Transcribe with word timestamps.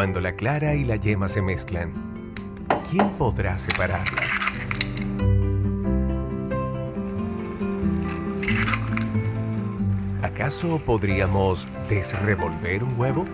Cuando 0.00 0.22
la 0.22 0.32
clara 0.32 0.74
y 0.76 0.84
la 0.84 0.96
yema 0.96 1.28
se 1.28 1.42
mezclan, 1.42 1.92
¿quién 2.90 3.10
podrá 3.18 3.58
separarlas? 3.58 4.30
¿Acaso 10.22 10.78
podríamos 10.78 11.68
desrevolver 11.90 12.82
un 12.82 12.98
huevo? 12.98 13.26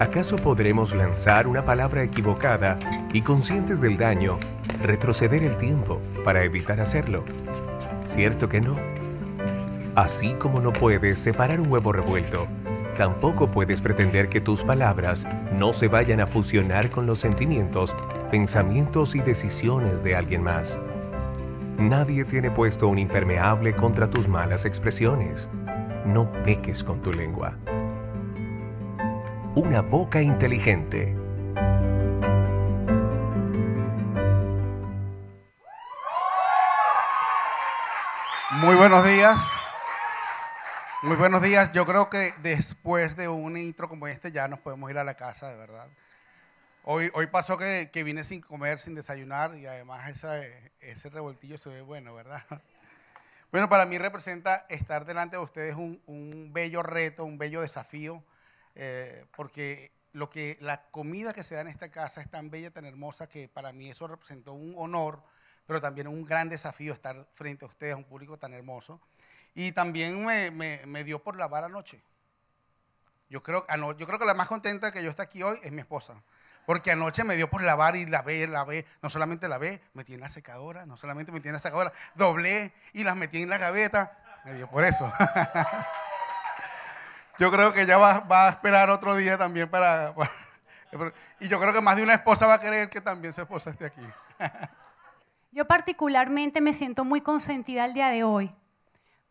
¿Acaso 0.00 0.34
podremos 0.34 0.96
lanzar 0.96 1.46
una 1.46 1.64
palabra 1.64 2.02
equivocada 2.02 2.76
y 3.12 3.22
conscientes 3.22 3.80
del 3.80 3.98
daño, 3.98 4.36
retroceder 4.82 5.44
el 5.44 5.56
tiempo 5.58 6.00
para 6.24 6.42
evitar 6.42 6.80
hacerlo? 6.80 7.24
¿Cierto 8.08 8.48
que 8.48 8.60
no? 8.60 8.74
Así 9.94 10.32
como 10.32 10.60
no 10.60 10.72
puedes 10.72 11.20
separar 11.20 11.60
un 11.60 11.70
huevo 11.70 11.92
revuelto, 11.92 12.48
tampoco 13.00 13.50
puedes 13.50 13.80
pretender 13.80 14.28
que 14.28 14.42
tus 14.42 14.62
palabras 14.62 15.26
no 15.54 15.72
se 15.72 15.88
vayan 15.88 16.20
a 16.20 16.26
fusionar 16.26 16.90
con 16.90 17.06
los 17.06 17.18
sentimientos, 17.18 17.96
pensamientos 18.30 19.14
y 19.14 19.20
decisiones 19.20 20.04
de 20.04 20.16
alguien 20.16 20.42
más. 20.42 20.78
Nadie 21.78 22.26
tiene 22.26 22.50
puesto 22.50 22.88
un 22.88 22.98
impermeable 22.98 23.74
contra 23.74 24.10
tus 24.10 24.28
malas 24.28 24.66
expresiones. 24.66 25.48
No 26.04 26.30
peques 26.44 26.84
con 26.84 27.00
tu 27.00 27.10
lengua. 27.10 27.56
Una 29.54 29.80
boca 29.80 30.20
inteligente. 30.20 31.16
Muy 38.60 38.76
buenos 38.76 39.06
días. 39.06 39.59
Muy 41.02 41.16
buenos 41.16 41.40
días. 41.40 41.72
Yo 41.72 41.86
creo 41.86 42.10
que 42.10 42.34
después 42.42 43.16
de 43.16 43.26
un 43.26 43.56
intro 43.56 43.88
como 43.88 44.06
este 44.06 44.32
ya 44.32 44.48
nos 44.48 44.58
podemos 44.58 44.90
ir 44.90 44.98
a 44.98 45.04
la 45.04 45.14
casa, 45.14 45.48
de 45.48 45.56
verdad. 45.56 45.88
Hoy, 46.84 47.10
hoy 47.14 47.26
pasó 47.28 47.56
que, 47.56 47.88
que 47.90 48.04
vine 48.04 48.22
sin 48.22 48.42
comer, 48.42 48.78
sin 48.78 48.94
desayunar 48.94 49.56
y 49.56 49.64
además 49.64 50.10
ese, 50.10 50.72
ese 50.80 51.08
revoltillo 51.08 51.56
se 51.56 51.70
ve 51.70 51.80
bueno, 51.80 52.14
¿verdad? 52.14 52.42
Bueno, 53.50 53.68
para 53.68 53.84
mí 53.84 53.98
representa 53.98 54.64
estar 54.68 55.04
delante 55.04 55.36
de 55.36 55.42
ustedes 55.42 55.74
un, 55.74 56.00
un 56.06 56.52
bello 56.52 56.84
reto, 56.84 57.24
un 57.24 57.36
bello 57.36 57.62
desafío, 57.62 58.22
eh, 58.76 59.24
porque 59.34 59.90
lo 60.12 60.30
que, 60.30 60.56
la 60.60 60.82
comida 60.92 61.32
que 61.32 61.42
se 61.42 61.56
da 61.56 61.62
en 61.62 61.66
esta 61.66 61.90
casa 61.90 62.20
es 62.20 62.30
tan 62.30 62.48
bella, 62.50 62.70
tan 62.70 62.84
hermosa, 62.84 63.28
que 63.28 63.48
para 63.48 63.72
mí 63.72 63.90
eso 63.90 64.06
representó 64.06 64.52
un 64.52 64.74
honor, 64.76 65.20
pero 65.66 65.80
también 65.80 66.06
un 66.06 66.24
gran 66.24 66.48
desafío 66.48 66.92
estar 66.92 67.26
frente 67.34 67.64
a 67.64 67.68
ustedes, 67.68 67.96
un 67.96 68.04
público 68.04 68.38
tan 68.38 68.54
hermoso. 68.54 69.00
Y 69.54 69.72
también 69.72 70.24
me, 70.24 70.50
me, 70.50 71.04
dio 71.04 71.22
por 71.22 71.36
lavar 71.36 71.64
anoche. 71.64 72.00
Yo 73.28 73.42
creo, 73.42 73.64
yo 73.96 74.06
creo 74.06 74.18
que 74.18 74.24
la 74.24 74.34
más 74.34 74.48
contenta 74.48 74.90
que 74.90 75.02
yo 75.02 75.10
esté 75.10 75.22
aquí 75.22 75.42
hoy 75.42 75.58
es 75.62 75.72
mi 75.72 75.80
esposa. 75.80 76.14
Porque 76.66 76.92
anoche 76.92 77.24
me 77.24 77.36
dio 77.36 77.48
por 77.48 77.62
lavar 77.62 77.96
y 77.96 78.06
lavé, 78.06 78.46
lavé. 78.46 78.86
No 79.02 79.10
solamente 79.10 79.48
lavé, 79.48 79.82
metí 79.94 80.14
en 80.14 80.20
la 80.20 80.28
secadora, 80.28 80.86
no 80.86 80.96
solamente 80.96 81.32
metí 81.32 81.48
en 81.48 81.54
la 81.54 81.60
secadora, 81.60 81.92
doblé 82.14 82.72
y 82.92 83.04
las 83.04 83.16
metí 83.16 83.42
en 83.42 83.48
la 83.48 83.58
gaveta. 83.58 84.16
Me 84.44 84.54
dio 84.54 84.68
por 84.68 84.84
eso. 84.84 85.10
yo 87.38 87.50
creo 87.50 87.72
que 87.72 87.82
ella 87.82 87.98
va, 87.98 88.20
va, 88.20 88.46
a 88.46 88.50
esperar 88.50 88.90
otro 88.90 89.16
día 89.16 89.36
también 89.36 89.68
para, 89.68 90.14
para, 90.14 90.30
Y 91.40 91.48
yo 91.48 91.58
creo 91.58 91.72
que 91.72 91.80
más 91.80 91.96
de 91.96 92.02
una 92.02 92.14
esposa 92.14 92.46
va 92.46 92.54
a 92.54 92.60
querer 92.60 92.88
que 92.88 93.00
también 93.00 93.32
su 93.32 93.40
esposa 93.40 93.70
esté 93.70 93.86
aquí. 93.86 94.06
yo 95.52 95.66
particularmente 95.66 96.60
me 96.60 96.72
siento 96.72 97.04
muy 97.04 97.20
consentida 97.20 97.84
el 97.84 97.94
día 97.94 98.08
de 98.08 98.24
hoy. 98.24 98.54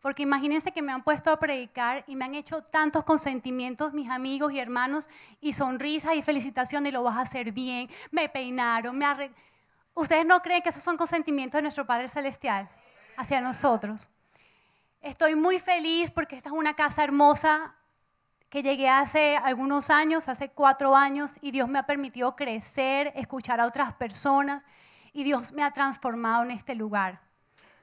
Porque 0.00 0.22
imagínense 0.22 0.72
que 0.72 0.82
me 0.82 0.92
han 0.92 1.02
puesto 1.02 1.30
a 1.30 1.38
predicar 1.38 2.04
y 2.06 2.16
me 2.16 2.24
han 2.24 2.34
hecho 2.34 2.62
tantos 2.62 3.04
consentimientos 3.04 3.92
mis 3.92 4.08
amigos 4.08 4.52
y 4.52 4.58
hermanos 4.58 5.10
y 5.40 5.52
sonrisas 5.52 6.14
y 6.14 6.22
felicitaciones 6.22 6.90
y 6.90 6.92
lo 6.92 7.02
vas 7.02 7.18
a 7.18 7.22
hacer 7.22 7.52
bien. 7.52 7.88
Me 8.10 8.28
peinaron, 8.28 8.96
me 8.96 9.04
arreglaron. 9.04 9.50
¿Ustedes 9.94 10.24
no 10.24 10.40
creen 10.40 10.62
que 10.62 10.70
esos 10.70 10.82
son 10.82 10.96
consentimientos 10.96 11.58
de 11.58 11.62
nuestro 11.62 11.86
Padre 11.86 12.08
Celestial 12.08 12.68
hacia 13.16 13.40
nosotros? 13.40 14.08
Estoy 15.00 15.34
muy 15.34 15.58
feliz 15.58 16.10
porque 16.10 16.36
esta 16.36 16.50
es 16.50 16.54
una 16.54 16.74
casa 16.74 17.04
hermosa 17.04 17.74
que 18.48 18.62
llegué 18.62 18.88
hace 18.88 19.36
algunos 19.36 19.90
años, 19.90 20.28
hace 20.28 20.48
cuatro 20.48 20.96
años, 20.96 21.36
y 21.40 21.52
Dios 21.52 21.68
me 21.68 21.78
ha 21.78 21.86
permitido 21.86 22.34
crecer, 22.34 23.12
escuchar 23.14 23.60
a 23.60 23.66
otras 23.66 23.92
personas, 23.92 24.66
y 25.12 25.22
Dios 25.22 25.52
me 25.52 25.62
ha 25.62 25.70
transformado 25.70 26.42
en 26.42 26.50
este 26.50 26.74
lugar. 26.74 27.20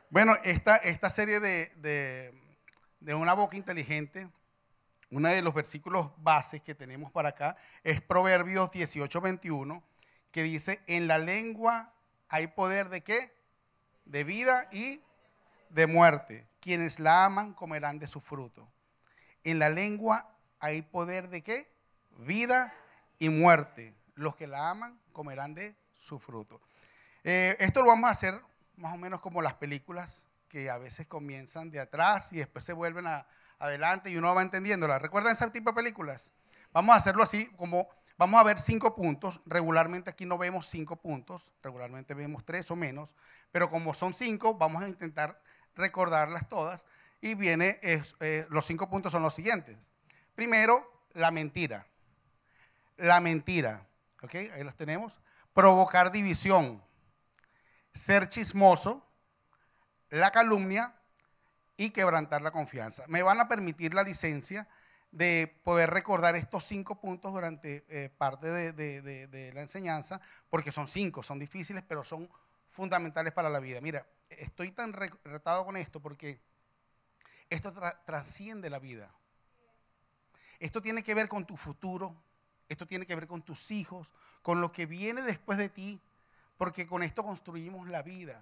Bueno, 0.09 0.38
esta, 0.45 0.78
esta 0.78 1.09
serie 1.09 1.41
de, 1.41 1.69
de, 1.75 2.34
de, 3.01 3.13
una 3.13 3.34
boca 3.34 3.57
inteligente, 3.57 4.29
uno 5.12 5.28
de 5.28 5.41
los 5.41 5.53
versículos 5.53 6.12
bases 6.19 6.62
que 6.62 6.73
tenemos 6.73 7.12
para 7.12 7.29
acá 7.29 7.57
es 7.84 8.00
Proverbios 8.00 8.72
18, 8.72 9.19
21, 9.19 9.84
que 10.31 10.44
dice, 10.44 10.81
en 10.88 11.09
la 11.09 11.18
lengua 11.18 11.94
hay 12.29 12.47
poder 12.47 12.88
de 12.88 13.01
qué? 13.03 13.34
De 14.06 14.23
vida 14.23 14.69
y 14.72 15.01
de 15.72 15.88
muerte. 15.88 16.47
Quienes 16.62 17.01
la 17.01 17.25
aman 17.25 17.53
comerán 17.53 18.00
de 18.00 18.07
su 18.07 18.22
fruto. 18.22 18.72
En 19.44 19.59
la 19.59 19.69
lengua 19.69 20.34
hay 20.62 20.84
poder 20.84 21.28
de 21.28 21.44
qué? 21.44 21.69
Vida 22.19 22.74
y 23.19 23.28
muerte. 23.28 23.94
Los 24.16 24.38
que 24.38 24.47
la 24.47 24.69
aman 24.69 25.01
comerán 25.12 25.53
de 25.53 25.75
su 25.91 26.18
fruto. 26.18 26.62
Eh, 27.25 27.57
esto 27.59 27.81
lo 27.81 27.88
vamos 27.88 28.07
a 28.07 28.12
hacer 28.12 28.41
más 28.77 28.93
o 28.93 28.97
menos 28.97 29.19
como 29.19 29.41
las 29.41 29.55
películas 29.55 30.27
que 30.47 30.69
a 30.69 30.77
veces 30.77 31.07
comienzan 31.07 31.69
de 31.69 31.79
atrás 31.79 32.31
y 32.31 32.38
después 32.38 32.63
se 32.63 32.73
vuelven 32.73 33.07
a, 33.07 33.27
adelante 33.59 34.09
y 34.09 34.17
uno 34.17 34.33
va 34.33 34.41
entendiéndolas. 34.41 35.01
¿Recuerdan 35.01 35.33
ese 35.33 35.49
tipo 35.49 35.71
de 35.71 35.75
películas? 35.75 36.31
Vamos 36.71 36.93
a 36.93 36.97
hacerlo 36.97 37.23
así, 37.23 37.47
como 37.57 37.89
vamos 38.17 38.39
a 38.39 38.43
ver 38.43 38.59
cinco 38.59 38.95
puntos. 38.95 39.41
Regularmente 39.45 40.09
aquí 40.09 40.25
no 40.25 40.38
vemos 40.38 40.67
cinco 40.67 40.95
puntos, 40.95 41.53
regularmente 41.63 42.13
vemos 42.13 42.45
tres 42.45 42.69
o 42.71 42.75
menos, 42.75 43.15
pero 43.51 43.69
como 43.69 43.93
son 43.93 44.13
cinco, 44.13 44.55
vamos 44.55 44.83
a 44.83 44.88
intentar 44.88 45.41
recordarlas 45.75 46.47
todas. 46.47 46.85
Y 47.19 47.35
viene, 47.35 47.79
eh, 47.81 48.45
los 48.49 48.65
cinco 48.65 48.89
puntos 48.89 49.11
son 49.11 49.23
los 49.23 49.33
siguientes. 49.33 49.91
Primero, 50.35 51.05
la 51.13 51.31
mentira. 51.31 51.88
La 52.97 53.19
mentira, 53.19 53.88
¿ok? 54.21 54.35
Ahí 54.35 54.63
las 54.63 54.75
tenemos. 54.75 55.19
Provocar 55.53 56.11
división 56.11 56.83
ser 57.97 58.29
chismoso, 58.29 59.05
la 60.09 60.31
calumnia 60.31 60.95
y 61.75 61.89
quebrantar 61.91 62.41
la 62.41 62.51
confianza. 62.51 63.03
Me 63.07 63.21
van 63.21 63.39
a 63.39 63.47
permitir 63.47 63.93
la 63.93 64.03
licencia 64.03 64.67
de 65.11 65.59
poder 65.63 65.89
recordar 65.89 66.35
estos 66.35 66.63
cinco 66.63 66.99
puntos 66.99 67.33
durante 67.33 67.85
eh, 67.89 68.09
parte 68.09 68.47
de, 68.47 69.51
la 69.53 69.61
enseñanza, 69.61 70.21
porque 70.49 70.71
son 70.71 70.87
cinco, 70.87 71.23
son 71.23 71.39
difíciles, 71.39 71.83
pero 71.87 72.03
son 72.03 72.29
fundamentales 72.69 73.33
para 73.33 73.49
la 73.49 73.59
vida. 73.59 73.81
Mira, 73.81 74.05
estoy 74.29 74.71
tan 74.71 74.93
retado 74.93 75.65
con 75.65 75.77
esto 75.77 76.01
porque 76.01 76.41
esto 77.49 77.71
tra 77.73 78.03
trasciende 78.05 78.69
la 78.69 78.79
vida. 78.79 79.13
Esto 80.59 80.81
tiene 80.81 81.03
que 81.03 81.13
ver 81.13 81.27
con 81.27 81.45
tu 81.45 81.55
futuro, 81.55 82.15
esto 82.67 82.85
tiene 82.85 83.05
que 83.05 83.15
ver 83.15 83.27
con 83.27 83.43
tus 83.43 83.71
hijos, 83.71 84.13
con 84.41 84.59
lo 84.59 84.71
que 84.71 84.85
viene 84.85 85.21
después 85.21 85.57
de 85.57 85.69
ti, 85.69 86.01
porque 86.57 86.88
con 86.88 87.03
esto 87.03 87.23
construimos 87.23 87.88
la 87.88 88.01
vida, 88.01 88.41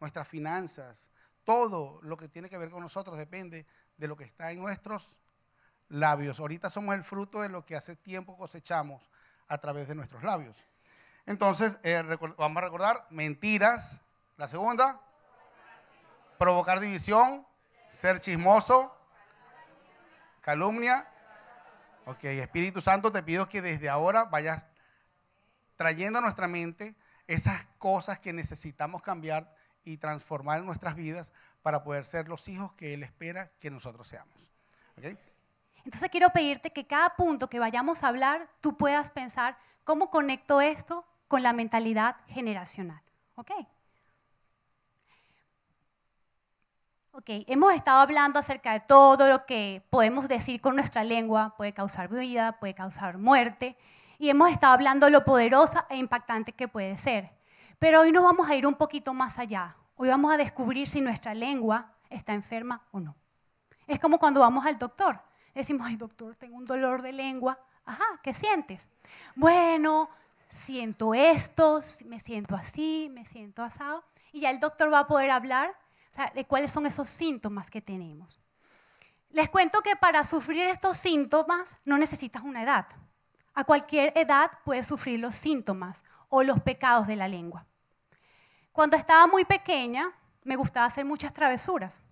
nuestras 0.00 0.26
finanzas, 0.26 1.08
todo 1.44 2.00
lo 2.02 2.16
que 2.16 2.28
tiene 2.28 2.50
que 2.50 2.58
ver 2.58 2.70
con 2.70 2.82
nosotros 2.82 3.16
depende 3.16 3.66
de 3.96 4.08
lo 4.08 4.16
que 4.16 4.24
está 4.24 4.50
en 4.50 4.60
nuestros 4.60 5.20
labios. 5.88 6.40
Ahorita 6.40 6.70
somos 6.70 6.94
el 6.94 7.04
fruto 7.04 7.40
de 7.40 7.48
lo 7.48 7.64
que 7.64 7.76
hace 7.76 7.96
tiempo 7.96 8.36
cosechamos 8.36 9.08
a 9.48 9.58
través 9.58 9.86
de 9.86 9.94
nuestros 9.94 10.22
labios. 10.24 10.64
Entonces, 11.24 11.78
eh, 11.82 12.02
vamos 12.36 12.58
a 12.58 12.60
recordar 12.64 13.06
mentiras. 13.10 14.00
La 14.36 14.48
segunda, 14.48 15.00
provocar 16.38 16.78
división, 16.78 17.46
ser 17.88 18.20
chismoso, 18.20 18.94
calumnia. 20.40 21.08
Ok, 22.04 22.24
Espíritu 22.24 22.80
Santo, 22.80 23.10
te 23.10 23.22
pido 23.22 23.48
que 23.48 23.62
desde 23.62 23.88
ahora 23.88 24.26
vayas 24.26 24.62
trayendo 25.76 26.18
a 26.18 26.22
nuestra 26.22 26.48
mente 26.48 26.94
esas 27.26 27.66
cosas 27.78 28.18
que 28.18 28.32
necesitamos 28.32 29.02
cambiar 29.02 29.52
y 29.84 29.96
transformar 29.98 30.60
en 30.60 30.66
nuestras 30.66 30.96
vidas 30.96 31.32
para 31.62 31.82
poder 31.82 32.04
ser 32.04 32.28
los 32.28 32.48
hijos 32.48 32.72
que 32.72 32.94
Él 32.94 33.02
espera 33.02 33.50
que 33.58 33.70
nosotros 33.70 34.08
seamos. 34.08 34.52
Entonces 35.84 36.10
quiero 36.10 36.30
pedirte 36.30 36.72
que 36.72 36.86
cada 36.86 37.14
punto 37.16 37.48
que 37.48 37.60
vayamos 37.60 38.02
a 38.02 38.08
hablar, 38.08 38.48
tú 38.60 38.76
puedas 38.76 39.10
pensar 39.10 39.56
cómo 39.84 40.10
conecto 40.10 40.60
esto 40.60 41.04
con 41.28 41.42
la 41.42 41.52
mentalidad 41.52 42.16
generacional. 42.28 43.00
¿Ok? 43.36 43.50
Ok, 47.12 47.30
hemos 47.46 47.72
estado 47.72 48.00
hablando 48.00 48.38
acerca 48.38 48.72
de 48.72 48.80
todo 48.80 49.28
lo 49.28 49.46
que 49.46 49.82
podemos 49.88 50.28
decir 50.28 50.60
con 50.60 50.76
nuestra 50.76 51.02
lengua, 51.02 51.54
puede 51.56 51.72
causar 51.72 52.08
vida, 52.08 52.58
puede 52.58 52.74
causar 52.74 53.16
muerte 53.16 53.76
y 54.18 54.30
hemos 54.30 54.50
estado 54.50 54.72
hablando 54.72 55.08
lo 55.10 55.24
poderosa 55.24 55.86
e 55.88 55.96
impactante 55.96 56.52
que 56.52 56.68
puede 56.68 56.96
ser. 56.96 57.32
Pero 57.78 58.00
hoy 58.00 58.12
nos 58.12 58.24
vamos 58.24 58.48
a 58.48 58.54
ir 58.54 58.66
un 58.66 58.74
poquito 58.74 59.12
más 59.12 59.38
allá. 59.38 59.76
Hoy 59.96 60.08
vamos 60.08 60.32
a 60.32 60.36
descubrir 60.36 60.88
si 60.88 61.00
nuestra 61.00 61.34
lengua 61.34 61.92
está 62.08 62.32
enferma 62.32 62.82
o 62.92 63.00
no. 63.00 63.14
Es 63.86 63.98
como 63.98 64.18
cuando 64.18 64.40
vamos 64.40 64.64
al 64.66 64.78
doctor. 64.78 65.20
Decimos, 65.54 65.86
ay 65.86 65.96
doctor, 65.96 66.34
tengo 66.36 66.56
un 66.56 66.64
dolor 66.64 67.02
de 67.02 67.12
lengua. 67.12 67.58
Ajá, 67.84 68.04
¿qué 68.22 68.34
sientes? 68.34 68.88
Bueno, 69.34 70.08
siento 70.48 71.14
esto, 71.14 71.80
me 72.06 72.20
siento 72.20 72.54
así, 72.54 73.08
me 73.12 73.24
siento 73.24 73.62
asado. 73.62 74.04
Y 74.32 74.40
ya 74.40 74.50
el 74.50 74.60
doctor 74.60 74.92
va 74.92 75.00
a 75.00 75.06
poder 75.06 75.30
hablar 75.30 75.74
de 76.34 76.44
cuáles 76.46 76.72
son 76.72 76.86
esos 76.86 77.08
síntomas 77.08 77.70
que 77.70 77.80
tenemos. 77.80 78.38
Les 79.30 79.48
cuento 79.50 79.82
que 79.82 79.96
para 79.96 80.24
sufrir 80.24 80.62
estos 80.62 80.96
síntomas 80.96 81.76
no 81.84 81.98
necesitas 81.98 82.42
una 82.42 82.62
edad. 82.62 82.86
A 83.56 83.64
cualquier 83.64 84.12
edad 84.16 84.50
puedes 84.66 84.86
sufrir 84.86 85.18
los 85.18 85.34
síntomas 85.34 86.04
o 86.28 86.42
los 86.42 86.60
pecados 86.60 87.06
de 87.06 87.16
la 87.16 87.26
lengua. 87.26 87.64
Cuando 88.70 88.98
estaba 88.98 89.26
muy 89.26 89.46
pequeña, 89.46 90.12
me 90.44 90.56
gustaba 90.56 90.84
hacer 90.84 91.06
muchas 91.06 91.32
travesuras. 91.32 92.02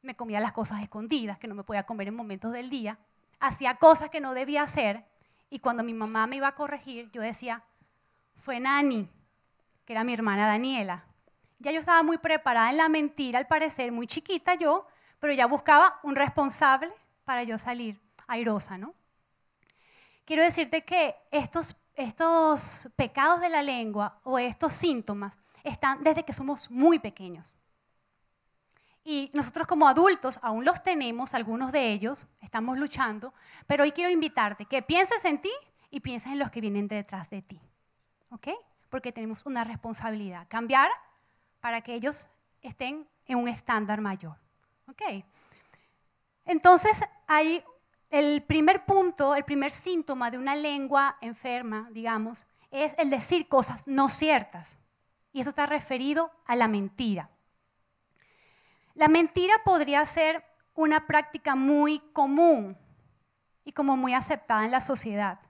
Me 0.00 0.16
comía 0.16 0.40
las 0.40 0.52
cosas 0.52 0.82
escondidas, 0.82 1.38
que 1.38 1.48
no 1.48 1.54
me 1.54 1.64
podía 1.64 1.84
comer 1.84 2.08
en 2.08 2.14
momentos 2.14 2.50
del 2.50 2.70
día. 2.70 2.98
Hacía 3.38 3.74
cosas 3.74 4.08
que 4.08 4.20
no 4.20 4.32
debía 4.32 4.62
hacer. 4.62 5.04
Y 5.50 5.58
cuando 5.58 5.82
mi 5.82 5.92
mamá 5.92 6.26
me 6.26 6.36
iba 6.36 6.48
a 6.48 6.54
corregir, 6.54 7.10
yo 7.10 7.20
decía, 7.20 7.62
fue 8.36 8.58
Nani, 8.58 9.06
que 9.84 9.92
era 9.92 10.02
mi 10.02 10.14
hermana 10.14 10.46
Daniela. 10.46 11.04
Ya 11.58 11.72
yo 11.72 11.80
estaba 11.80 12.02
muy 12.02 12.16
preparada 12.16 12.70
en 12.70 12.78
la 12.78 12.88
mentira, 12.88 13.38
al 13.38 13.48
parecer, 13.48 13.92
muy 13.92 14.06
chiquita 14.06 14.54
yo, 14.54 14.86
pero 15.18 15.34
ya 15.34 15.44
buscaba 15.44 16.00
un 16.02 16.16
responsable 16.16 16.90
para 17.24 17.42
yo 17.42 17.58
salir 17.58 18.00
airosa, 18.26 18.78
¿no? 18.78 18.94
Quiero 20.28 20.42
decirte 20.42 20.84
que 20.84 21.16
estos, 21.30 21.74
estos 21.94 22.90
pecados 22.96 23.40
de 23.40 23.48
la 23.48 23.62
lengua 23.62 24.20
o 24.24 24.38
estos 24.38 24.74
síntomas 24.74 25.38
están 25.64 26.04
desde 26.04 26.22
que 26.22 26.34
somos 26.34 26.70
muy 26.70 26.98
pequeños. 26.98 27.56
Y 29.02 29.30
nosotros 29.32 29.66
como 29.66 29.88
adultos 29.88 30.38
aún 30.42 30.66
los 30.66 30.82
tenemos, 30.82 31.32
algunos 31.32 31.72
de 31.72 31.92
ellos, 31.92 32.26
estamos 32.42 32.76
luchando, 32.76 33.32
pero 33.66 33.84
hoy 33.84 33.92
quiero 33.92 34.10
invitarte 34.10 34.66
que 34.66 34.82
pienses 34.82 35.24
en 35.24 35.40
ti 35.40 35.50
y 35.90 36.00
pienses 36.00 36.30
en 36.30 36.40
los 36.40 36.50
que 36.50 36.60
vienen 36.60 36.88
detrás 36.88 37.30
de 37.30 37.40
ti. 37.40 37.58
¿Ok? 38.30 38.48
Porque 38.90 39.12
tenemos 39.12 39.46
una 39.46 39.64
responsabilidad, 39.64 40.46
cambiar 40.46 40.90
para 41.60 41.80
que 41.80 41.94
ellos 41.94 42.28
estén 42.60 43.08
en 43.24 43.38
un 43.38 43.48
estándar 43.48 44.02
mayor. 44.02 44.36
¿Ok? 44.88 45.24
Entonces, 46.44 47.02
hay 47.26 47.64
el 48.10 48.42
primer 48.42 48.84
punto, 48.84 49.34
el 49.34 49.44
primer 49.44 49.70
síntoma 49.70 50.30
de 50.30 50.38
una 50.38 50.56
lengua 50.56 51.16
enferma, 51.20 51.88
digamos, 51.92 52.46
es 52.70 52.94
el 52.98 53.10
decir 53.10 53.48
cosas 53.48 53.86
no 53.86 54.08
ciertas. 54.08 54.78
Y 55.32 55.40
eso 55.40 55.50
está 55.50 55.66
referido 55.66 56.30
a 56.46 56.56
la 56.56 56.68
mentira. 56.68 57.30
La 58.94 59.08
mentira 59.08 59.54
podría 59.64 60.04
ser 60.06 60.44
una 60.74 61.06
práctica 61.06 61.54
muy 61.54 62.00
común 62.12 62.76
y 63.64 63.72
como 63.72 63.96
muy 63.96 64.14
aceptada 64.14 64.64
en 64.64 64.70
la 64.70 64.80
sociedad. 64.80 65.40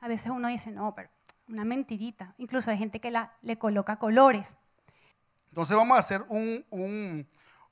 A 0.00 0.08
veces 0.08 0.30
uno 0.30 0.48
dice, 0.48 0.70
no, 0.70 0.94
pero 0.94 1.10
una 1.48 1.64
mentirita. 1.64 2.34
Incluso 2.38 2.70
hay 2.70 2.78
gente 2.78 3.00
que 3.00 3.10
la, 3.10 3.32
le 3.42 3.58
coloca 3.58 3.98
colores. 3.98 4.56
Entonces 5.48 5.76
vamos 5.76 5.96
a 5.96 6.00
hacer 6.00 6.24
un, 6.28 6.64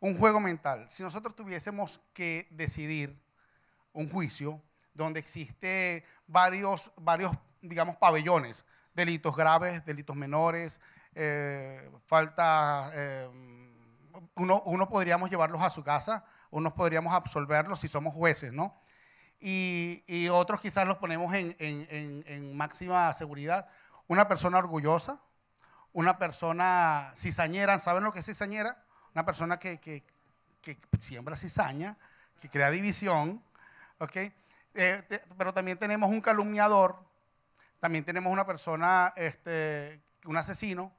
un 0.00 0.19
juego 0.19 0.41
mental. 0.41 0.87
Si 0.88 1.02
nosotros 1.02 1.35
tuviésemos 1.37 2.00
que 2.12 2.49
decidir 2.50 3.24
un 3.94 4.11
juicio 4.11 4.61
donde 4.93 5.20
existe 5.20 6.05
varios, 6.26 6.93
varios 6.96 7.32
digamos, 7.62 7.96
pabellones, 7.96 8.67
delitos 8.93 9.35
graves, 9.35 9.85
delitos 9.85 10.14
menores, 10.14 10.81
eh, 11.14 11.91
falta, 12.06 12.91
eh, 12.93 13.29
uno, 14.35 14.62
uno, 14.67 14.88
podríamos 14.88 15.31
llevarlos 15.31 15.62
a 15.62 15.70
su 15.70 15.82
casa, 15.82 16.25
unos 16.50 16.75
podríamos 16.75 17.12
absolverlos 17.14 17.81
si 17.81 17.88
somos 17.88 18.14
jueces, 18.14 18.52
¿no? 18.52 18.79
Y, 19.41 20.05
y 20.06 20.29
otros 20.29 20.61
quizás 20.61 20.87
los 20.87 20.99
ponemos 20.99 21.35
en, 21.35 21.56
en, 21.58 22.25
en, 22.26 22.56
máxima 22.56 23.12
seguridad. 23.14 23.67
Una 24.06 24.29
persona 24.29 24.58
orgullosa, 24.58 25.20
una 25.93 26.19
persona 26.19 27.12
cizañera, 27.17 27.79
¿saben 27.79 28.05
lo 28.05 28.12
que 28.12 28.20
es 28.20 28.26
cizañera? 28.26 28.85
una 29.14 29.25
persona 29.25 29.58
que, 29.58 29.79
que, 29.79 30.02
que 30.61 30.76
siembra 30.99 31.37
cizaña, 31.37 31.96
que 32.41 32.49
crea 32.49 32.70
división, 32.70 33.43
¿ok? 34.05 34.17
Eh, 34.75 35.23
pero 35.37 35.53
también 35.53 35.79
tenemos 35.79 36.11
un 36.11 36.21
calumniador, 36.21 36.99
también 37.81 38.05
tenemos 38.05 38.33
una 38.33 38.47
persona, 38.47 39.12
este, 39.17 40.03
un 40.27 40.37
asesino, 40.37 40.93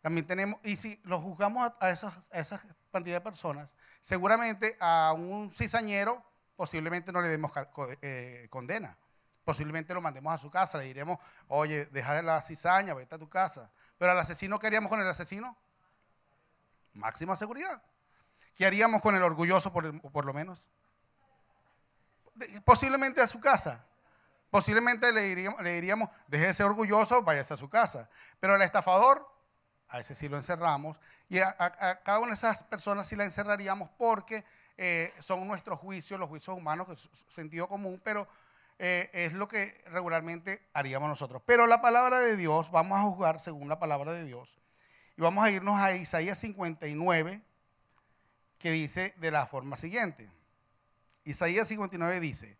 también 0.00 0.26
tenemos, 0.26 0.60
y 0.62 0.76
si 0.76 1.00
lo 1.04 1.20
juzgamos 1.20 1.72
a, 1.80 1.90
esas, 1.90 2.14
a 2.32 2.38
esa 2.38 2.60
cantidad 2.92 3.16
de 3.16 3.20
personas, 3.20 3.74
seguramente 4.00 4.76
a 4.80 5.12
un 5.16 5.50
cizañero 5.50 6.22
posiblemente 6.56 7.12
no 7.12 7.20
le 7.20 7.28
demos 7.28 7.52
eh, 8.00 8.46
condena, 8.50 8.96
posiblemente 9.44 9.92
lo 9.92 10.00
mandemos 10.00 10.32
a 10.32 10.38
su 10.38 10.50
casa, 10.50 10.78
le 10.78 10.84
diremos, 10.84 11.18
oye, 11.48 11.86
deja 11.86 12.14
de 12.14 12.22
la 12.22 12.40
cizaña, 12.40 12.94
vete 12.94 13.16
a 13.16 13.18
tu 13.18 13.28
casa. 13.28 13.70
Pero 13.98 14.12
al 14.12 14.18
asesino, 14.18 14.58
¿qué 14.58 14.68
haríamos 14.68 14.88
con 14.88 15.00
el 15.00 15.06
asesino? 15.08 15.56
máxima 16.94 17.36
seguridad. 17.36 17.82
¿Qué 18.54 18.64
haríamos 18.64 19.02
con 19.02 19.16
el 19.16 19.22
orgulloso 19.22 19.72
por 19.72 20.24
lo 20.24 20.32
menos? 20.32 20.70
Posiblemente 22.64 23.20
a 23.20 23.26
su 23.26 23.40
casa. 23.40 23.84
Posiblemente 24.50 25.12
le 25.12 25.22
diríamos, 25.22 25.60
le 25.62 25.72
diríamos, 25.72 26.08
deje 26.28 26.46
de 26.46 26.54
ser 26.54 26.66
orgulloso, 26.66 27.22
váyase 27.22 27.54
a 27.54 27.56
su 27.56 27.68
casa. 27.68 28.08
Pero 28.38 28.54
al 28.54 28.62
estafador, 28.62 29.28
a 29.88 30.00
ese 30.00 30.14
sí 30.14 30.28
lo 30.28 30.36
encerramos. 30.36 31.00
Y 31.28 31.40
a, 31.40 31.56
cada 32.04 32.20
una 32.20 32.28
de 32.28 32.34
esas 32.34 32.62
personas 32.62 33.08
sí 33.08 33.16
la 33.16 33.24
encerraríamos 33.24 33.90
porque 33.98 34.44
eh, 34.76 35.12
son 35.20 35.46
nuestros 35.46 35.78
juicios, 35.80 36.20
los 36.20 36.28
juicios 36.28 36.56
humanos, 36.56 36.86
que 36.86 36.92
es 36.92 37.08
sentido 37.28 37.68
común, 37.68 38.00
pero 38.04 38.28
eh, 38.78 39.10
es 39.12 39.32
lo 39.32 39.48
que 39.48 39.82
regularmente 39.86 40.68
haríamos 40.72 41.08
nosotros. 41.08 41.42
Pero 41.46 41.66
la 41.66 41.80
palabra 41.80 42.20
de 42.20 42.36
Dios, 42.36 42.70
vamos 42.70 42.98
a 42.98 43.02
juzgar 43.02 43.40
según 43.40 43.68
la 43.68 43.78
palabra 43.78 44.12
de 44.12 44.24
Dios. 44.24 44.58
Y 45.16 45.22
vamos 45.22 45.44
a 45.44 45.50
irnos 45.50 45.80
a 45.80 45.94
Isaías 45.94 46.38
59, 46.38 47.42
que 48.58 48.70
dice 48.70 49.14
de 49.18 49.30
la 49.30 49.46
forma 49.46 49.76
siguiente. 49.76 50.30
Isaías 51.24 51.68
59 51.68 52.20
dice, 52.20 52.58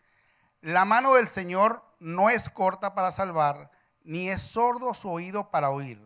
la 0.61 0.85
mano 0.85 1.15
del 1.15 1.29
Señor 1.29 1.85
no 1.99 2.31
es 2.31 2.49
corta 2.49 2.95
para 2.95 3.13
salvar, 3.13 3.71
ni 4.03 4.31
es 4.31 4.43
sordo 4.43 4.95
su 4.95 5.11
oído 5.11 5.51
para 5.51 5.71
oír. 5.71 6.01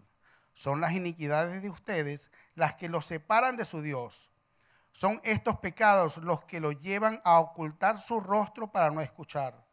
Son 0.53 0.81
las 0.81 0.93
iniquidades 0.93 1.63
de 1.63 1.71
ustedes 1.71 2.31
las 2.55 2.75
que 2.75 2.89
los 2.89 3.07
separan 3.07 3.57
de 3.57 3.65
su 3.65 3.81
Dios. 3.81 4.31
Son 4.91 5.21
estos 5.23 5.59
pecados 5.59 6.17
los 6.19 6.45
que 6.45 6.59
los 6.59 6.77
llevan 6.79 7.21
a 7.25 7.39
ocultar 7.39 8.01
su 8.01 8.21
rostro 8.21 8.73
para 8.73 8.91
no 8.91 9.01
escuchar. 9.01 9.65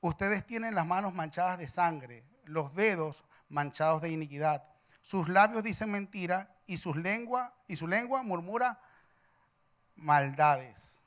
Ustedes 0.00 0.44
tienen 0.44 0.74
las 0.74 0.86
manos 0.86 1.14
manchadas 1.14 1.58
de 1.58 1.68
sangre, 1.68 2.24
los 2.44 2.74
dedos 2.74 3.24
manchados 3.48 4.00
de 4.00 4.10
iniquidad 4.10 4.64
sus 5.08 5.26
labios 5.30 5.62
dicen 5.62 5.90
mentira 5.90 6.54
y, 6.66 6.76
sus 6.76 6.94
lengua, 6.94 7.54
y 7.66 7.76
su 7.76 7.88
lengua 7.88 8.22
murmura 8.22 8.78
maldades. 9.96 10.97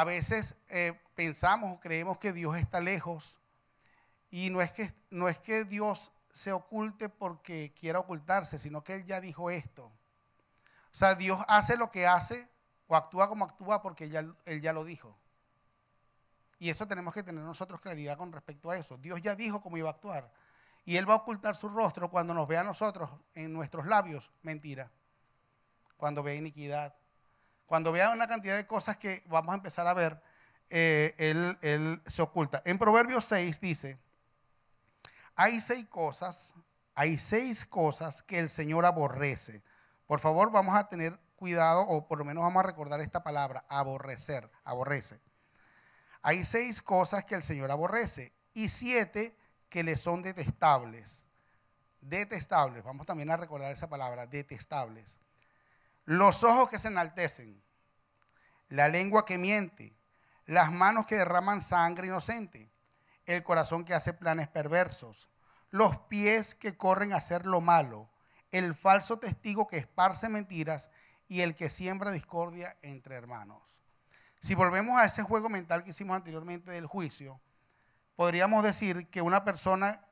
A 0.00 0.04
veces 0.04 0.56
eh, 0.70 0.98
pensamos 1.14 1.74
o 1.74 1.78
creemos 1.78 2.16
que 2.16 2.32
Dios 2.32 2.56
está 2.56 2.80
lejos 2.80 3.38
y 4.30 4.48
no 4.48 4.62
es, 4.62 4.72
que, 4.72 4.90
no 5.10 5.28
es 5.28 5.38
que 5.38 5.66
Dios 5.66 6.10
se 6.32 6.52
oculte 6.52 7.10
porque 7.10 7.74
quiera 7.78 7.98
ocultarse, 7.98 8.58
sino 8.58 8.82
que 8.82 8.94
Él 8.94 9.04
ya 9.04 9.20
dijo 9.20 9.50
esto. 9.50 9.84
O 9.84 9.92
sea, 10.90 11.16
Dios 11.16 11.38
hace 11.48 11.76
lo 11.76 11.90
que 11.90 12.06
hace 12.06 12.48
o 12.86 12.96
actúa 12.96 13.28
como 13.28 13.44
actúa 13.44 13.82
porque 13.82 14.08
ya, 14.08 14.24
Él 14.46 14.62
ya 14.62 14.72
lo 14.72 14.84
dijo. 14.84 15.14
Y 16.58 16.70
eso 16.70 16.88
tenemos 16.88 17.12
que 17.12 17.22
tener 17.22 17.44
nosotros 17.44 17.78
claridad 17.82 18.16
con 18.16 18.32
respecto 18.32 18.70
a 18.70 18.78
eso. 18.78 18.96
Dios 18.96 19.20
ya 19.20 19.34
dijo 19.34 19.60
cómo 19.60 19.76
iba 19.76 19.90
a 19.90 19.92
actuar. 19.92 20.32
Y 20.86 20.96
Él 20.96 21.06
va 21.06 21.12
a 21.12 21.18
ocultar 21.18 21.56
su 21.56 21.68
rostro 21.68 22.10
cuando 22.10 22.32
nos 22.32 22.48
vea 22.48 22.62
a 22.62 22.64
nosotros 22.64 23.10
en 23.34 23.52
nuestros 23.52 23.84
labios 23.84 24.30
mentira. 24.40 24.90
Cuando 25.98 26.22
vea 26.22 26.36
iniquidad. 26.36 26.94
Cuando 27.70 27.92
vea 27.92 28.10
una 28.10 28.26
cantidad 28.26 28.56
de 28.56 28.66
cosas 28.66 28.96
que 28.96 29.22
vamos 29.28 29.52
a 29.52 29.54
empezar 29.54 29.86
a 29.86 29.94
ver, 29.94 30.20
eh, 30.70 31.14
él, 31.18 31.56
él 31.62 32.02
se 32.04 32.20
oculta. 32.20 32.60
En 32.64 32.80
Proverbios 32.80 33.24
6 33.26 33.60
dice, 33.60 33.96
hay 35.36 35.60
seis 35.60 35.86
cosas, 35.86 36.52
hay 36.96 37.16
seis 37.16 37.64
cosas 37.64 38.24
que 38.24 38.40
el 38.40 38.48
Señor 38.48 38.86
aborrece. 38.86 39.62
Por 40.08 40.18
favor, 40.18 40.50
vamos 40.50 40.74
a 40.74 40.88
tener 40.88 41.16
cuidado, 41.36 41.82
o 41.82 42.08
por 42.08 42.18
lo 42.18 42.24
menos 42.24 42.42
vamos 42.42 42.58
a 42.58 42.66
recordar 42.66 43.00
esta 43.00 43.22
palabra, 43.22 43.64
aborrecer, 43.68 44.50
aborrece. 44.64 45.20
Hay 46.22 46.44
seis 46.44 46.82
cosas 46.82 47.24
que 47.24 47.36
el 47.36 47.44
Señor 47.44 47.70
aborrece 47.70 48.32
y 48.52 48.68
siete 48.68 49.38
que 49.68 49.84
le 49.84 49.94
son 49.94 50.22
detestables. 50.22 51.28
Detestables, 52.00 52.82
vamos 52.82 53.06
también 53.06 53.30
a 53.30 53.36
recordar 53.36 53.70
esa 53.70 53.88
palabra, 53.88 54.26
detestables. 54.26 55.20
Los 56.04 56.42
ojos 56.42 56.68
que 56.70 56.78
se 56.78 56.88
enaltecen, 56.88 57.62
la 58.68 58.88
lengua 58.88 59.24
que 59.24 59.38
miente, 59.38 59.96
las 60.46 60.72
manos 60.72 61.06
que 61.06 61.16
derraman 61.16 61.60
sangre 61.60 62.08
inocente, 62.08 62.70
el 63.26 63.42
corazón 63.42 63.84
que 63.84 63.94
hace 63.94 64.12
planes 64.12 64.48
perversos, 64.48 65.28
los 65.70 65.98
pies 66.08 66.54
que 66.54 66.76
corren 66.76 67.12
a 67.12 67.16
hacer 67.16 67.46
lo 67.46 67.60
malo, 67.60 68.10
el 68.50 68.74
falso 68.74 69.18
testigo 69.18 69.66
que 69.66 69.78
esparce 69.78 70.28
mentiras 70.28 70.90
y 71.28 71.42
el 71.42 71.54
que 71.54 71.70
siembra 71.70 72.10
discordia 72.10 72.76
entre 72.82 73.14
hermanos. 73.14 73.84
Si 74.40 74.54
volvemos 74.54 74.98
a 74.98 75.04
ese 75.04 75.22
juego 75.22 75.48
mental 75.48 75.84
que 75.84 75.90
hicimos 75.90 76.16
anteriormente 76.16 76.72
del 76.72 76.86
juicio, 76.86 77.40
podríamos 78.16 78.64
decir 78.64 79.08
que 79.08 79.22
una 79.22 79.44
persona 79.44 80.04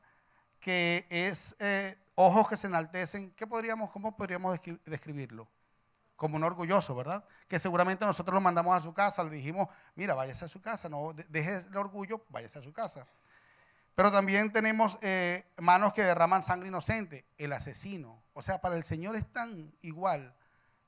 que 0.60 1.06
es 1.10 1.56
eh, 1.58 1.96
ojos 2.14 2.48
que 2.48 2.56
se 2.56 2.66
enaltecen, 2.66 3.32
¿qué 3.32 3.46
podríamos, 3.46 3.90
¿cómo 3.90 4.16
podríamos 4.16 4.58
describirlo? 4.84 5.48
Como 6.18 6.36
un 6.36 6.44
orgulloso, 6.44 6.94
¿verdad? 6.94 7.24
Que 7.46 7.58
seguramente 7.58 8.04
nosotros 8.04 8.34
lo 8.34 8.40
mandamos 8.40 8.76
a 8.76 8.80
su 8.80 8.92
casa, 8.92 9.22
le 9.24 9.30
dijimos, 9.30 9.68
mira, 9.94 10.14
váyase 10.14 10.44
a 10.44 10.48
su 10.48 10.60
casa, 10.60 10.90
no 10.90 11.14
deje 11.14 11.54
el 11.54 11.76
orgullo, 11.76 12.26
váyase 12.28 12.58
a 12.58 12.62
su 12.62 12.72
casa. 12.72 13.06
Pero 13.94 14.12
también 14.12 14.52
tenemos 14.52 14.98
eh, 15.00 15.46
manos 15.58 15.92
que 15.92 16.02
derraman 16.02 16.42
sangre 16.42 16.68
inocente, 16.68 17.24
el 17.38 17.52
asesino. 17.52 18.22
O 18.34 18.42
sea, 18.42 18.60
para 18.60 18.76
el 18.76 18.82
Señor 18.84 19.16
es 19.16 19.32
tan 19.32 19.72
igual 19.80 20.36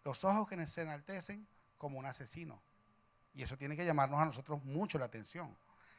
los 0.05 0.25
ojos 0.25 0.49
que 0.49 0.67
se 0.67 0.83
enaltecen 0.83 1.47
como 1.79 1.99
un 1.99 2.07
asesino. 2.07 2.61
Y 3.33 3.43
eso 3.43 3.57
tiene 3.57 3.77
que 3.77 3.85
llamarnos 3.85 4.21
a 4.21 4.25
nosotros 4.25 4.63
mucho 4.65 4.99
la 4.99 5.07
atención. 5.07 5.57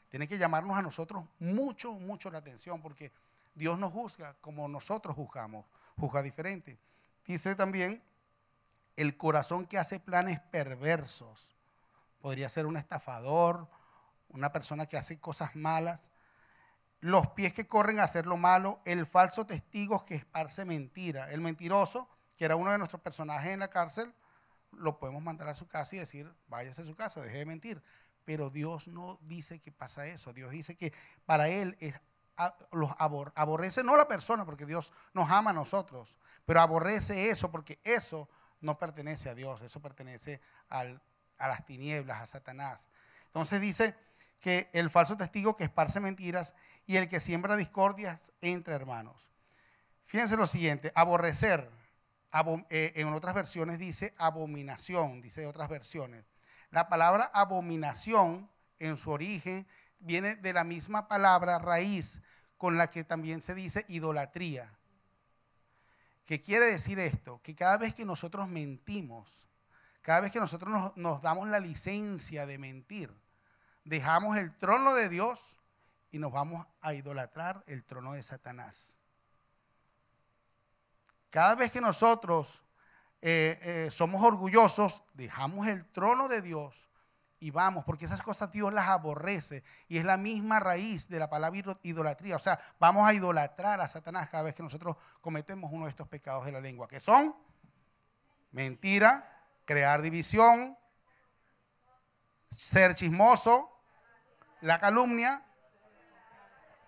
Tiene 0.09 0.27
que 0.27 0.37
llamarnos 0.37 0.77
a 0.77 0.81
nosotros 0.81 1.23
mucho, 1.39 1.93
mucho 1.93 2.29
la 2.29 2.39
atención, 2.39 2.81
porque 2.81 3.13
Dios 3.55 3.79
nos 3.79 3.93
juzga 3.93 4.35
como 4.41 4.67
nosotros 4.67 5.15
juzgamos, 5.15 5.65
juzga 5.97 6.21
diferente. 6.21 6.77
Dice 7.25 7.55
también, 7.55 8.03
el 9.01 9.17
corazón 9.17 9.65
que 9.65 9.77
hace 9.77 9.99
planes 9.99 10.39
perversos. 10.39 11.55
Podría 12.19 12.49
ser 12.49 12.65
un 12.65 12.77
estafador, 12.77 13.67
una 14.29 14.51
persona 14.51 14.85
que 14.85 14.97
hace 14.97 15.19
cosas 15.19 15.55
malas. 15.55 16.11
Los 16.99 17.29
pies 17.29 17.53
que 17.53 17.67
corren 17.67 17.99
a 17.99 18.03
hacer 18.03 18.27
lo 18.27 18.37
malo, 18.37 18.79
el 18.85 19.05
falso 19.05 19.45
testigo 19.45 20.05
que 20.05 20.15
esparce 20.15 20.65
mentira. 20.65 21.31
El 21.31 21.41
mentiroso, 21.41 22.07
que 22.35 22.45
era 22.45 22.55
uno 22.55 22.71
de 22.71 22.77
nuestros 22.77 23.01
personajes 23.01 23.51
en 23.51 23.59
la 23.59 23.69
cárcel, 23.69 24.13
lo 24.71 24.97
podemos 24.97 25.21
mandar 25.21 25.49
a 25.49 25.55
su 25.55 25.67
casa 25.67 25.95
y 25.95 25.99
decir, 25.99 26.33
váyase 26.47 26.83
a 26.83 26.85
su 26.85 26.95
casa, 26.95 27.21
deje 27.21 27.39
de 27.39 27.45
mentir. 27.45 27.83
Pero 28.23 28.49
Dios 28.49 28.87
no 28.87 29.19
dice 29.23 29.59
que 29.59 29.71
pasa 29.71 30.05
eso. 30.05 30.31
Dios 30.31 30.51
dice 30.51 30.77
que 30.77 30.93
para 31.25 31.49
Él 31.49 31.75
es 31.79 31.99
los 32.71 32.89
aborrece 32.97 33.83
no 33.83 33.97
la 33.97 34.07
persona, 34.07 34.45
porque 34.45 34.65
Dios 34.65 34.93
nos 35.13 35.29
ama 35.29 35.51
a 35.51 35.53
nosotros, 35.53 36.17
pero 36.45 36.61
aborrece 36.61 37.29
eso 37.29 37.51
porque 37.51 37.79
eso 37.83 38.29
no 38.61 38.77
pertenece 38.77 39.29
a 39.29 39.35
Dios, 39.35 39.61
eso 39.61 39.81
pertenece 39.81 40.39
a 40.69 40.85
las 41.37 41.65
tinieblas, 41.65 42.21
a 42.21 42.27
Satanás. 42.27 42.89
Entonces 43.25 43.59
dice 43.59 43.95
que 44.39 44.69
el 44.73 44.89
falso 44.89 45.17
testigo 45.17 45.55
que 45.55 45.63
esparce 45.63 45.99
mentiras 45.99 46.55
y 46.85 46.97
el 46.97 47.07
que 47.07 47.19
siembra 47.19 47.55
discordias 47.55 48.33
entre 48.41 48.73
hermanos. 48.73 49.29
Fíjense 50.05 50.35
lo 50.35 50.47
siguiente, 50.47 50.91
aborrecer, 50.95 51.69
eh, 52.69 52.93
en 52.95 53.13
otras 53.13 53.35
versiones 53.35 53.77
dice 53.77 54.13
abominación, 54.17 55.21
dice 55.21 55.45
otras 55.45 55.69
versiones. 55.69 56.25
La 56.69 56.89
palabra 56.89 57.29
abominación 57.33 58.49
en 58.79 58.97
su 58.97 59.11
origen 59.11 59.67
viene 59.99 60.35
de 60.35 60.53
la 60.53 60.63
misma 60.63 61.07
palabra 61.07 61.59
raíz 61.59 62.21
con 62.57 62.77
la 62.77 62.89
que 62.89 63.03
también 63.03 63.41
se 63.41 63.55
dice 63.55 63.85
idolatría. 63.87 64.73
¿Qué 66.25 66.39
quiere 66.39 66.65
decir 66.65 66.99
esto? 66.99 67.41
Que 67.41 67.55
cada 67.55 67.77
vez 67.77 67.93
que 67.95 68.05
nosotros 68.05 68.47
mentimos, 68.47 69.49
cada 70.01 70.21
vez 70.21 70.31
que 70.31 70.39
nosotros 70.39 70.93
nos, 70.95 71.21
damos 71.21 71.47
la 71.47 71.59
licencia 71.59 72.45
de 72.45 72.57
mentir, 72.57 73.11
dejamos 73.83 74.37
el 74.37 74.57
trono 74.57 74.93
de 74.93 75.09
Dios 75.09 75.57
y 76.11 76.19
nos 76.19 76.31
vamos 76.31 76.65
a 76.81 76.93
idolatrar 76.93 77.63
el 77.67 77.83
trono 77.83 78.13
de 78.13 78.23
Satanás. 78.23 78.99
Cada 81.29 81.55
vez 81.55 81.71
que 81.71 81.81
nosotros 81.81 82.63
eh, 83.21 83.59
eh, 83.61 83.91
somos 83.91 84.23
orgullosos, 84.23 85.03
dejamos 85.13 85.67
el 85.67 85.85
trono 85.91 86.27
de 86.27 86.41
Dios 86.41 86.90
y 87.41 87.49
vamos, 87.49 87.83
porque 87.83 88.05
esas 88.05 88.21
cosas 88.21 88.51
Dios 88.51 88.71
las 88.71 88.87
aborrece 88.87 89.63
y 89.87 89.97
es 89.97 90.05
la 90.05 90.15
misma 90.15 90.59
raíz 90.59 91.09
de 91.09 91.17
la 91.17 91.27
palabra 91.27 91.59
idolatría. 91.81 92.35
O 92.35 92.39
sea, 92.39 92.59
vamos 92.79 93.05
a 93.05 93.13
idolatrar 93.13 93.81
a 93.81 93.87
Satanás 93.87 94.29
cada 94.29 94.43
vez 94.43 94.53
que 94.53 94.61
nosotros 94.61 94.95
cometemos 95.21 95.71
uno 95.73 95.85
de 95.85 95.89
estos 95.89 96.07
pecados 96.07 96.45
de 96.45 96.51
la 96.51 96.61
lengua, 96.61 96.87
que 96.87 96.99
son 96.99 97.35
mentira, 98.51 99.27
crear 99.65 100.03
división, 100.03 100.77
ser 102.51 102.93
chismoso, 102.93 103.75
la 104.61 104.79
calumnia 104.79 105.43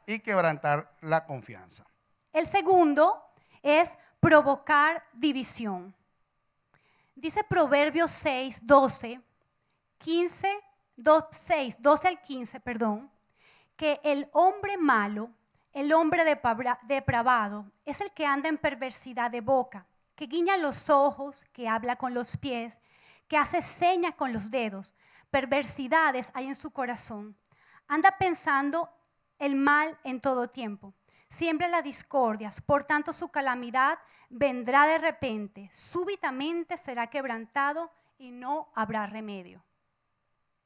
y 0.05 0.19
quebrantar 0.19 0.95
la 1.01 1.25
confianza. 1.25 1.83
El 2.31 2.45
segundo 2.45 3.25
es 3.63 3.97
provocar 4.19 5.03
división. 5.13 5.95
Dice 7.15 7.43
Proverbios 7.43 8.11
6, 8.11 8.67
12 8.67 9.32
15, 10.03 10.49
6, 11.31 11.77
12 11.79 12.07
al 12.09 12.21
15, 12.21 12.59
perdón, 12.59 13.09
que 13.77 14.01
el 14.03 14.27
hombre 14.33 14.77
malo, 14.77 15.31
el 15.71 15.93
hombre 15.93 16.25
depravado, 16.25 17.71
es 17.85 18.01
el 18.01 18.11
que 18.11 18.25
anda 18.25 18.49
en 18.49 18.57
perversidad 18.57 19.31
de 19.31 19.39
boca, 19.39 19.87
que 20.13 20.27
guiña 20.27 20.57
los 20.57 20.89
ojos, 20.89 21.45
que 21.53 21.69
habla 21.69 21.95
con 21.95 22.13
los 22.13 22.35
pies, 22.35 22.81
que 23.29 23.37
hace 23.37 23.61
señas 23.61 24.13
con 24.15 24.33
los 24.33 24.51
dedos. 24.51 24.93
Perversidades 25.31 26.31
hay 26.33 26.47
en 26.47 26.55
su 26.55 26.71
corazón. 26.71 27.37
Anda 27.87 28.17
pensando 28.17 28.89
el 29.39 29.55
mal 29.55 29.97
en 30.03 30.19
todo 30.19 30.49
tiempo. 30.49 30.93
Siembra 31.29 31.69
las 31.69 31.85
discordias, 31.85 32.59
por 32.59 32.83
tanto 32.83 33.13
su 33.13 33.29
calamidad 33.29 33.97
vendrá 34.29 34.85
de 34.85 34.97
repente, 34.97 35.71
súbitamente 35.73 36.75
será 36.75 37.07
quebrantado 37.07 37.89
y 38.17 38.31
no 38.31 38.69
habrá 38.75 39.07
remedio. 39.07 39.63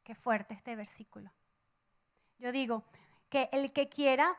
Qué 0.07 0.15
fuerte 0.15 0.53
este 0.53 0.73
versículo. 0.77 1.29
Yo 2.39 2.53
digo 2.53 2.85
que 3.27 3.49
el 3.51 3.73
que 3.73 3.89
quiera, 3.89 4.37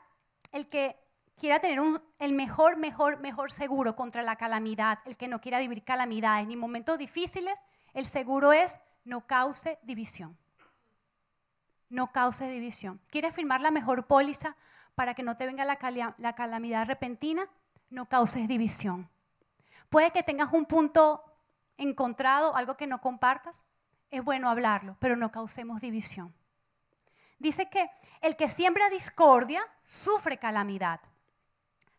el 0.51 0.67
que 0.67 0.97
quiera 1.37 1.61
tener 1.61 1.79
el 2.21 2.33
mejor, 2.33 2.79
mejor, 2.79 3.19
mejor 3.19 3.53
seguro 3.53 3.95
contra 3.95 4.23
la 4.23 4.37
calamidad, 4.37 5.01
el 5.05 5.19
que 5.19 5.29
no 5.29 5.43
quiera 5.43 5.59
vivir 5.59 5.85
calamidades 5.85 6.47
ni 6.47 6.57
momentos 6.57 6.97
difíciles, 6.97 7.63
el 7.93 8.07
seguro 8.07 8.55
es 8.55 8.81
no 9.05 9.27
cause 9.27 9.79
división. 9.83 10.39
No 11.91 12.13
cause 12.13 12.49
división. 12.49 12.99
¿Quieres 13.11 13.35
firmar 13.35 13.61
la 13.61 13.71
mejor 13.71 14.07
póliza 14.07 14.57
para 14.95 15.13
que 15.13 15.23
no 15.23 15.37
te 15.37 15.45
venga 15.45 15.67
la 15.67 16.35
calamidad 16.35 16.87
repentina? 16.87 17.47
No 17.91 18.09
causes 18.09 18.49
división. 18.49 19.07
Puede 19.91 20.13
que 20.13 20.23
tengas 20.23 20.51
un 20.51 20.65
punto 20.65 21.23
encontrado, 21.77 22.57
algo 22.57 22.79
que 22.79 22.87
no 22.87 23.03
compartas, 23.03 23.63
es 24.11 24.25
bueno 24.25 24.51
hablarlo, 24.51 24.97
pero 24.99 25.17
no 25.17 25.31
causemos 25.31 25.81
división. 25.81 26.35
Dice 27.39 27.69
que 27.69 27.91
el 28.21 28.37
que 28.37 28.49
siembra 28.49 28.91
discordia 28.91 29.63
sufre 29.85 30.39
calamidad 30.39 31.01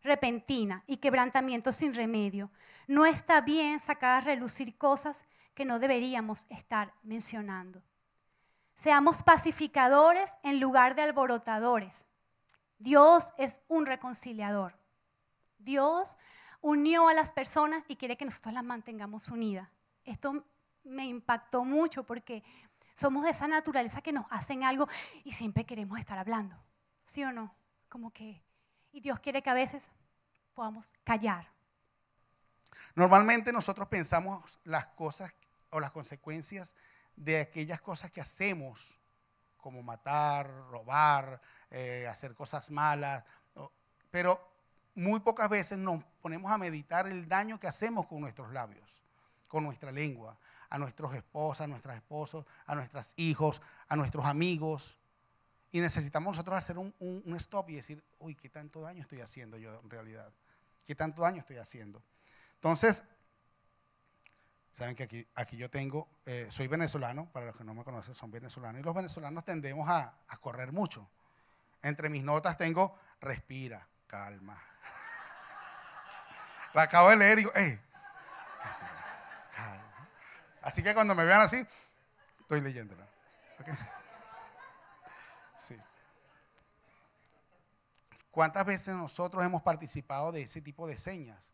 repentina 0.03 0.83
y 0.87 0.97
quebrantamiento 0.97 1.71
sin 1.71 1.93
remedio. 1.93 2.49
No 2.87 3.05
está 3.05 3.41
bien 3.41 3.79
sacar 3.79 4.21
a 4.21 4.25
relucir 4.25 4.77
cosas 4.77 5.25
que 5.53 5.65
no 5.65 5.79
deberíamos 5.79 6.47
estar 6.49 6.93
mencionando. 7.03 7.81
Seamos 8.75 9.23
pacificadores 9.23 10.37
en 10.43 10.59
lugar 10.59 10.95
de 10.95 11.03
alborotadores. 11.03 12.07
Dios 12.77 13.33
es 13.37 13.61
un 13.67 13.85
reconciliador. 13.85 14.77
Dios 15.57 16.17
unió 16.61 17.09
a 17.09 17.13
las 17.13 17.31
personas 17.31 17.83
y 17.89 17.97
quiere 17.97 18.15
que 18.15 18.25
nosotros 18.25 18.53
las 18.53 18.63
mantengamos 18.63 19.29
unidas. 19.29 19.69
Esto 20.05 20.45
me 20.89 21.05
impactó 21.05 21.63
mucho 21.63 22.03
porque 22.03 22.43
somos 22.93 23.24
de 23.24 23.29
esa 23.29 23.48
naturaleza 23.48 24.01
que 24.01 24.12
nos 24.12 24.25
hacen 24.29 24.63
algo 24.63 24.88
y 25.24 25.31
siempre 25.31 25.65
queremos 25.65 26.00
estar 26.00 26.17
hablando. 26.17 26.55
¿Sí 27.05 27.24
o 27.24 27.31
no? 27.31 27.55
Como 27.88 28.12
que, 28.12 28.43
y 28.91 29.00
Dios 29.00 29.19
quiere 29.19 29.41
que 29.41 29.50
a 29.50 29.53
veces 29.53 29.91
podamos 30.53 30.93
callar. 31.03 31.48
Normalmente 32.96 33.53
nosotros 33.53 33.88
pensamos 33.88 34.60
las 34.63 34.88
cosas 34.88 35.34
o 35.69 35.79
las 35.79 35.91
consecuencias 35.91 36.75
de 37.15 37.41
aquellas 37.41 37.81
cosas 37.81 38.12
que 38.12 38.22
hacemos, 38.22 39.00
como 39.58 39.81
matar, 39.84 40.50
robar, 40.69 41.41
eh, 41.69 42.08
hacer 42.10 42.34
cosas 42.34 42.72
malas, 42.72 43.24
pero 44.12 44.39
muy 44.96 45.19
pocas 45.19 45.50
veces 45.50 45.77
nos 45.77 46.03
ponemos 46.22 46.51
a 46.51 46.58
meditar 46.58 47.08
el 47.08 47.27
daño 47.27 47.60
que 47.60 47.67
hacemos 47.67 48.08
con 48.08 48.22
nuestros 48.22 48.51
labios, 48.51 49.03
con 49.48 49.63
nuestra 49.63 49.91
lengua 49.91 50.38
a 50.69 50.77
nuestros 50.77 51.13
esposas, 51.15 51.65
a 51.65 51.67
nuestros 51.67 51.95
esposos, 51.95 52.45
a 52.65 52.75
nuestros 52.75 53.13
hijos, 53.17 53.61
a 53.88 53.95
nuestros 53.95 54.25
amigos. 54.25 54.97
Y 55.71 55.79
necesitamos 55.79 56.31
nosotros 56.31 56.57
hacer 56.57 56.77
un, 56.77 57.35
stop 57.38 57.69
y 57.69 57.75
decir, 57.75 58.03
uy, 58.19 58.35
¿qué 58.35 58.49
tanto 58.49 58.81
daño 58.81 59.01
estoy 59.01 59.21
haciendo 59.21 59.57
yo 59.57 59.79
en 59.83 59.89
realidad? 59.89 60.31
¿Qué 60.85 60.95
tanto 60.95 61.21
daño 61.21 61.39
estoy 61.39 61.57
haciendo? 61.57 62.01
Entonces, 62.55 63.03
saben 64.71 64.95
que 64.95 65.03
aquí, 65.03 65.27
aquí 65.35 65.57
yo 65.57 65.69
tengo, 65.69 66.07
eh, 66.25 66.47
soy 66.49 66.67
venezolano, 66.67 67.31
para 67.31 67.47
los 67.47 67.57
que 67.57 67.63
no 67.63 67.73
me 67.73 67.83
conocen 67.83 68.15
son 68.15 68.31
venezolanos, 68.31 68.81
y 68.81 68.83
los 68.83 68.95
venezolanos 68.95 69.45
tendemos 69.45 69.88
a, 69.89 70.13
correr 70.41 70.71
mucho. 70.71 71.07
Entre 71.81 72.09
mis 72.09 72.23
notas 72.23 72.57
tengo, 72.57 72.95
respira, 73.21 73.88
calma. 74.07 74.59
La 76.73 76.83
acabo 76.83 77.09
de 77.09 77.17
leer 77.17 77.33
y 77.33 77.41
digo, 77.41 77.51
hey, 77.55 77.79
calma. 79.55 79.88
Así 80.61 80.83
que 80.83 80.93
cuando 80.93 81.15
me 81.15 81.25
vean 81.25 81.41
así, 81.41 81.65
estoy 82.41 82.61
leyéndola. 82.61 83.07
Sí. 85.57 85.77
¿Cuántas 88.31 88.65
veces 88.65 88.95
nosotros 88.95 89.43
hemos 89.43 89.61
participado 89.61 90.31
de 90.31 90.43
ese 90.43 90.61
tipo 90.61 90.87
de 90.87 90.97
señas? 90.97 91.53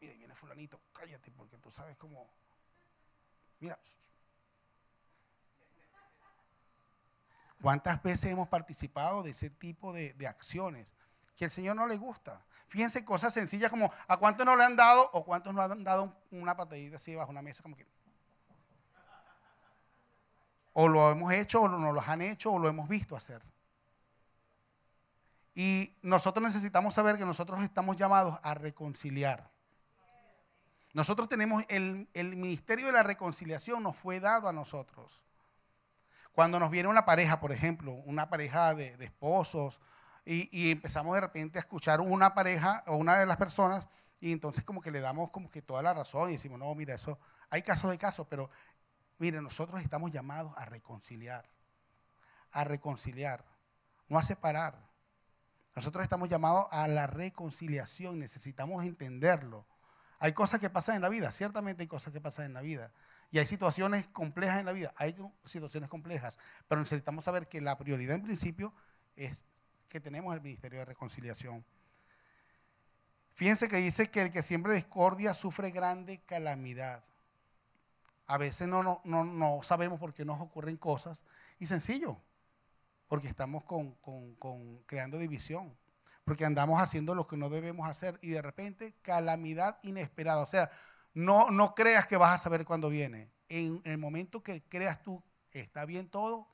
Mira, 0.00 0.14
viene 0.14 0.34
fulanito, 0.34 0.80
cállate 0.92 1.30
porque 1.30 1.56
tú 1.58 1.70
sabes 1.70 1.96
cómo... 1.96 2.28
Mira. 3.60 3.78
¿Cuántas 7.62 8.02
veces 8.02 8.30
hemos 8.30 8.48
participado 8.48 9.22
de 9.22 9.30
ese 9.30 9.48
tipo 9.48 9.92
de, 9.92 10.14
acciones 10.28 10.92
que 11.36 11.44
al 11.44 11.50
Señor 11.50 11.76
no 11.76 11.86
le 11.86 11.96
gusta? 11.96 12.44
Fíjense 12.68 13.04
cosas 13.04 13.32
sencillas 13.32 13.70
como 13.70 13.92
a 14.08 14.16
cuántos 14.16 14.44
no 14.44 14.56
le 14.56 14.64
han 14.64 14.76
dado 14.76 15.08
o 15.12 15.24
cuántos 15.24 15.54
no 15.54 15.62
han 15.62 15.84
dado 15.84 16.14
una 16.30 16.56
patadita 16.56 16.96
así 16.96 17.14
bajo 17.14 17.30
una 17.30 17.42
mesa 17.42 17.62
como 17.62 17.76
que... 17.76 17.86
O 20.74 20.88
lo 20.88 21.10
hemos 21.10 21.32
hecho 21.32 21.62
o 21.62 21.68
no 21.68 21.92
lo 21.92 22.00
han 22.00 22.20
hecho 22.20 22.52
o 22.52 22.58
lo 22.58 22.68
hemos 22.68 22.88
visto 22.88 23.16
hacer. 23.16 23.42
Y 25.54 25.96
nosotros 26.02 26.42
necesitamos 26.44 26.94
saber 26.94 27.16
que 27.16 27.24
nosotros 27.24 27.62
estamos 27.62 27.96
llamados 27.96 28.38
a 28.42 28.54
reconciliar. 28.54 29.50
Nosotros 30.92 31.28
tenemos 31.28 31.64
el, 31.68 32.08
ministerio 32.36 32.86
de 32.86 32.92
la 32.92 33.02
reconciliación, 33.02 33.82
nos 33.82 33.96
fue 33.96 34.20
dado 34.20 34.48
a 34.48 34.52
nosotros. 34.52 35.24
Cuando 36.32 36.58
nos 36.58 36.70
viene 36.70 36.88
una 36.88 37.04
pareja, 37.04 37.40
por 37.40 37.52
ejemplo, 37.52 37.92
una 37.92 38.28
pareja 38.28 38.74
de, 38.74 38.96
esposos, 39.00 39.80
y, 40.24 40.48
y, 40.56 40.70
empezamos 40.70 41.14
de 41.14 41.20
repente 41.20 41.58
a 41.58 41.60
escuchar 41.60 42.00
una 42.00 42.34
pareja 42.34 42.82
o 42.86 42.96
una 42.96 43.18
de 43.18 43.26
las 43.26 43.36
personas, 43.36 43.88
y 44.20 44.32
entonces 44.32 44.64
como 44.64 44.80
que 44.80 44.90
le 44.90 45.00
damos 45.00 45.30
como 45.30 45.50
que 45.50 45.62
toda 45.62 45.82
la 45.82 45.92
razón 45.92 46.30
y 46.30 46.34
decimos, 46.34 46.58
no, 46.58 46.74
mira, 46.74 46.94
eso, 46.94 47.18
hay 47.50 47.62
casos 47.62 47.90
de 47.90 47.98
casos, 47.98 48.26
pero 48.28 48.48
mire, 49.18 49.40
nosotros 49.40 49.80
estamos 49.82 50.10
llamados 50.10 50.52
a 50.56 50.64
reconciliar, 50.64 51.48
a 52.50 52.64
reconciliar, 52.64 53.44
no 54.08 54.18
a 54.18 54.22
separar. 54.22 54.78
Nosotros 55.74 56.02
estamos 56.02 56.28
llamados 56.28 56.66
a 56.70 56.86
la 56.86 57.06
reconciliación, 57.06 58.18
necesitamos 58.18 58.84
entenderlo. 58.84 59.66
Hay 60.20 60.32
cosas 60.32 60.60
que 60.60 60.70
pasan 60.70 60.96
en 60.96 61.02
la 61.02 61.08
vida, 61.08 61.30
ciertamente 61.32 61.82
hay 61.82 61.88
cosas 61.88 62.12
que 62.12 62.20
pasan 62.20 62.46
en 62.46 62.54
la 62.54 62.60
vida. 62.60 62.92
Y 63.30 63.38
hay 63.38 63.46
situaciones 63.46 64.06
complejas 64.08 64.60
en 64.60 64.66
la 64.66 64.72
vida, 64.72 64.94
hay 64.96 65.16
situaciones 65.44 65.90
complejas, 65.90 66.38
pero 66.68 66.80
necesitamos 66.80 67.24
saber 67.24 67.48
que 67.48 67.60
la 67.60 67.76
prioridad 67.76 68.14
en 68.14 68.22
principio 68.22 68.72
es 69.16 69.44
que 69.88 70.00
tenemos 70.00 70.34
el 70.34 70.40
Ministerio 70.40 70.78
de 70.78 70.84
Reconciliación. 70.84 71.64
Fíjense 73.34 73.68
que 73.68 73.76
dice 73.78 74.08
que 74.08 74.22
el 74.22 74.30
que 74.30 74.42
siempre 74.42 74.74
discordia 74.74 75.34
sufre 75.34 75.70
grande 75.72 76.22
calamidad. 76.24 77.02
A 78.26 78.38
veces 78.38 78.68
no, 78.68 78.82
no, 78.82 79.24
no, 79.24 79.60
sabemos 79.62 79.98
por 79.98 80.14
qué 80.14 80.24
nos 80.24 80.40
ocurren 80.40 80.76
cosas 80.76 81.24
y 81.58 81.66
sencillo, 81.66 82.18
porque 83.06 83.28
estamos 83.28 83.64
con, 83.64 83.96
creando 84.86 85.18
división, 85.18 85.76
porque 86.24 86.44
andamos 86.44 86.80
haciendo 86.80 87.14
lo 87.14 87.26
que 87.26 87.36
no 87.36 87.50
debemos 87.50 87.88
hacer 87.88 88.18
y 88.22 88.30
de 88.30 88.40
repente 88.40 88.94
calamidad 89.02 89.78
inesperada. 89.82 90.42
O 90.42 90.46
sea, 90.46 90.70
no, 91.12 91.50
no 91.50 91.74
creas 91.74 92.06
que 92.06 92.16
vas 92.16 92.34
a 92.34 92.42
saber 92.42 92.64
cuándo 92.64 92.88
viene. 92.88 93.30
En, 93.48 93.82
el 93.84 93.98
momento 93.98 94.42
que 94.42 94.62
creas 94.62 95.02
tú 95.02 95.22
está 95.52 95.84
bien 95.84 96.08
todo, 96.08 96.48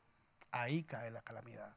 ahí 0.50 0.83
cae 0.83 1.11
la 1.11 1.23
calamidad. 1.23 1.75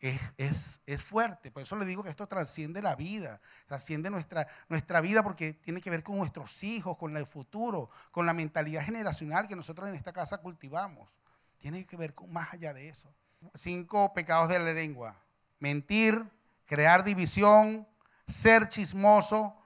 Es, 0.00 0.80
es, 0.86 1.02
fuerte. 1.02 1.50
Por 1.50 1.62
eso 1.62 1.76
le 1.76 1.84
digo 1.84 2.02
que 2.02 2.08
esto 2.08 2.26
trasciende 2.26 2.80
la 2.80 2.96
vida, 2.96 3.40
trasciende 3.66 4.08
nuestra, 4.08 4.48
nuestra 4.68 5.02
vida 5.02 5.22
porque 5.22 5.52
tiene 5.52 5.82
que 5.82 5.90
ver 5.90 6.02
con 6.02 6.16
nuestros 6.16 6.64
hijos, 6.64 6.96
con 6.96 7.16
el 7.16 7.26
futuro, 7.26 7.90
con 8.10 8.24
la 8.24 8.32
mentalidad 8.32 8.82
generacional 8.82 9.46
que 9.46 9.56
nosotros 9.56 9.88
en 9.90 9.94
esta 9.94 10.12
casa 10.12 10.38
cultivamos. 10.38 11.18
Tiene 11.58 11.84
que 11.84 11.96
ver 11.96 12.14
con 12.14 12.32
más 12.32 12.54
allá 12.54 12.72
de 12.72 12.88
eso 12.88 13.14
cinco 13.54 14.12
pecados 14.12 14.48
de 14.48 14.58
la 14.58 14.72
lengua. 14.72 15.16
Mentir, 15.58 16.24
crear 16.66 17.04
división, 17.04 17.86
ser 18.26 18.68
chismoso, 18.68 19.56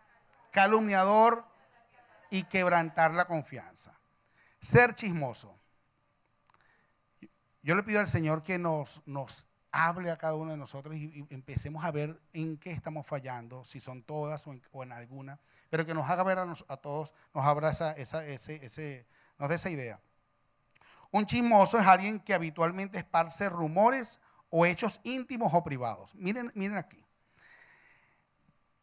calumniador 0.51 1.47
y 2.31 2.45
quebrantar 2.45 3.15
la 3.15 3.27
confianza. 3.27 3.99
Ser 4.61 4.95
chismoso. 4.95 5.59
Yo 7.63 7.75
le 7.75 7.83
pido 7.83 8.01
al 8.01 8.09
Señor 8.09 8.43
que 8.43 8.59
nos, 8.59 9.03
nos 9.07 9.49
hable 9.75 10.13
a 10.13 10.17
cada 10.17 10.37
uno 10.37 10.53
de 10.53 10.57
nosotros 10.57 10.95
y, 10.95 11.27
empecemos 11.31 11.85
a 11.85 11.91
ver 11.91 12.21
en 12.33 12.57
qué 12.59 12.71
estamos 12.71 13.05
fallando, 13.07 13.65
si 13.65 13.81
son 13.81 14.05
todas 14.05 14.47
o 14.47 14.83
en, 14.83 14.93
alguna, 14.93 15.41
pero 15.69 15.85
que 15.85 15.93
nos 15.93 16.09
haga 16.09 16.23
ver 16.23 16.39
a, 16.39 16.77
todos, 16.77 17.13
nos 17.35 17.45
abra 17.45 17.71
esa, 17.71 17.93
ese, 17.93 18.65
ese, 18.65 19.07
nos 19.37 19.49
dé 19.49 19.57
esa 19.57 19.71
idea. 19.71 20.01
Un 21.11 21.27
chismoso 21.27 21.79
es 21.79 21.87
alguien 21.87 22.21
que 22.21 22.35
habitualmente 22.35 22.99
esparce 22.99 23.49
rumores 23.49 24.21
o 24.49 24.65
hechos 24.65 25.01
íntimos 25.03 25.53
o 25.53 25.65
privados. 25.65 26.15
Miren, 26.15 26.53
miren 26.55 26.77
aquí. 26.77 27.05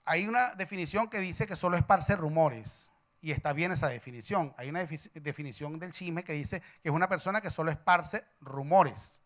Hay 0.03 0.27
una 0.27 0.55
definición 0.55 1.09
que 1.09 1.19
dice 1.19 1.47
que 1.47 1.55
solo 1.55 1.77
esparce 1.77 2.17
rumores. 2.17 2.91
Y 3.21 3.31
está 3.31 3.53
bien 3.53 3.71
esa 3.71 3.87
definición. 3.87 4.53
Hay 4.57 4.69
una 4.69 4.85
definición 5.13 5.79
del 5.79 5.91
chisme 5.91 6.23
que 6.23 6.33
dice 6.33 6.59
que 6.81 6.89
es 6.89 6.95
una 6.95 7.07
persona 7.07 7.39
que 7.39 7.51
solo 7.51 7.71
esparce 7.71 8.25
rumores. 8.41 9.20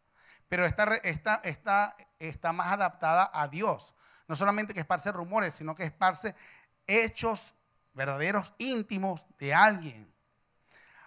Pero 0.50 0.66
esta, 0.66 0.96
esta, 0.98 1.36
esta 1.44 1.96
está 2.20 2.54
más 2.54 2.68
adaptada 2.68 3.30
a 3.34 3.48
Dios. 3.48 3.96
No 4.28 4.36
solamente 4.36 4.74
que 4.74 4.80
esparce 4.80 5.12
rumores, 5.12 5.54
sino 5.56 5.76
que 5.76 5.84
esparce 5.84 6.36
hechos 6.88 7.56
verdaderos, 7.94 8.54
íntimos 8.58 9.26
de 9.38 9.54
alguien. 9.54 10.14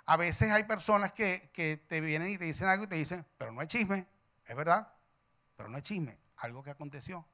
A 0.07 0.17
veces 0.17 0.51
hay 0.51 0.65
personas 0.65 1.13
que, 1.13 1.85
te 1.87 2.01
vienen 2.01 2.31
y 2.31 2.39
te 2.39 2.47
dicen 2.47 2.69
algo 2.69 2.85
y 2.85 2.89
te 2.89 2.97
dicen, 2.97 3.27
pero 3.37 3.53
no 3.53 3.61
es 3.61 3.69
chisme, 3.69 4.07
es 4.47 4.57
verdad, 4.57 4.91
pero 5.55 5.69
no 5.69 5.77
es 5.77 5.83
chisme, 5.83 6.19
algo 6.39 6.63
que 6.63 6.71
aconteció. 6.71 7.27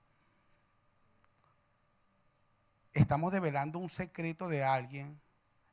Estamos 2.93 3.33
develando 3.33 3.79
un 3.79 3.89
secreto 3.89 4.49
de 4.49 4.65
alguien 4.65 5.21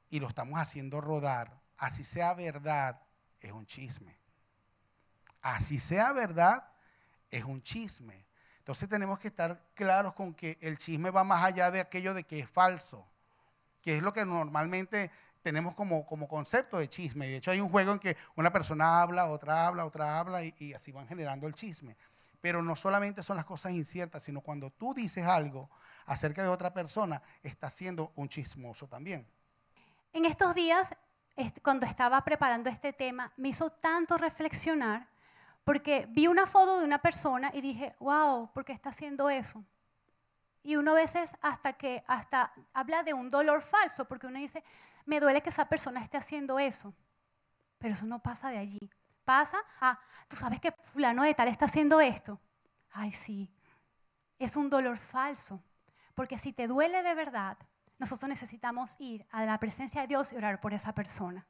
y 0.09 0.19
lo 0.19 0.27
estamos 0.27 0.59
haciendo 0.59 1.01
rodar. 1.01 1.59
Así 1.77 2.03
sea 2.03 2.35
verdad, 2.35 3.01
es 3.39 3.51
un 3.51 3.65
chisme. 3.65 4.20
Así 5.41 5.79
sea 5.79 6.11
verdad, 6.13 6.63
es 7.29 7.43
un 7.43 7.61
chisme. 7.61 8.25
Entonces 8.59 8.87
tenemos 8.87 9.19
que 9.19 9.29
estar 9.29 9.59
claros 9.73 10.13
con 10.13 10.33
que 10.33 10.57
el 10.61 10.77
chisme 10.77 11.09
va 11.09 11.23
más 11.23 11.43
allá 11.43 11.71
de 11.71 11.79
aquello 11.79 12.13
de 12.13 12.23
que 12.23 12.39
es 12.39 12.49
falso, 12.49 13.07
que 13.81 13.97
es 13.97 14.03
lo 14.03 14.13
que 14.13 14.23
normalmente 14.23 15.09
tenemos 15.41 15.73
como, 15.73 16.05
como 16.05 16.27
concepto 16.27 16.77
de 16.77 16.87
chisme. 16.87 17.27
De 17.27 17.37
hecho, 17.37 17.51
hay 17.51 17.59
un 17.59 17.69
juego 17.69 17.93
en 17.93 17.99
que 17.99 18.15
una 18.35 18.53
persona 18.53 19.01
habla, 19.01 19.25
otra 19.25 19.67
habla, 19.67 19.85
otra 19.85 20.19
habla 20.19 20.43
y, 20.43 20.73
así 20.73 20.91
van 20.91 21.07
generando 21.07 21.47
el 21.47 21.55
chisme. 21.55 21.97
Pero 22.39 22.61
no 22.61 22.75
solamente 22.75 23.23
son 23.23 23.37
las 23.37 23.45
cosas 23.45 23.71
inciertas, 23.71 24.23
sino 24.23 24.41
cuando 24.41 24.69
tú 24.69 24.93
dices 24.93 25.25
algo 25.25 25.69
acerca 26.05 26.41
de 26.43 26.49
otra 26.49 26.73
persona, 26.73 27.21
está 27.43 27.69
siendo 27.69 28.11
un 28.15 28.29
chismoso 28.29 28.87
también. 28.87 29.27
En 30.13 30.25
estos 30.25 30.53
días, 30.53 30.93
cuando 31.63 31.85
estaba 31.85 32.23
preparando 32.23 32.69
este 32.69 32.93
tema, 32.93 33.31
me 33.37 33.49
hizo 33.49 33.69
tanto 33.69 34.17
reflexionar 34.17 35.07
porque 35.71 36.05
vi 36.09 36.27
una 36.27 36.45
foto 36.45 36.79
de 36.79 36.83
una 36.83 36.99
persona 36.99 37.49
y 37.53 37.61
dije, 37.61 37.95
wow, 38.01 38.51
¿por 38.51 38.65
qué 38.65 38.73
está 38.73 38.89
haciendo 38.89 39.29
eso? 39.29 39.63
Y 40.63 40.75
uno 40.75 40.91
a 40.91 40.95
veces 40.95 41.37
hasta 41.41 41.71
que 41.71 42.03
hasta 42.07 42.51
habla 42.73 43.03
de 43.03 43.13
un 43.13 43.29
dolor 43.29 43.61
falso, 43.61 44.03
porque 44.03 44.27
uno 44.27 44.37
dice, 44.37 44.65
me 45.05 45.21
duele 45.21 45.41
que 45.41 45.47
esa 45.47 45.69
persona 45.69 46.03
esté 46.03 46.17
haciendo 46.17 46.59
eso. 46.59 46.93
Pero 47.77 47.93
eso 47.93 48.05
no 48.05 48.21
pasa 48.21 48.49
de 48.49 48.57
allí. 48.57 48.91
Pasa 49.23 49.59
a, 49.79 49.97
tú 50.27 50.35
sabes 50.35 50.59
que 50.59 50.73
fulano 50.73 51.23
de 51.23 51.33
tal 51.33 51.47
está 51.47 51.63
haciendo 51.63 52.01
esto. 52.01 52.37
Ay, 52.89 53.13
sí. 53.13 53.49
Es 54.39 54.57
un 54.57 54.69
dolor 54.69 54.97
falso. 54.97 55.63
Porque 56.15 56.37
si 56.37 56.51
te 56.51 56.67
duele 56.67 57.01
de 57.01 57.15
verdad, 57.15 57.57
nosotros 57.97 58.27
necesitamos 58.27 58.97
ir 58.99 59.25
a 59.31 59.45
la 59.45 59.57
presencia 59.57 60.01
de 60.01 60.07
Dios 60.07 60.33
y 60.33 60.35
orar 60.35 60.59
por 60.59 60.73
esa 60.73 60.93
persona. 60.93 61.47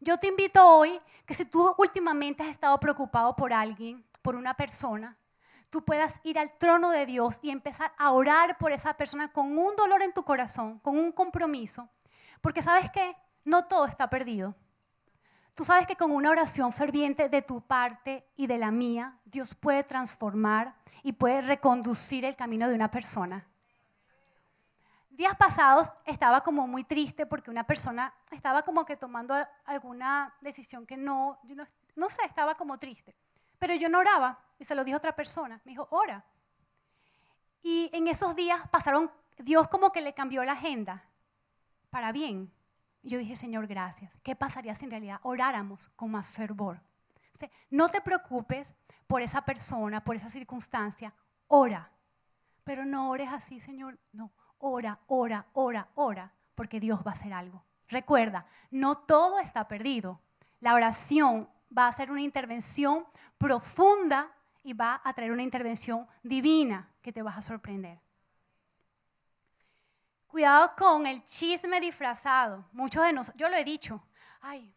Yo 0.00 0.18
te 0.18 0.28
invito 0.28 0.64
hoy 0.64 1.00
que 1.26 1.34
si 1.34 1.44
tú 1.44 1.74
últimamente 1.76 2.42
has 2.42 2.50
estado 2.50 2.78
preocupado 2.78 3.34
por 3.34 3.52
alguien, 3.52 4.04
por 4.22 4.36
una 4.36 4.54
persona, 4.54 5.16
tú 5.70 5.84
puedas 5.84 6.20
ir 6.22 6.38
al 6.38 6.56
trono 6.56 6.90
de 6.90 7.04
Dios 7.04 7.38
y 7.42 7.50
empezar 7.50 7.92
a 7.98 8.12
orar 8.12 8.58
por 8.58 8.72
esa 8.72 8.94
persona 8.94 9.32
con 9.32 9.58
un 9.58 9.74
dolor 9.76 10.02
en 10.02 10.12
tu 10.12 10.22
corazón, 10.22 10.78
con 10.78 10.98
un 10.98 11.12
compromiso. 11.12 11.88
Porque 12.40 12.62
sabes 12.62 12.90
que 12.90 13.16
no 13.44 13.66
todo 13.66 13.86
está 13.86 14.08
perdido. 14.08 14.54
Tú 15.54 15.64
sabes 15.64 15.88
que 15.88 15.96
con 15.96 16.12
una 16.12 16.30
oración 16.30 16.72
ferviente 16.72 17.28
de 17.28 17.42
tu 17.42 17.60
parte 17.60 18.24
y 18.36 18.46
de 18.46 18.58
la 18.58 18.70
mía, 18.70 19.18
Dios 19.24 19.56
puede 19.56 19.82
transformar 19.82 20.76
y 21.02 21.12
puede 21.12 21.40
reconducir 21.40 22.24
el 22.24 22.36
camino 22.36 22.68
de 22.68 22.74
una 22.74 22.92
persona. 22.92 23.44
Días 25.18 25.34
pasados 25.34 25.92
estaba 26.04 26.42
como 26.42 26.68
muy 26.68 26.84
triste 26.84 27.26
porque 27.26 27.50
una 27.50 27.64
persona 27.64 28.14
estaba 28.30 28.62
como 28.62 28.84
que 28.84 28.96
tomando 28.96 29.34
alguna 29.64 30.32
decisión 30.40 30.86
que 30.86 30.96
no, 30.96 31.40
no, 31.42 31.66
no 31.96 32.08
sé, 32.08 32.24
estaba 32.24 32.54
como 32.54 32.78
triste. 32.78 33.16
Pero 33.58 33.74
yo 33.74 33.88
no 33.88 33.98
oraba 33.98 34.38
y 34.60 34.64
se 34.64 34.76
lo 34.76 34.84
dijo 34.84 34.96
otra 34.96 35.16
persona. 35.16 35.60
Me 35.64 35.72
dijo, 35.72 35.88
ora. 35.90 36.24
Y 37.62 37.90
en 37.92 38.06
esos 38.06 38.36
días 38.36 38.60
pasaron, 38.68 39.10
Dios 39.38 39.66
como 39.66 39.90
que 39.90 40.02
le 40.02 40.14
cambió 40.14 40.44
la 40.44 40.52
agenda 40.52 41.02
para 41.90 42.12
bien. 42.12 42.52
Yo 43.02 43.18
dije, 43.18 43.34
Señor, 43.34 43.66
gracias. 43.66 44.16
¿Qué 44.22 44.36
pasaría 44.36 44.76
si 44.76 44.84
en 44.84 44.92
realidad 44.92 45.18
oráramos 45.24 45.88
con 45.96 46.12
más 46.12 46.30
fervor? 46.30 46.80
no 47.70 47.88
te 47.88 48.00
preocupes 48.00 48.72
por 49.08 49.20
esa 49.20 49.40
persona, 49.40 50.04
por 50.04 50.14
esa 50.14 50.28
circunstancia. 50.28 51.12
Ora. 51.48 51.90
pero 52.62 52.84
no 52.84 53.10
ores 53.10 53.30
así, 53.32 53.58
Señor. 53.60 53.98
No, 54.12 54.30
ora, 54.58 54.98
ora, 55.06 55.46
ora, 55.54 55.88
ora, 55.94 56.32
porque 56.54 56.80
Dios 56.80 57.00
va 57.06 57.10
a 57.10 57.14
hacer 57.14 57.32
algo. 57.32 57.64
Recuerda, 57.88 58.46
no 58.70 58.98
todo 58.98 59.38
está 59.38 59.66
perdido. 59.66 60.20
La 60.60 60.74
oración 60.74 61.48
va 61.76 61.88
a 61.88 61.92
ser 61.92 62.10
una 62.10 62.20
intervención 62.20 63.06
profunda 63.38 64.30
y 64.62 64.72
va 64.72 65.00
a 65.04 65.12
traer 65.12 65.32
una 65.32 65.42
intervención 65.42 66.06
divina 66.22 66.88
que 67.00 67.12
te 67.12 67.22
vas 67.22 67.38
a 67.38 67.42
sorprender. 67.42 68.00
Cuidado 70.26 70.72
con 70.76 71.06
el 71.06 71.24
chisme 71.24 71.80
disfrazado. 71.80 72.66
Muchos 72.72 73.02
de 73.04 73.12
nosotros, 73.12 73.40
yo 73.40 73.48
lo 73.48 73.56
he 73.56 73.64
dicho, 73.64 74.02
ay, 74.42 74.74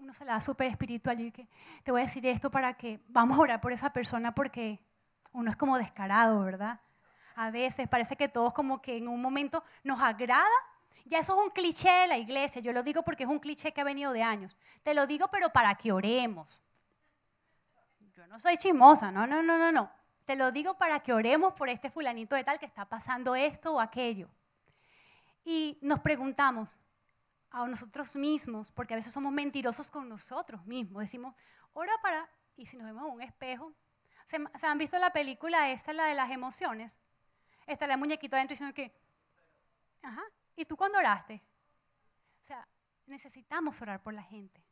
uno 0.00 0.12
se 0.12 0.24
la 0.24 0.32
da 0.32 0.40
súper 0.40 0.66
espiritual. 0.66 1.20
y 1.20 1.30
que 1.30 1.48
te 1.82 1.90
voy 1.90 2.02
a 2.02 2.04
decir 2.04 2.26
esto 2.26 2.50
para 2.50 2.74
que 2.74 3.00
vamos 3.08 3.38
a 3.38 3.40
orar 3.40 3.60
por 3.60 3.72
esa 3.72 3.92
persona 3.92 4.34
porque 4.34 4.80
uno 5.32 5.50
es 5.50 5.56
como 5.56 5.78
descarado, 5.78 6.40
¿verdad? 6.40 6.80
A 7.36 7.50
veces 7.50 7.88
parece 7.88 8.16
que 8.16 8.28
todos 8.28 8.52
como 8.52 8.80
que 8.80 8.96
en 8.96 9.08
un 9.08 9.20
momento 9.20 9.64
nos 9.82 10.00
agrada. 10.00 10.46
Ya 11.04 11.18
eso 11.18 11.36
es 11.36 11.46
un 11.46 11.50
cliché 11.50 11.90
de 11.90 12.06
la 12.06 12.16
iglesia. 12.16 12.62
Yo 12.62 12.72
lo 12.72 12.82
digo 12.82 13.02
porque 13.02 13.24
es 13.24 13.28
un 13.28 13.38
cliché 13.38 13.72
que 13.72 13.80
ha 13.80 13.84
venido 13.84 14.12
de 14.12 14.22
años. 14.22 14.56
Te 14.82 14.94
lo 14.94 15.06
digo, 15.06 15.28
pero 15.28 15.50
para 15.50 15.74
que 15.74 15.92
oremos. 15.92 16.62
Yo 18.16 18.26
no 18.26 18.38
soy 18.38 18.56
chismosa, 18.56 19.10
no, 19.10 19.26
no, 19.26 19.42
no, 19.42 19.58
no, 19.58 19.72
no. 19.72 19.90
Te 20.24 20.36
lo 20.36 20.50
digo 20.50 20.74
para 20.78 21.00
que 21.00 21.12
oremos 21.12 21.52
por 21.52 21.68
este 21.68 21.90
fulanito 21.90 22.34
de 22.34 22.44
tal 22.44 22.58
que 22.58 22.66
está 22.66 22.84
pasando 22.86 23.34
esto 23.34 23.74
o 23.74 23.80
aquello. 23.80 24.28
Y 25.44 25.78
nos 25.82 26.00
preguntamos 26.00 26.78
a 27.50 27.66
nosotros 27.66 28.16
mismos, 28.16 28.72
porque 28.72 28.94
a 28.94 28.96
veces 28.96 29.12
somos 29.12 29.32
mentirosos 29.32 29.90
con 29.90 30.08
nosotros 30.08 30.64
mismos. 30.66 31.02
Decimos, 31.02 31.34
ora 31.72 31.92
para, 32.02 32.28
y 32.56 32.66
si 32.66 32.76
nos 32.76 32.86
vemos 32.86 33.06
en 33.06 33.12
un 33.12 33.22
espejo, 33.22 33.72
¿se, 34.24 34.38
han 34.66 34.78
visto 34.78 34.98
la 34.98 35.12
película 35.12 35.70
esta, 35.70 35.92
la 35.92 36.06
de 36.06 36.14
las 36.14 36.30
emociones? 36.30 36.98
Está 37.66 37.86
la 37.86 37.96
muñequita 37.96 38.36
adentro 38.36 38.54
diciendo 38.54 38.74
que, 38.74 38.92
ajá, 40.02 40.22
¿y 40.56 40.64
tú 40.64 40.76
cuándo 40.76 40.98
oraste? 40.98 41.42
O 42.42 42.44
sea, 42.44 42.66
necesitamos 43.06 43.80
orar 43.80 44.02
por 44.02 44.12
la 44.14 44.22
gente. 44.22 44.62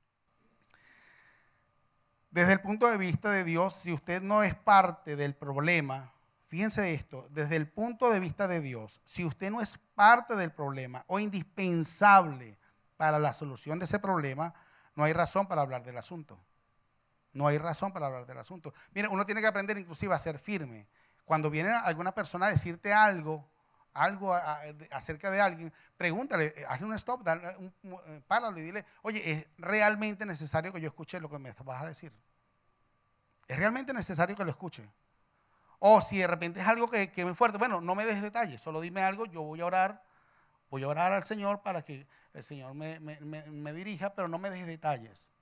Desde 2.31 2.53
el 2.55 2.61
punto 2.61 2.91
de 2.91 2.97
vista 2.97 3.31
de 3.31 3.45
Dios, 3.45 3.75
si 3.75 3.93
usted 3.93 4.23
no 4.23 4.43
es 4.43 4.55
parte 4.55 5.17
del 5.17 5.35
problema, 5.35 6.13
fíjense 6.49 6.95
esto, 6.95 7.29
desde 7.31 7.57
el 7.57 7.69
punto 7.69 8.11
de 8.11 8.21
vista 8.21 8.49
de 8.49 8.61
Dios, 8.61 9.03
si 9.05 9.25
usted 9.25 9.51
no 9.51 9.61
es 9.61 9.79
parte 9.95 10.35
del 10.35 10.53
problema 10.53 11.05
o 11.09 11.19
indispensable 11.19 12.59
para 12.97 13.19
la 13.19 13.35
solución 13.35 13.79
de 13.79 13.85
ese 13.85 13.99
problema, 13.99 14.55
no 14.95 15.05
hay 15.05 15.13
razón 15.13 15.47
para 15.47 15.63
hablar 15.63 15.85
del 15.85 15.99
asunto. 15.99 16.39
No 17.33 17.47
hay 17.47 17.59
razón 17.59 17.93
para 17.93 18.07
hablar 18.07 18.27
del 18.27 18.39
asunto. 18.39 18.73
Mira, 18.93 19.09
uno 19.09 19.25
tiene 19.25 19.41
que 19.41 19.47
aprender 19.47 19.77
inclusive 19.79 20.15
a 20.15 20.19
ser 20.19 20.39
firme. 20.39 20.87
Cuando 21.25 21.51
viene 21.51 21.71
alguna 21.71 22.13
persona 22.13 22.47
a 22.47 22.51
decirte 22.51 22.93
algo, 22.93 23.49
algo 23.95 24.35
acerca 24.91 25.31
de 25.31 25.41
alguien, 25.41 25.73
pregúntale, 25.97 26.55
hazle 26.69 26.87
un 26.87 26.95
stop, 26.95 27.27
eh, 27.27 28.23
páralo 28.27 28.59
y 28.59 28.63
dile, 28.63 28.85
oye, 29.03 29.31
¿es 29.31 29.47
realmente 29.59 30.25
necesario 30.27 30.73
que 30.73 30.81
yo 30.81 30.89
escuche 30.89 31.21
lo 31.21 31.29
que 31.29 31.39
me 31.39 31.53
vas 31.53 31.83
a 31.83 31.87
decir? 31.87 32.13
¿Es 33.47 33.57
realmente 33.57 33.93
necesario 33.93 34.35
que 34.35 34.45
lo 34.45 34.51
escuche? 34.51 34.89
O 35.79 36.01
si 36.01 36.19
de 36.19 36.27
repente 36.27 36.61
es 36.61 36.67
algo 36.67 36.89
que, 36.89 37.11
que 37.11 37.23
es 37.23 37.37
fuerte, 37.37 37.59
bueno, 37.59 37.81
no 37.81 37.95
me 37.95 38.07
des 38.07 38.23
detalles, 38.23 38.61
solo 38.63 38.81
dime 38.81 39.03
algo, 39.03 39.27
yo 39.27 39.43
voy 39.43 39.61
a 39.61 39.67
orar, 39.67 40.03
voy 40.71 40.85
a 40.85 40.89
orar 40.89 41.13
al 41.13 41.25
Señor 41.25 41.63
para 41.63 41.83
que 41.83 42.07
el 42.33 42.43
Señor 42.43 42.75
me, 42.75 42.99
me 43.01 43.73
dirija, 43.73 44.15
pero 44.15 44.29
no 44.29 44.39
me 44.39 44.49
des 44.49 44.65
detalles. 44.65 45.33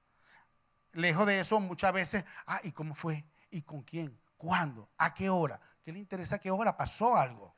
Lejos 0.92 1.26
de 1.26 1.40
eso, 1.40 1.60
muchas 1.60 1.92
veces, 1.92 2.24
ah, 2.46 2.60
¿y 2.64 2.72
cómo 2.72 2.94
fue? 2.94 3.24
¿Y 3.50 3.62
con 3.62 3.82
quién? 3.82 4.18
¿Cuándo? 4.36 4.88
¿A 4.96 5.14
qué 5.14 5.28
hora? 5.28 5.60
¿Qué 5.82 5.92
le 5.92 5.98
interesa 5.98 6.38
qué 6.38 6.50
hora 6.50 6.76
pasó 6.76 7.16
algo? 7.16 7.54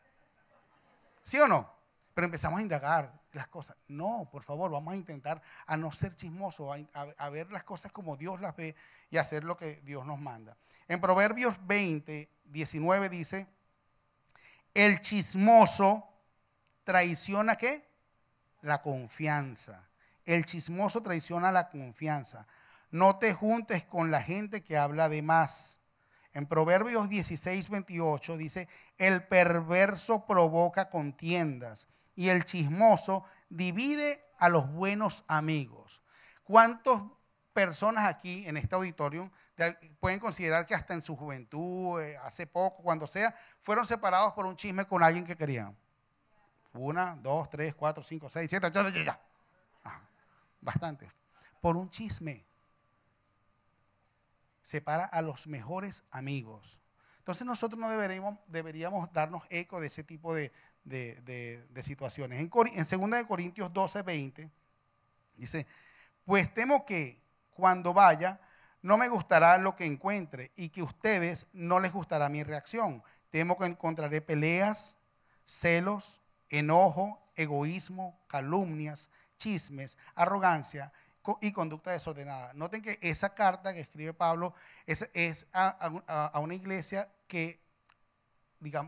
¿Sí 1.22 1.38
o 1.38 1.48
no? 1.48 1.72
Pero 2.14 2.26
empezamos 2.26 2.60
a 2.60 2.62
indagar 2.62 3.12
las 3.32 3.48
cosas. 3.48 3.76
No, 3.88 4.28
por 4.30 4.42
favor, 4.42 4.70
vamos 4.70 4.92
a 4.92 4.96
intentar 4.96 5.40
a 5.66 5.76
no 5.76 5.90
ser 5.90 6.14
chismosos, 6.14 6.76
a, 6.92 7.30
ver 7.30 7.50
las 7.50 7.64
cosas 7.64 7.90
como 7.90 8.16
Dios 8.16 8.40
las 8.40 8.54
ve 8.54 8.74
y 9.10 9.16
hacer 9.16 9.44
lo 9.44 9.56
que 9.56 9.80
Dios 9.84 10.04
nos 10.04 10.18
manda. 10.18 10.56
En 10.88 11.00
Proverbios 11.00 11.56
20, 11.66 12.28
19 12.44 13.08
dice, 13.08 13.46
el 14.74 15.00
chismoso 15.00 16.06
traiciona 16.84 17.56
qué? 17.56 17.88
La 18.60 18.82
confianza. 18.82 19.88
El 20.24 20.44
chismoso 20.44 21.02
traiciona 21.02 21.50
la 21.50 21.68
confianza. 21.70 22.46
No 22.90 23.18
te 23.18 23.32
juntes 23.32 23.84
con 23.86 24.10
la 24.10 24.22
gente 24.22 24.62
que 24.62 24.76
habla 24.76 25.08
de 25.08 25.22
más 25.22 25.80
en 26.34 26.46
Proverbios 26.46 27.08
16, 27.08 27.68
28 27.68 28.36
dice, 28.36 28.68
el 28.98 29.26
perverso 29.26 30.26
provoca 30.26 30.88
contiendas 30.88 31.88
y 32.14 32.28
el 32.28 32.44
chismoso 32.44 33.24
divide 33.48 34.24
a 34.38 34.48
los 34.48 34.70
buenos 34.72 35.24
amigos. 35.28 36.02
¿Cuántas 36.44 37.02
personas 37.52 38.06
aquí 38.06 38.46
en 38.46 38.56
este 38.56 38.74
auditorio 38.74 39.30
pueden 40.00 40.18
considerar 40.18 40.64
que 40.64 40.74
hasta 40.74 40.94
en 40.94 41.02
su 41.02 41.16
juventud, 41.16 42.00
eh, 42.00 42.16
hace 42.16 42.46
poco, 42.46 42.82
cuando 42.82 43.06
sea, 43.06 43.34
fueron 43.60 43.86
separados 43.86 44.32
por 44.32 44.46
un 44.46 44.56
chisme 44.56 44.86
con 44.86 45.02
alguien 45.02 45.24
que 45.24 45.36
querían? 45.36 45.76
Una, 46.72 47.14
dos, 47.20 47.50
tres, 47.50 47.74
cuatro, 47.74 48.02
cinco, 48.02 48.30
seis, 48.30 48.48
siete, 48.48 48.70
ya, 48.72 48.88
ya. 48.88 49.20
Bastante. 50.60 51.10
Por 51.60 51.76
un 51.76 51.90
chisme 51.90 52.46
separa 54.62 55.04
a 55.04 55.20
los 55.20 55.46
mejores 55.46 56.04
amigos. 56.10 56.80
Entonces 57.18 57.46
nosotros 57.46 57.78
no 57.78 57.88
deberíamos, 57.88 58.38
deberíamos 58.48 59.12
darnos 59.12 59.42
eco 59.50 59.80
de 59.80 59.88
ese 59.88 60.02
tipo 60.02 60.34
de, 60.34 60.50
situaciones. 61.82 62.40
En, 62.40 62.50
en 62.74 63.10
2 63.10 63.24
Corintios 63.26 63.72
12, 63.72 64.02
20 64.02 64.50
dice, 65.36 65.66
pues 66.24 66.52
temo 66.52 66.84
que 66.84 67.22
cuando 67.50 67.92
vaya 67.92 68.40
no 68.82 68.96
me 68.96 69.08
gustará 69.08 69.58
lo 69.58 69.76
que 69.76 69.86
encuentre 69.86 70.50
y 70.56 70.70
que 70.70 70.80
a 70.80 70.84
ustedes 70.84 71.46
no 71.52 71.78
les 71.78 71.92
gustará 71.92 72.28
mi 72.28 72.42
reacción. 72.42 73.02
Temo 73.30 73.56
que 73.56 73.66
encontraré 73.66 74.20
peleas, 74.20 74.98
celos, 75.44 76.20
enojo, 76.48 77.22
egoísmo, 77.36 78.20
calumnias, 78.26 79.10
chismes, 79.38 79.96
arrogancia 80.14 80.92
y 81.40 81.52
conducta 81.52 81.92
desordenada. 81.92 82.52
Noten 82.54 82.82
que 82.82 82.98
esa 83.00 83.34
carta 83.34 83.72
que 83.72 83.80
escribe 83.80 84.12
Pablo 84.12 84.54
es, 84.86 85.08
es 85.14 85.46
a, 85.52 86.40
una 86.40 86.54
iglesia 86.54 87.08
que, 87.28 87.60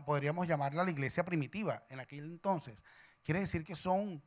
podríamos 0.05 0.47
llamarla 0.47 0.83
la 0.83 0.91
iglesia 0.91 1.25
primitiva 1.25 1.83
en 1.89 1.99
aquel 1.99 2.25
entonces. 2.25 2.81
Quiere 3.23 3.41
decir 3.41 3.63
que 3.63 3.75
son, 3.75 4.21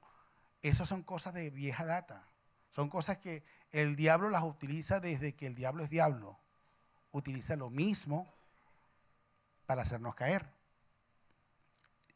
esas 0.62 0.88
son 0.88 1.02
cosas 1.02 1.34
de 1.34 1.50
vieja 1.50 1.84
data. 1.84 2.24
Son 2.70 2.88
cosas 2.90 3.18
que 3.18 3.42
el 3.72 3.96
diablo 3.96 4.28
las 4.28 4.42
utiliza 4.42 5.00
desde 5.00 5.34
que 5.34 5.46
el 5.46 5.54
diablo 5.54 5.84
es 5.84 5.90
diablo. 5.90 6.38
Utiliza 7.12 7.56
lo 7.56 7.70
mismo 7.70 8.32
para 9.66 9.82
hacernos 9.82 10.14
caer. 10.14 10.46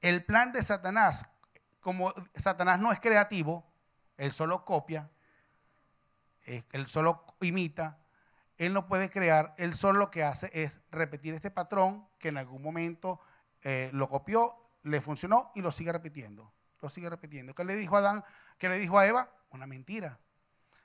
El 0.01 0.25
plan 0.25 0.53
de 0.53 0.63
Satanás, 0.63 1.27
como 1.81 2.13
Satanás 2.35 2.81
no 2.81 2.93
es 2.93 3.01
creativo, 3.01 3.65
él 4.17 4.33
solo 4.33 4.65
copia, 4.65 5.11
él 6.45 6.87
solo 6.87 7.25
imita, 7.41 7.99
él 8.59 8.73
no 8.73 8.87
puede 8.87 9.11
crear, 9.11 9.55
él 9.59 9.75
solo 9.75 9.99
lo 9.99 10.11
que 10.11 10.23
hace 10.23 10.51
es 10.53 10.81
repetir 10.91 11.35
este 11.35 11.51
patrón 11.51 12.07
que 12.19 12.29
en 12.29 12.37
algún 12.37 12.63
momento 12.63 13.21
eh, 13.63 13.91
lo 13.93 14.09
copió, 14.09 14.57
le 14.83 15.01
funcionó 15.01 15.51
y 15.55 15.63
lo 15.63 15.71
sigue 15.71 15.93
repitiendo. 15.93 16.53
Lo 16.81 16.91
sigue 16.91 17.09
repitiendo. 17.09 17.55
¿Qué 17.55 17.65
le 17.65 17.77
dijo 17.77 17.97
a 17.97 18.01
Adán? 18.01 18.25
¿Qué 18.59 18.69
le 18.69 18.79
dijo 18.79 18.99
a 18.99 19.07
Eva? 19.07 19.33
Una 19.51 19.67
mentira. 19.67 20.19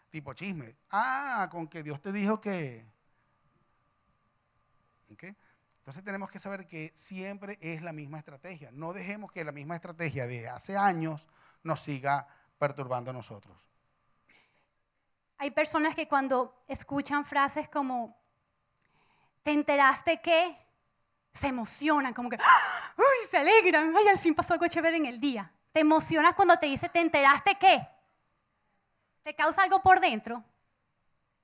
Tipo 0.09 0.33
chisme. 0.33 0.77
Ah, 0.91 1.47
con 1.51 1.67
que 1.67 1.83
Dios 1.83 2.01
te 2.01 2.11
dijo 2.11 2.39
que. 2.39 2.85
Entonces 5.87 6.03
tenemos 6.03 6.29
que 6.29 6.37
saber 6.37 6.65
que 6.67 6.91
siempre 6.95 7.57
es 7.61 7.81
la 7.81 7.93
misma 7.93 8.17
estrategia. 8.17 8.69
No 8.71 8.93
dejemos 8.93 9.31
que 9.31 9.43
la 9.43 9.51
misma 9.51 9.75
estrategia 9.75 10.27
de 10.27 10.49
hace 10.49 10.77
años 10.77 11.27
nos 11.63 11.79
siga 11.79 12.27
perturbando 12.59 13.11
a 13.11 13.13
nosotros. 13.13 13.57
Hay 15.37 15.51
personas 15.51 15.95
que 15.95 16.07
cuando 16.07 16.63
escuchan 16.67 17.23
frases 17.23 17.69
como, 17.69 18.17
¿te 19.43 19.51
enteraste 19.51 20.19
que? 20.21 20.57
Se 21.33 21.47
emocionan, 21.47 22.13
como 22.13 22.29
que, 22.29 22.37
¡Ah! 22.41 22.93
¡Uy! 22.97 23.27
Se 23.29 23.37
alegran, 23.37 23.95
¡ay! 23.95 24.07
Al 24.07 24.17
fin 24.17 24.33
pasó 24.33 24.53
algo 24.53 24.67
chévere 24.67 24.97
en 24.97 25.05
el 25.05 25.19
día. 25.19 25.51
¿Te 25.71 25.81
emocionas 25.81 26.33
cuando 26.33 26.57
te 26.57 26.65
dice, 26.65 26.89
¿te 26.89 26.99
enteraste 26.99 27.55
qué? 27.55 27.87
¿Te 29.21 29.35
causa 29.35 29.61
algo 29.61 29.81
por 29.83 29.99
dentro? 29.99 30.43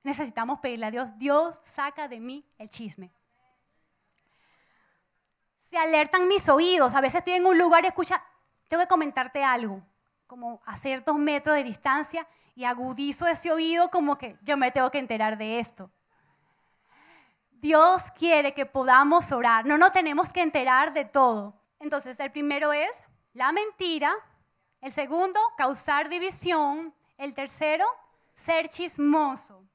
Necesitamos 0.02 0.60
pedirle 0.60 0.88
a 0.88 0.92
Dios, 0.92 1.18
Dios 1.20 1.62
saca 1.66 2.08
de 2.08 2.20
mí 2.20 2.44
el 2.58 2.70
chisme. 2.70 3.12
Se 5.58 5.78
alertan 5.78 6.28
mis 6.28 6.50
oídos. 6.50 6.96
A 6.96 7.02
veces 7.02 7.20
estoy 7.20 7.34
en 7.34 7.46
un 7.46 7.58
lugar 7.58 7.84
y 7.84 7.88
escucha, 7.88 8.24
tengo 8.68 8.82
que 8.82 8.90
comentarte 8.90 9.44
algo, 9.44 9.82
como 10.26 10.62
a 10.66 10.76
ciertos 10.78 11.16
metros 11.16 11.56
de 11.56 11.64
distancia 11.64 12.28
y 12.56 12.66
agudizo 12.66 13.28
ese 13.28 13.52
oído 13.52 13.90
como 13.90 14.18
que 14.18 14.38
yo 14.42 14.58
me 14.58 14.72
tengo 14.72 14.92
que 14.92 15.00
enterar 15.00 15.38
de 15.38 15.60
esto. 15.60 15.92
Dios 17.52 18.12
quiere 18.12 18.54
que 18.54 18.66
podamos 18.66 19.32
orar, 19.32 19.66
no 19.66 19.78
nos 19.78 19.92
tenemos 19.92 20.34
que 20.34 20.42
enterar 20.42 20.94
de 20.94 21.06
todo. 21.06 21.56
Entonces, 21.80 22.20
el 22.20 22.32
primero 22.32 22.74
es 22.74 23.04
la 23.34 23.52
mentira. 23.52 24.14
El 24.82 24.94
segundo, 24.94 25.40
causar 25.58 26.10
división. 26.10 26.94
El 27.18 27.34
tercero, 27.36 27.86
ser 28.36 28.70
chismoso. 28.70 29.66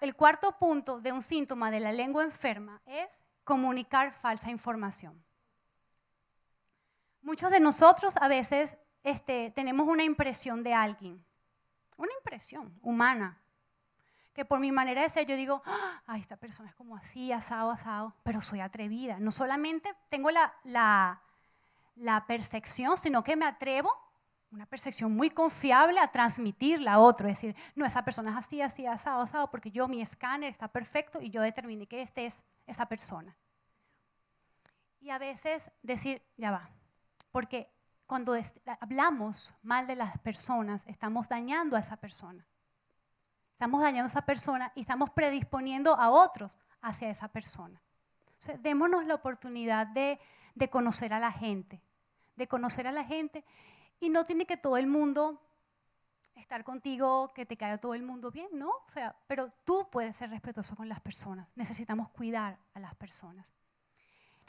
el 0.00 0.14
cuarto 0.16 0.52
punto 0.58 1.00
de 1.00 1.12
un 1.12 1.22
síntoma 1.22 1.70
de 1.70 1.80
la 1.80 1.92
lengua 1.92 2.24
enferma 2.24 2.80
es 2.84 3.24
comunicar 3.44 4.12
falsa 4.12 4.50
información. 4.50 5.24
Muchos 7.22 7.50
de 7.50 7.60
nosotros 7.60 8.16
a 8.16 8.28
veces 8.28 8.78
este, 9.02 9.50
tenemos 9.50 9.86
una 9.86 10.04
impresión 10.04 10.62
de 10.62 10.74
alguien, 10.74 11.24
una 11.96 12.12
impresión 12.18 12.78
humana, 12.82 13.40
que 14.32 14.44
por 14.44 14.60
mi 14.60 14.72
manera 14.72 15.02
de 15.02 15.10
ser 15.10 15.26
yo 15.26 15.36
digo, 15.36 15.62
ay, 16.06 16.20
esta 16.20 16.36
persona 16.36 16.68
es 16.68 16.74
como 16.74 16.96
así, 16.96 17.32
asado, 17.32 17.70
asado, 17.70 18.14
pero 18.22 18.40
soy 18.40 18.60
atrevida. 18.60 19.18
No 19.18 19.32
solamente 19.32 19.94
tengo 20.08 20.30
la, 20.30 20.54
la, 20.64 21.20
la 21.96 22.26
percepción, 22.26 22.96
sino 22.96 23.24
que 23.24 23.36
me 23.36 23.44
atrevo, 23.44 23.90
una 24.52 24.66
percepción 24.66 25.14
muy 25.14 25.30
confiable, 25.30 26.00
a 26.00 26.10
transmitirla 26.10 26.94
a 26.94 26.98
otro. 26.98 27.28
Es 27.28 27.40
decir, 27.40 27.56
no, 27.74 27.86
esa 27.86 28.04
persona 28.04 28.30
es 28.30 28.36
así, 28.36 28.62
así, 28.62 28.86
asado, 28.86 29.20
asado, 29.20 29.50
porque 29.50 29.70
yo, 29.70 29.88
mi 29.88 30.00
escáner 30.00 30.50
está 30.50 30.68
perfecto 30.68 31.20
y 31.20 31.30
yo 31.30 31.42
determiné 31.42 31.86
que 31.86 32.02
este 32.02 32.26
es 32.26 32.44
esa 32.66 32.86
persona. 32.86 33.36
Y 35.00 35.10
a 35.10 35.18
veces 35.18 35.70
decir, 35.82 36.22
ya 36.36 36.50
va, 36.50 36.70
porque 37.32 37.70
cuando 38.10 38.36
hablamos 38.80 39.54
mal 39.62 39.86
de 39.86 39.94
las 39.94 40.18
personas, 40.18 40.84
estamos 40.88 41.28
dañando 41.28 41.76
a 41.76 41.78
esa 41.78 41.96
persona. 41.96 42.44
Estamos 43.52 43.80
dañando 43.82 44.06
a 44.06 44.06
esa 44.08 44.26
persona 44.26 44.72
y 44.74 44.80
estamos 44.80 45.10
predisponiendo 45.10 45.94
a 45.94 46.10
otros 46.10 46.58
hacia 46.80 47.08
esa 47.08 47.28
persona. 47.28 47.80
démonos 48.58 49.06
la 49.06 49.14
oportunidad 49.14 49.86
de, 49.86 50.18
conocer 50.70 51.14
a 51.14 51.20
la 51.20 51.30
gente, 51.30 51.80
de 52.34 52.48
conocer 52.48 52.88
a 52.88 52.92
la 52.92 53.04
gente 53.04 53.44
y 54.00 54.08
no 54.08 54.24
tiene 54.24 54.44
que 54.44 54.56
todo 54.56 54.76
el 54.76 54.88
mundo 54.88 55.40
estar 56.34 56.64
contigo, 56.64 57.32
que 57.32 57.46
te 57.46 57.56
caiga 57.56 57.78
todo 57.78 57.94
el 57.94 58.02
mundo 58.02 58.32
bien, 58.32 58.48
¿no? 58.54 58.70
O 58.70 58.88
sea, 58.88 59.14
pero 59.28 59.52
tú 59.64 59.88
puedes 59.88 60.16
ser 60.16 60.30
respetuoso 60.30 60.74
con 60.74 60.88
las 60.88 61.00
personas. 61.00 61.46
Necesitamos 61.54 62.08
cuidar 62.08 62.58
a 62.74 62.80
las 62.80 62.96
personas. 62.96 63.52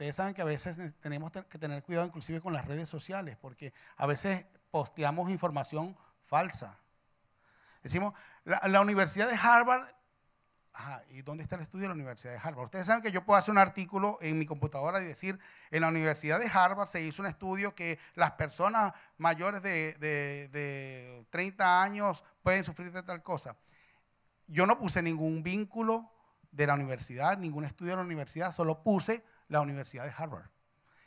Ustedes 0.01 0.15
saben 0.15 0.33
que 0.33 0.41
a 0.41 0.45
veces 0.45 0.75
tenemos 0.99 1.31
que 1.31 1.59
tener 1.59 1.83
cuidado 1.83 2.07
inclusive 2.07 2.41
con 2.41 2.53
las 2.53 2.65
redes 2.65 2.89
sociales, 2.89 3.37
porque 3.39 3.71
a 3.97 4.07
veces 4.07 4.45
posteamos 4.71 5.29
información 5.29 5.95
falsa. 6.25 6.75
Decimos, 7.83 8.15
la, 8.43 8.81
Universidad 8.81 9.29
de 9.29 9.35
Harvard, 9.35 9.87
¿y 11.11 11.21
dónde 11.21 11.43
está 11.43 11.55
el 11.55 11.61
estudio 11.61 11.83
de 11.83 11.89
la 11.89 11.93
Universidad 11.93 12.33
de 12.33 12.39
Harvard? 12.39 12.65
Ustedes 12.65 12.87
saben 12.87 13.03
que 13.03 13.11
yo 13.11 13.23
puedo 13.23 13.37
hacer 13.37 13.51
un 13.51 13.59
artículo 13.59 14.17
en 14.21 14.39
mi 14.39 14.47
computadora 14.47 15.03
y 15.03 15.05
decir, 15.05 15.37
en 15.69 15.81
la 15.81 15.89
Universidad 15.89 16.39
de 16.39 16.49
Harvard 16.51 16.87
se 16.87 17.03
hizo 17.03 17.21
un 17.21 17.27
estudio 17.27 17.75
que 17.75 17.99
las 18.15 18.31
personas 18.31 18.93
mayores 19.19 19.61
de, 19.61 19.93
de 19.99 21.27
30 21.29 21.83
años 21.83 22.23
pueden 22.41 22.63
sufrir 22.63 22.91
de 22.91 23.03
tal 23.03 23.21
cosa. 23.21 23.55
Yo 24.47 24.65
no 24.65 24.79
puse 24.79 25.03
ningún 25.03 25.43
vínculo 25.43 26.11
de 26.51 26.65
la 26.65 26.73
universidad, 26.73 27.37
ningún 27.37 27.65
estudio 27.65 27.91
de 27.91 27.97
la 27.97 28.03
universidad, 28.03 28.51
solo 28.51 28.81
puse 28.81 29.23
la 29.51 29.61
Universidad 29.61 30.05
de 30.05 30.13
Harvard. 30.17 30.49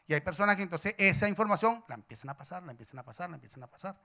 Y 0.07 0.13
hay 0.13 0.21
personas 0.21 0.57
que 0.57 0.63
entonces 0.63 0.95
esa 0.99 1.29
información 1.29 1.83
la 1.89 1.95
empiezan 1.95 2.31
a 2.31 2.37
pasar, 2.37 2.63
la 2.63 2.73
empiezan 2.73 2.99
a 2.99 3.03
pasar, 3.03 3.31
la 3.31 3.37
empiezan 3.37 3.63
a 3.63 3.67
pasar. 3.67 3.97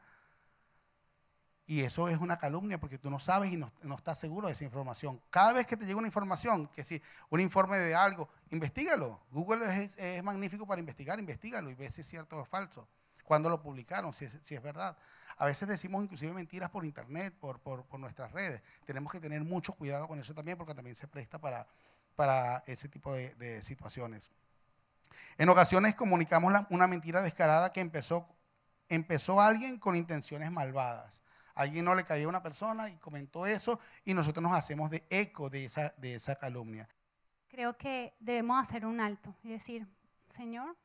Y 1.68 1.82
eso 1.82 2.08
es 2.08 2.18
una 2.18 2.38
calumnia 2.38 2.80
porque 2.80 2.98
tú 2.98 3.10
no 3.12 3.20
sabes 3.20 3.52
y 3.52 3.58
no, 3.58 3.68
estás 3.96 4.18
seguro 4.18 4.48
de 4.48 4.54
esa 4.54 4.64
información. 4.64 5.22
Cada 5.30 5.54
vez 5.54 5.68
que 5.68 5.78
te 5.78 5.86
llega 5.86 6.00
una 6.00 6.08
información, 6.08 6.68
que 6.68 6.84
si 6.84 7.02
un 7.30 7.42
informe 7.42 7.78
de 7.78 7.94
algo, 7.94 8.30
investigalo. 8.50 9.20
Google 9.30 9.66
es, 9.98 10.24
magnífico 10.24 10.66
para 10.66 10.80
investigar, 10.80 11.20
investigalo 11.20 11.70
y 11.70 11.76
ve 11.76 11.92
si 11.92 12.02
es 12.02 12.08
cierto 12.08 12.40
o 12.40 12.46
falso. 12.46 12.88
Cuando 13.26 13.50
lo 13.50 13.62
publicaron, 13.62 14.14
si 14.14 14.26
es, 14.26 14.40
si 14.42 14.56
es 14.56 14.64
verdad. 14.64 14.98
A 15.38 15.46
veces 15.46 15.68
decimos 15.68 16.04
inclusive 16.04 16.34
mentiras 16.34 16.70
por 16.70 16.86
internet, 16.86 17.36
por, 17.40 17.60
por, 17.60 17.86
por, 17.86 18.00
nuestras 18.00 18.32
redes. 18.32 18.64
Tenemos 18.86 19.12
que 19.12 19.20
tener 19.20 19.44
mucho 19.44 19.74
cuidado 19.74 20.08
con 20.08 20.18
eso 20.20 20.34
también 20.34 20.58
porque 20.58 20.74
también 20.74 20.96
se 20.96 21.08
presta 21.08 21.40
para, 21.40 21.68
para 22.20 22.66
ese 22.68 22.90
tipo 22.90 23.14
de, 23.14 23.62
situaciones. 23.62 24.30
En 25.38 25.48
ocasiones 25.48 25.96
comunicamos 25.96 26.54
una 26.70 26.86
mentira 26.86 27.22
descarada 27.22 27.72
que 27.72 27.80
empezó, 27.80 28.28
empezó 28.90 29.40
alguien 29.40 29.80
con 29.80 29.96
intenciones 29.96 30.52
malvadas. 30.52 31.24
alguien 31.56 31.86
no 31.86 31.96
le 31.96 32.04
caía 32.04 32.26
a 32.26 32.28
una 32.28 32.44
persona 32.44 32.90
y 32.90 32.98
comentó 32.98 33.46
eso 33.46 33.80
y 34.04 34.14
nosotros 34.14 34.44
nos 34.44 34.52
hacemos 34.52 34.90
de 34.90 35.06
eco 35.10 35.50
de 35.50 35.64
esa, 35.64 35.94
de 35.96 36.16
esa 36.16 36.36
calumnia. 36.36 36.90
Creo 37.48 37.78
que 37.78 38.14
debemos 38.20 38.60
hacer 38.60 38.86
un 38.86 39.00
alto 39.00 39.34
y 39.42 39.52
decir, 39.52 39.88
Señor, 40.36 40.76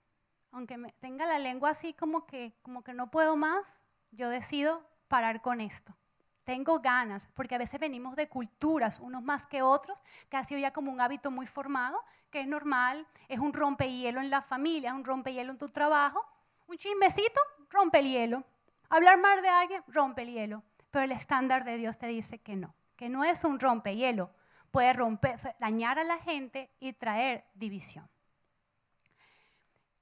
aunque 0.52 0.76
me 0.76 0.92
tenga 1.00 1.26
la 1.26 1.40
lengua 1.40 1.70
así 1.70 1.94
como 1.94 2.26
que, 2.26 2.54
como 2.62 2.84
que 2.84 2.94
no 2.94 3.10
puedo 3.10 3.36
más, 3.36 3.80
yo 4.12 4.28
decido 4.28 4.88
parar 5.08 5.42
con 5.42 5.60
esto 5.60 5.96
tengo 6.44 6.78
ganas, 6.78 7.28
porque 7.34 7.54
a 7.54 7.58
veces 7.58 7.80
venimos 7.80 8.16
de 8.16 8.28
culturas, 8.28 9.00
unos 9.00 9.22
más 9.22 9.46
que 9.46 9.62
otros, 9.62 10.02
que 10.28 10.36
ha 10.36 10.44
sido 10.44 10.60
ya 10.60 10.72
como 10.72 10.92
un 10.92 11.00
hábito 11.00 11.30
muy 11.30 11.46
formado, 11.46 12.02
que 12.30 12.40
es 12.40 12.46
normal, 12.46 13.06
es 13.28 13.40
un 13.40 13.52
rompehielo 13.52 14.20
en 14.20 14.30
la 14.30 14.42
familia, 14.42 14.90
es 14.90 14.94
un 14.94 15.04
rompehielo 15.04 15.52
en 15.52 15.58
tu 15.58 15.68
trabajo, 15.68 16.24
un 16.66 16.76
chismecito, 16.76 17.40
rompe 17.70 17.98
el 17.98 18.10
hielo. 18.10 18.44
Hablar 18.88 19.18
mal 19.18 19.42
de 19.42 19.48
alguien, 19.48 19.82
rompe 19.88 20.22
el 20.22 20.32
hielo. 20.32 20.62
Pero 20.90 21.04
el 21.04 21.12
estándar 21.12 21.64
de 21.64 21.76
Dios 21.76 21.98
te 21.98 22.06
dice 22.06 22.38
que 22.38 22.54
no, 22.54 22.74
que 22.96 23.08
no 23.08 23.24
es 23.24 23.42
un 23.42 23.58
rompehielo, 23.58 24.30
puede 24.70 24.92
romper, 24.92 25.38
dañar 25.58 25.98
a 25.98 26.04
la 26.04 26.18
gente 26.18 26.70
y 26.78 26.92
traer 26.92 27.44
división. 27.54 28.08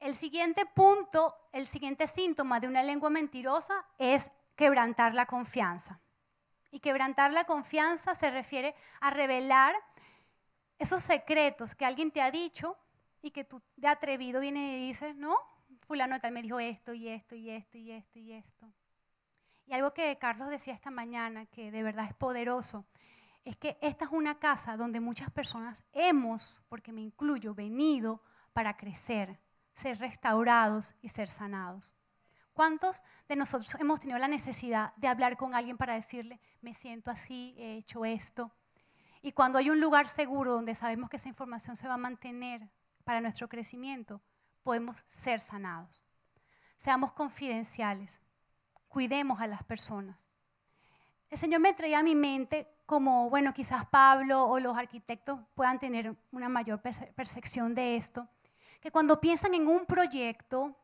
El 0.00 0.14
siguiente 0.14 0.66
punto, 0.66 1.34
el 1.52 1.66
siguiente 1.66 2.08
síntoma 2.08 2.58
de 2.58 2.66
una 2.66 2.82
lengua 2.82 3.08
mentirosa 3.08 3.86
es 3.98 4.30
quebrantar 4.56 5.14
la 5.14 5.26
confianza. 5.26 6.00
Y 6.72 6.80
quebrantar 6.80 7.32
la 7.32 7.44
confianza 7.44 8.16
se 8.16 8.30
refiere 8.30 8.74
a 9.00 9.10
revelar 9.10 9.76
esos 10.78 11.02
secretos 11.02 11.76
que 11.76 11.84
alguien 11.84 12.10
te 12.10 12.20
ha 12.20 12.32
dicho 12.32 12.76
y 13.22 13.30
que 13.30 13.44
tú 13.44 13.62
de 13.76 13.86
atrevido 13.86 14.40
vienes 14.40 14.80
y 14.80 14.88
dices, 14.88 15.14
no, 15.14 15.36
fulano 15.86 16.20
tal 16.20 16.32
me 16.32 16.42
dijo 16.42 16.58
esto 16.58 16.92
y 16.92 17.08
esto 17.08 17.36
y 17.36 17.50
esto 17.50 17.78
y 17.78 17.92
esto 17.92 18.18
y 18.18 18.32
esto. 18.32 18.72
Y 19.66 19.74
algo 19.74 19.94
que 19.94 20.18
Carlos 20.18 20.48
decía 20.48 20.74
esta 20.74 20.90
mañana, 20.90 21.46
que 21.46 21.70
de 21.70 21.82
verdad 21.82 22.06
es 22.06 22.14
poderoso, 22.14 22.84
es 23.44 23.56
que 23.56 23.78
esta 23.80 24.06
es 24.06 24.10
una 24.10 24.38
casa 24.38 24.76
donde 24.76 25.00
muchas 25.00 25.30
personas 25.30 25.84
hemos, 25.92 26.62
porque 26.68 26.92
me 26.92 27.00
incluyo, 27.00 27.54
venido 27.54 28.22
para 28.52 28.76
crecer, 28.76 29.38
ser 29.74 29.98
restaurados 29.98 30.94
y 31.00 31.08
ser 31.08 31.28
sanados. 31.28 31.94
¿Cuántos 32.52 33.02
de 33.28 33.36
nosotros 33.36 33.74
hemos 33.80 34.00
tenido 34.00 34.18
la 34.18 34.28
necesidad 34.28 34.94
de 34.96 35.08
hablar 35.08 35.36
con 35.36 35.54
alguien 35.54 35.78
para 35.78 35.94
decirle, 35.94 36.40
me 36.60 36.74
siento 36.74 37.10
así, 37.10 37.54
he 37.56 37.76
hecho 37.76 38.04
esto? 38.04 38.52
Y 39.22 39.32
cuando 39.32 39.58
hay 39.58 39.70
un 39.70 39.80
lugar 39.80 40.08
seguro 40.08 40.52
donde 40.52 40.74
sabemos 40.74 41.08
que 41.08 41.16
esa 41.16 41.28
información 41.28 41.76
se 41.76 41.88
va 41.88 41.94
a 41.94 41.98
mantener 41.98 42.68
para 43.04 43.20
nuestro 43.20 43.48
crecimiento, 43.48 44.20
podemos 44.62 45.04
ser 45.06 45.40
sanados. 45.40 46.04
Seamos 46.76 47.12
confidenciales, 47.12 48.20
cuidemos 48.88 49.40
a 49.40 49.46
las 49.46 49.62
personas. 49.62 50.28
El 51.30 51.38
Señor 51.38 51.60
me 51.60 51.72
traía 51.72 52.00
a 52.00 52.02
mi 52.02 52.14
mente 52.14 52.68
como, 52.84 53.30
bueno, 53.30 53.54
quizás 53.54 53.86
Pablo 53.86 54.44
o 54.44 54.58
los 54.58 54.76
arquitectos 54.76 55.40
puedan 55.54 55.78
tener 55.78 56.14
una 56.30 56.48
mayor 56.50 56.82
percepción 56.82 57.74
de 57.74 57.96
esto, 57.96 58.28
que 58.80 58.90
cuando 58.90 59.20
piensan 59.20 59.54
en 59.54 59.66
un 59.66 59.86
proyecto, 59.86 60.76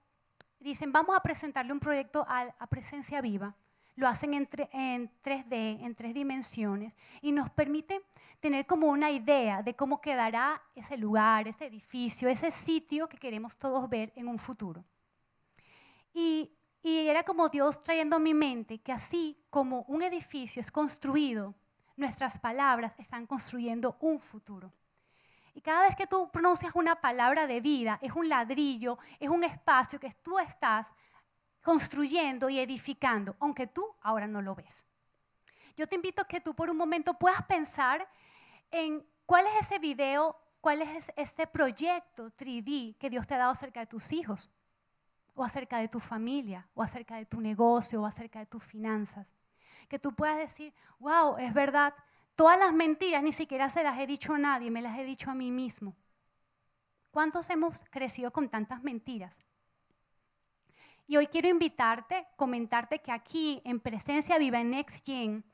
dicen, 0.60 0.92
vamos 0.92 1.16
a 1.16 1.20
presentarle 1.20 1.72
un 1.72 1.80
proyecto 1.80 2.24
a, 2.28 2.66
presencia 2.68 3.20
viva, 3.20 3.54
lo 3.96 4.06
hacen 4.06 4.34
en, 4.34 4.48
3D, 4.48 5.84
en 5.84 5.94
tres 5.94 6.14
dimensiones, 6.14 6.96
y 7.20 7.32
nos 7.32 7.50
permite 7.50 8.02
tener 8.40 8.66
como 8.66 8.86
una 8.88 9.10
idea 9.10 9.62
de 9.62 9.74
cómo 9.74 10.00
quedará 10.00 10.62
ese 10.74 10.96
lugar, 10.96 11.48
ese 11.48 11.66
edificio, 11.66 12.28
ese 12.28 12.50
sitio 12.50 13.08
que 13.08 13.18
queremos 13.18 13.56
todos 13.56 13.88
ver 13.88 14.12
en 14.14 14.28
un 14.28 14.38
futuro. 14.38 14.84
Y, 16.14 16.52
y 16.82 17.08
era 17.08 17.24
como 17.24 17.48
Dios 17.48 17.82
trayendo 17.82 18.16
a 18.16 18.20
mi 18.20 18.34
mente 18.34 18.78
que 18.78 18.92
así 18.92 19.36
como 19.50 19.82
un 19.88 20.02
edificio 20.02 20.60
es 20.60 20.70
construido, 20.70 21.54
nuestras 21.96 22.38
palabras 22.38 22.94
están 22.98 23.26
construyendo 23.26 23.96
un 24.00 24.20
futuro. 24.20 24.72
Y 25.58 25.60
cada 25.60 25.82
vez 25.82 25.96
que 25.96 26.06
tú 26.06 26.30
pronuncias 26.30 26.70
una 26.76 27.00
palabra 27.00 27.48
de 27.48 27.60
vida, 27.60 27.98
es 28.00 28.12
un 28.12 28.28
ladrillo, 28.28 28.96
es 29.18 29.28
un 29.28 29.42
espacio 29.42 29.98
que 29.98 30.12
tú 30.22 30.38
estás 30.38 30.94
construyendo 31.60 32.48
y 32.48 32.60
edificando, 32.60 33.34
aunque 33.40 33.66
tú 33.66 33.84
ahora 34.02 34.28
no 34.28 34.40
lo 34.40 34.54
ves. 34.54 34.86
Yo 35.74 35.88
te 35.88 35.96
invito 35.96 36.22
a 36.22 36.28
que 36.28 36.40
tú 36.40 36.54
por 36.54 36.70
un 36.70 36.76
momento 36.76 37.12
puedas 37.14 37.42
pensar 37.42 38.08
en 38.70 39.04
cuál 39.26 39.46
es 39.48 39.66
ese 39.66 39.80
video, 39.80 40.36
cuál 40.60 40.80
es 40.80 41.10
ese 41.16 41.48
proyecto 41.48 42.30
3D 42.36 42.96
que 42.96 43.10
Dios 43.10 43.26
te 43.26 43.34
ha 43.34 43.38
dado 43.38 43.50
acerca 43.50 43.80
de 43.80 43.86
tus 43.86 44.12
hijos, 44.12 44.48
o 45.34 45.42
acerca 45.42 45.78
de 45.78 45.88
tu 45.88 45.98
familia, 45.98 46.68
o 46.72 46.84
acerca 46.84 47.16
de 47.16 47.26
tu 47.26 47.40
negocio, 47.40 48.00
o 48.00 48.06
acerca 48.06 48.38
de 48.38 48.46
tus 48.46 48.62
finanzas. 48.62 49.34
Que 49.88 49.98
tú 49.98 50.14
puedas 50.14 50.38
decir, 50.38 50.72
wow, 51.00 51.36
es 51.36 51.52
verdad, 51.52 51.94
Todas 52.38 52.56
las 52.56 52.72
mentiras 52.72 53.20
ni 53.20 53.32
siquiera 53.32 53.68
se 53.68 53.82
las 53.82 53.98
he 53.98 54.06
dicho 54.06 54.32
a 54.32 54.38
nadie, 54.38 54.70
me 54.70 54.80
las 54.80 54.96
he 54.96 55.02
dicho 55.02 55.28
a 55.28 55.34
mí 55.34 55.50
mismo. 55.50 55.96
¿Cuántos 57.10 57.50
hemos 57.50 57.84
crecido 57.90 58.30
con 58.32 58.48
tantas 58.48 58.80
mentiras? 58.84 59.44
Y 61.08 61.16
hoy 61.16 61.26
quiero 61.26 61.48
invitarte, 61.48 62.28
comentarte 62.36 63.00
que 63.00 63.10
aquí 63.10 63.60
en 63.64 63.80
Presencia 63.80 64.38
Viva 64.38 64.60
en 64.60 64.70
Next 64.70 65.04
Gen, 65.04 65.44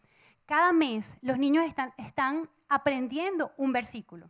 cada 0.45 0.75
mes 0.75 1.17
los 1.23 1.39
niños 1.39 1.65
están, 1.65 1.95
están 1.97 2.51
aprendiendo 2.69 3.55
un 3.57 3.73
versículo. 3.73 4.29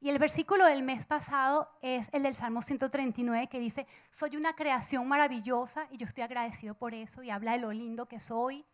Y 0.00 0.10
el 0.10 0.18
versículo 0.18 0.66
del 0.66 0.82
mes 0.82 1.06
pasado 1.06 1.70
es 1.80 2.08
el 2.12 2.24
del 2.24 2.34
Salmo 2.34 2.60
139 2.60 3.46
que 3.46 3.60
dice, 3.60 3.86
soy 4.10 4.34
una 4.34 4.56
creación 4.56 5.06
maravillosa 5.06 5.86
y 5.92 5.96
yo 5.96 6.08
estoy 6.08 6.24
agradecido 6.24 6.74
por 6.74 6.92
eso 6.92 7.22
y 7.22 7.30
habla 7.30 7.52
de 7.52 7.58
lo 7.58 7.70
lindo 7.70 8.06
que 8.06 8.18
soy. 8.18 8.66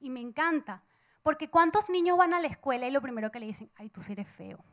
Y 0.00 0.10
me 0.10 0.18
encanta, 0.18 0.82
porque 1.22 1.48
¿cuántos 1.48 1.88
niños 1.88 2.18
van 2.18 2.34
a 2.34 2.40
la 2.40 2.48
escuela 2.48 2.86
y 2.86 2.90
lo 2.90 3.00
primero 3.00 3.30
que 3.30 3.40
le 3.40 3.46
dicen, 3.46 3.70
ay, 3.76 3.88
tú 3.88 4.00
eres 4.08 4.28
feo? 4.28 4.64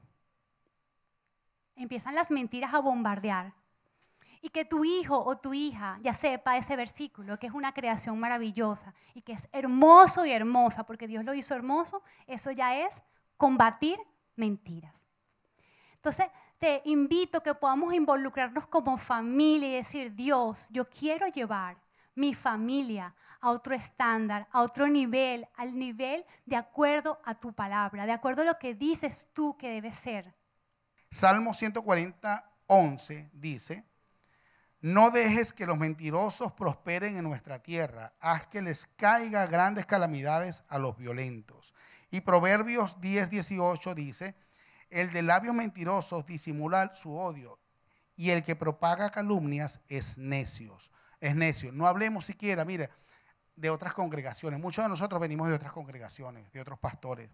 Empiezan 1.76 2.16
las 2.16 2.32
mentiras 2.32 2.74
a 2.74 2.80
bombardear. 2.80 3.54
Y 4.42 4.50
que 4.50 4.64
tu 4.64 4.86
hijo 4.86 5.18
o 5.18 5.38
tu 5.38 5.54
hija 5.54 6.00
ya 6.02 6.14
sepa 6.14 6.58
ese 6.58 6.78
versículo, 6.78 7.38
que 7.38 7.48
es 7.48 7.54
una 7.54 7.74
creación 7.74 8.18
maravillosa 8.20 8.94
y 9.14 9.22
que 9.22 9.34
es 9.34 9.50
hermoso 9.52 10.26
y 10.26 10.32
hermosa, 10.32 10.86
porque 10.86 11.08
Dios 11.08 11.26
lo 11.26 11.34
hizo 11.34 11.56
hermoso, 11.56 12.02
eso 12.26 12.52
ya 12.52 12.78
es 12.78 13.04
combatir 13.36 14.00
mentiras. 14.38 15.10
Entonces, 15.96 16.28
te 16.58 16.82
invito 16.86 17.44
que 17.44 17.54
podamos 17.54 17.94
involucrarnos 17.94 18.68
como 18.68 18.98
familia 18.98 19.70
y 19.70 19.76
decir, 19.76 20.16
Dios, 20.16 20.68
yo 20.72 20.90
quiero 20.90 21.28
llevar 21.28 21.78
mi 22.16 22.34
familia 22.34 23.14
a 23.42 23.52
otro 23.52 23.74
estándar, 23.76 24.48
a 24.52 24.62
otro 24.62 24.88
nivel, 24.88 25.48
al 25.56 25.78
nivel 25.78 26.26
de 26.46 26.56
acuerdo 26.56 27.20
a 27.24 27.36
tu 27.36 27.54
palabra, 27.54 28.06
de 28.06 28.12
acuerdo 28.12 28.42
a 28.42 28.46
lo 28.46 28.60
que 28.60 28.76
dices 28.76 29.30
tú 29.34 29.58
que 29.58 29.70
debe 29.70 29.92
ser. 29.92 30.34
Salmo 31.12 31.54
140, 31.54 32.52
11 32.68 33.30
dice, 33.34 33.86
no 34.82 35.12
dejes 35.12 35.52
que 35.52 35.66
los 35.66 35.78
mentirosos 35.78 36.54
prosperen 36.54 37.18
en 37.18 37.24
nuestra 37.24 37.62
tierra, 37.62 38.14
haz 38.20 38.48
que 38.48 38.62
les 38.62 38.86
caiga 38.86 39.46
grandes 39.48 39.86
calamidades 39.86 40.64
a 40.70 40.78
los 40.80 40.98
violentos. 40.98 41.74
Y 42.12 42.22
Proverbios 42.22 43.02
10, 43.02 43.30
18 43.30 43.96
dice, 43.96 44.36
el 44.90 45.12
de 45.12 45.22
labios 45.22 45.54
mentirosos 45.54 46.26
disimula 46.26 46.96
su 46.96 47.16
odio 47.16 47.60
y 48.16 48.32
el 48.32 48.44
que 48.44 48.56
propaga 48.56 49.10
calumnias 49.10 49.82
es 49.88 50.18
necios. 50.18 50.92
Es 51.20 51.36
necio. 51.36 51.72
No 51.72 51.88
hablemos 51.88 52.26
siquiera, 52.26 52.64
mire, 52.64 52.90
de 53.60 53.70
otras 53.70 53.94
congregaciones. 53.94 54.60
Muchos 54.60 54.86
de 54.86 54.90
nosotros 54.90 55.20
venimos 55.20 55.50
de 55.50 55.54
otras 55.54 55.74
congregaciones, 55.74 56.50
de 56.52 56.62
otros 56.62 56.80
pastores, 56.80 57.30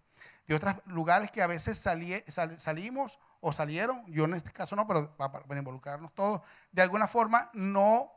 de 0.46 0.54
otros 0.54 0.74
lugares 0.86 1.30
que 1.30 1.40
a 1.40 1.46
veces 1.46 1.78
salimos 1.78 3.18
o 3.40 3.52
salieron, 3.52 4.04
yo 4.06 4.24
en 4.24 4.34
este 4.34 4.50
caso 4.50 4.74
no, 4.74 4.86
pero 4.88 5.16
para 5.16 5.58
involucrarnos 5.58 6.12
todos, 6.14 6.40
de 6.72 6.82
alguna 6.82 7.06
forma 7.06 7.48
no 7.54 8.10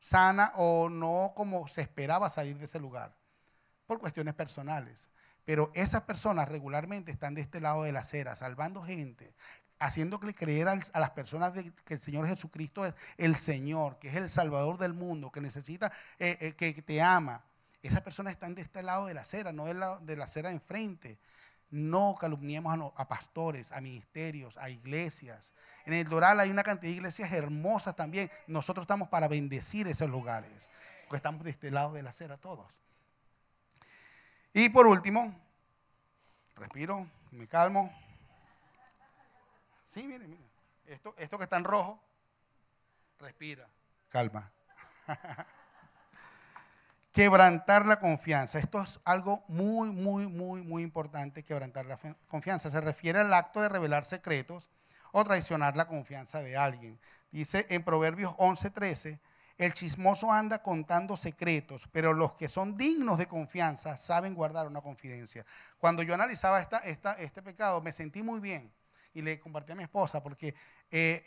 sana 0.00 0.52
o 0.56 0.88
no 0.88 1.32
como 1.36 1.68
se 1.68 1.82
esperaba 1.82 2.28
salir 2.28 2.58
de 2.58 2.64
ese 2.64 2.80
lugar, 2.80 3.16
por 3.86 4.00
cuestiones 4.00 4.34
personales. 4.34 5.10
Pero 5.44 5.70
esas 5.74 6.02
personas 6.02 6.48
regularmente 6.48 7.12
están 7.12 7.34
de 7.34 7.42
este 7.42 7.60
lado 7.60 7.84
de 7.84 7.92
la 7.92 8.00
acera, 8.00 8.34
salvando 8.34 8.82
gente, 8.82 9.32
haciéndole 9.78 10.34
creer 10.34 10.68
a 10.68 11.00
las 11.00 11.10
personas 11.10 11.52
de, 11.52 11.70
que 11.72 11.94
el 11.94 12.00
Señor 12.00 12.26
Jesucristo 12.26 12.84
es 12.84 12.94
el 13.18 13.36
Señor, 13.36 13.98
que 13.98 14.08
es 14.08 14.16
el 14.16 14.30
Salvador 14.30 14.78
del 14.78 14.94
mundo, 14.94 15.30
que 15.30 15.40
necesita, 15.40 15.92
eh, 16.18 16.36
eh, 16.40 16.52
que 16.54 16.82
te 16.82 17.02
ama. 17.02 17.44
Esas 17.82 18.00
personas 18.00 18.32
están 18.32 18.54
de 18.54 18.62
este 18.62 18.82
lado 18.82 19.06
de 19.06 19.14
la 19.14 19.20
acera, 19.20 19.52
no 19.52 19.66
del 19.66 19.80
lado 19.80 20.00
de 20.00 20.16
la 20.16 20.24
acera 20.24 20.50
enfrente. 20.50 21.18
No 21.70 22.14
calumniemos 22.18 22.72
a, 22.96 23.02
a, 23.02 23.08
pastores, 23.08 23.72
a 23.72 23.80
ministerios, 23.80 24.56
a 24.56 24.70
iglesias. 24.70 25.52
En 25.84 25.92
el 25.92 26.08
Doral 26.08 26.40
hay 26.40 26.50
una 26.50 26.62
cantidad 26.62 26.90
de 26.90 26.96
iglesias 26.96 27.30
hermosas 27.32 27.94
también. 27.94 28.30
Nosotros 28.46 28.84
estamos 28.84 29.08
para 29.08 29.28
bendecir 29.28 29.86
esos 29.88 30.08
lugares, 30.08 30.70
porque 31.04 31.16
estamos 31.16 31.44
de 31.44 31.50
este 31.50 31.70
lado 31.70 31.92
de 31.92 32.02
la 32.02 32.10
acera 32.10 32.36
todos. 32.36 32.66
Y 34.52 34.68
por 34.70 34.86
último, 34.86 35.38
respiro, 36.56 37.06
me 37.30 37.46
calmo. 37.46 37.92
Sí, 39.96 40.06
mire, 40.06 40.28
mire. 40.28 40.44
Esto, 40.84 41.14
esto 41.16 41.38
que 41.38 41.44
está 41.44 41.56
en 41.56 41.64
rojo, 41.64 41.98
respira, 43.18 43.66
calma. 44.10 44.52
quebrantar 47.12 47.86
la 47.86 47.98
confianza. 47.98 48.58
Esto 48.58 48.82
es 48.82 49.00
algo 49.06 49.42
muy, 49.48 49.90
muy, 49.90 50.26
muy, 50.26 50.60
muy 50.60 50.82
importante, 50.82 51.42
quebrantar 51.42 51.86
la 51.86 51.98
confianza. 52.28 52.68
Se 52.68 52.78
refiere 52.82 53.20
al 53.20 53.32
acto 53.32 53.62
de 53.62 53.70
revelar 53.70 54.04
secretos 54.04 54.68
o 55.12 55.24
traicionar 55.24 55.78
la 55.78 55.88
confianza 55.88 56.42
de 56.42 56.58
alguien. 56.58 57.00
Dice 57.30 57.64
en 57.70 57.82
Proverbios 57.82 58.34
11:13, 58.36 59.18
el 59.56 59.72
chismoso 59.72 60.30
anda 60.30 60.62
contando 60.62 61.16
secretos, 61.16 61.88
pero 61.90 62.12
los 62.12 62.34
que 62.34 62.50
son 62.50 62.76
dignos 62.76 63.16
de 63.16 63.28
confianza 63.28 63.96
saben 63.96 64.34
guardar 64.34 64.66
una 64.66 64.82
confidencia. 64.82 65.46
Cuando 65.78 66.02
yo 66.02 66.12
analizaba 66.12 66.60
esta, 66.60 66.80
este 67.14 67.40
pecado, 67.40 67.80
me 67.80 67.92
sentí 67.92 68.22
muy 68.22 68.40
bien 68.40 68.70
y 69.16 69.22
le 69.22 69.40
compartí 69.40 69.72
a 69.72 69.74
mi 69.74 69.82
esposa 69.82 70.22
porque 70.22 70.54
eh, 70.90 71.22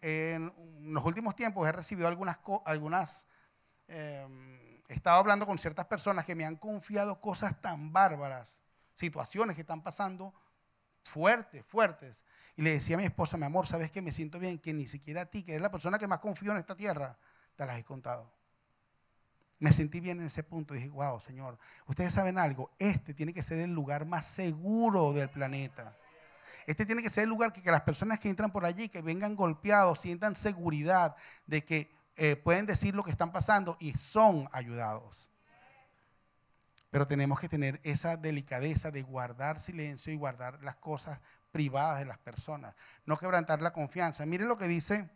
en 0.00 0.94
los 0.94 1.04
últimos 1.04 1.36
tiempos 1.36 1.68
he 1.68 1.72
recibido 1.72 2.08
algunas, 2.08 2.38
algunas 2.64 3.28
em, 3.86 4.80
he 4.88 4.94
estado 4.94 5.18
hablando 5.18 5.44
con 5.44 5.58
ciertas 5.58 5.84
personas 5.84 6.24
que 6.24 6.34
me 6.34 6.46
han 6.46 6.56
confiado 6.56 7.20
cosas 7.20 7.60
tan 7.60 7.92
bárbaras, 7.92 8.62
situaciones 8.94 9.54
que 9.54 9.60
están 9.60 9.82
pasando 9.82 10.34
fuertes, 11.02 11.62
fuertes. 11.66 12.24
Y 12.56 12.62
le 12.62 12.72
decía 12.72 12.96
a 12.96 12.98
mi 12.98 13.04
esposa, 13.04 13.36
mi 13.36 13.44
amor, 13.44 13.66
¿sabes 13.66 13.90
que 13.90 14.00
me 14.00 14.10
siento 14.10 14.38
bien? 14.38 14.58
Que 14.58 14.72
ni 14.72 14.86
siquiera 14.86 15.22
a 15.22 15.26
ti, 15.26 15.42
que 15.42 15.52
eres 15.52 15.62
la 15.62 15.70
persona 15.70 15.98
que 15.98 16.08
más 16.08 16.20
confío 16.20 16.52
en 16.52 16.58
esta 16.58 16.74
tierra, 16.74 17.18
te 17.56 17.66
las 17.66 17.78
he 17.78 17.84
contado. 17.84 18.32
Me 19.58 19.70
sentí 19.70 20.00
bien 20.00 20.18
en 20.18 20.26
ese 20.26 20.42
punto. 20.42 20.72
Dije, 20.72 20.88
wow, 20.88 21.20
Señor, 21.20 21.58
ustedes 21.86 22.14
saben 22.14 22.38
algo, 22.38 22.70
este 22.78 23.12
tiene 23.12 23.34
que 23.34 23.42
ser 23.42 23.58
el 23.58 23.72
lugar 23.72 24.06
más 24.06 24.24
seguro 24.24 25.12
del 25.12 25.28
planeta. 25.28 25.94
Este 26.66 26.86
tiene 26.86 27.02
que 27.02 27.10
ser 27.10 27.24
el 27.24 27.30
lugar 27.30 27.52
que, 27.52 27.70
las 27.70 27.82
personas 27.82 28.20
que 28.20 28.28
entran 28.28 28.50
por 28.50 28.64
allí, 28.64 28.88
que 28.88 29.02
vengan 29.02 29.36
golpeados, 29.36 30.00
sientan 30.00 30.34
seguridad 30.34 31.16
de 31.46 31.64
que 31.64 31.90
eh, 32.16 32.36
pueden 32.36 32.66
decir 32.66 32.94
lo 32.94 33.02
que 33.02 33.10
están 33.10 33.32
pasando 33.32 33.76
y 33.80 33.92
son 33.94 34.48
ayudados. 34.52 35.30
Pero 36.90 37.06
tenemos 37.06 37.40
que 37.40 37.48
tener 37.48 37.80
esa 37.84 38.16
delicadeza 38.16 38.90
de 38.90 39.02
guardar 39.02 39.60
silencio 39.60 40.12
y 40.12 40.16
guardar 40.16 40.62
las 40.62 40.76
cosas 40.76 41.20
privadas 41.50 41.98
de 42.00 42.06
las 42.06 42.18
personas, 42.18 42.74
no 43.06 43.16
quebrantar 43.16 43.62
la 43.62 43.72
confianza. 43.72 44.24
Miren 44.26 44.48
lo 44.48 44.58
que 44.58 44.68
dice 44.68 45.10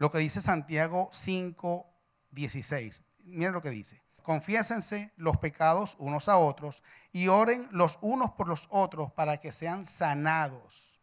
lo 0.00 0.10
que 0.10 0.16
dice 0.16 0.40
Santiago 0.40 1.10
5, 1.12 1.86
16. 2.30 3.04
Miren 3.24 3.52
lo 3.52 3.60
que 3.60 3.68
dice. 3.68 4.02
Confiésense 4.30 5.12
los 5.16 5.38
pecados 5.38 5.96
unos 5.98 6.28
a 6.28 6.38
otros 6.38 6.84
y 7.10 7.26
oren 7.26 7.66
los 7.72 7.98
unos 8.00 8.30
por 8.30 8.46
los 8.46 8.68
otros 8.70 9.10
para 9.10 9.38
que 9.38 9.50
sean 9.50 9.84
sanados. 9.84 11.00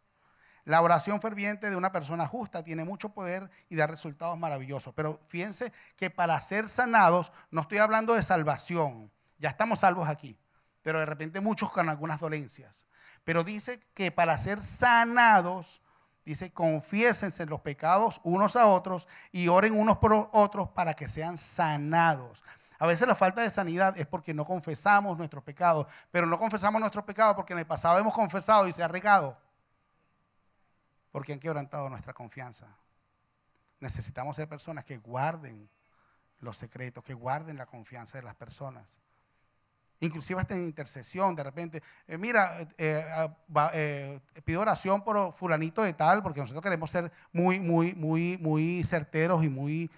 La 0.64 0.80
oración 0.80 1.20
ferviente 1.20 1.68
de 1.68 1.76
una 1.76 1.92
persona 1.92 2.26
justa 2.26 2.64
tiene 2.64 2.86
mucho 2.86 3.10
poder 3.10 3.50
y 3.68 3.76
da 3.76 3.86
resultados 3.86 4.38
maravillosos. 4.38 4.94
Pero 4.94 5.20
fíjense 5.28 5.74
que 5.94 6.08
para 6.08 6.40
ser 6.40 6.70
sanados, 6.70 7.30
no 7.50 7.60
estoy 7.60 7.76
hablando 7.76 8.14
de 8.14 8.22
salvación, 8.22 9.12
ya 9.36 9.50
estamos 9.50 9.80
salvos 9.80 10.08
aquí, 10.08 10.38
pero 10.80 10.98
de 10.98 11.04
repente 11.04 11.42
muchos 11.42 11.70
con 11.70 11.90
algunas 11.90 12.20
dolencias. 12.20 12.86
Pero 13.24 13.44
dice 13.44 13.78
que 13.92 14.10
para 14.10 14.38
ser 14.38 14.64
sanados 14.64 15.82
Dice, 16.28 16.52
confiésense 16.52 17.46
los 17.46 17.62
pecados 17.62 18.20
unos 18.22 18.54
a 18.54 18.66
otros 18.66 19.08
y 19.32 19.48
oren 19.48 19.72
unos 19.72 19.96
por 19.96 20.28
otros 20.34 20.68
para 20.68 20.92
que 20.92 21.08
sean 21.08 21.38
sanados. 21.38 22.44
A 22.78 22.86
veces 22.86 23.08
la 23.08 23.16
falta 23.16 23.42
de 23.42 23.50
sanidad 23.50 23.98
es 23.98 24.06
porque 24.06 24.32
no 24.32 24.44
confesamos 24.44 25.18
nuestros 25.18 25.42
pecados, 25.42 25.86
pero 26.10 26.26
no 26.26 26.38
confesamos 26.38 26.80
nuestros 26.80 27.04
pecados 27.04 27.34
porque 27.34 27.52
en 27.52 27.58
el 27.58 27.66
pasado 27.66 27.98
hemos 27.98 28.14
confesado 28.14 28.68
y 28.68 28.72
se 28.72 28.82
ha 28.82 28.88
regado. 28.88 29.36
Porque 31.10 31.32
han 31.32 31.40
quebrantado 31.40 31.88
nuestra 31.88 32.12
confianza. 32.12 32.66
Necesitamos 33.80 34.36
ser 34.36 34.48
personas 34.48 34.84
que 34.84 34.98
guarden 34.98 35.68
los 36.40 36.56
secretos, 36.56 37.02
que 37.02 37.14
guarden 37.14 37.56
la 37.56 37.66
confianza 37.66 38.18
de 38.18 38.24
las 38.24 38.34
personas. 38.34 39.00
Inclusive 40.00 40.40
hasta 40.40 40.54
en 40.54 40.62
intercesión, 40.62 41.34
de 41.34 41.42
repente, 41.42 41.82
eh, 42.06 42.16
mira, 42.16 42.60
eh, 42.76 43.28
eh, 43.72 44.20
pido 44.44 44.60
oración 44.60 45.02
por 45.02 45.32
fulanito 45.32 45.82
de 45.82 45.92
tal, 45.92 46.22
porque 46.22 46.38
nosotros 46.38 46.62
queremos 46.62 46.88
ser 46.88 47.10
muy, 47.32 47.58
muy, 47.58 47.94
muy, 47.94 48.38
muy 48.38 48.84
certeros 48.84 49.42
y 49.42 49.48
muy 49.48 49.90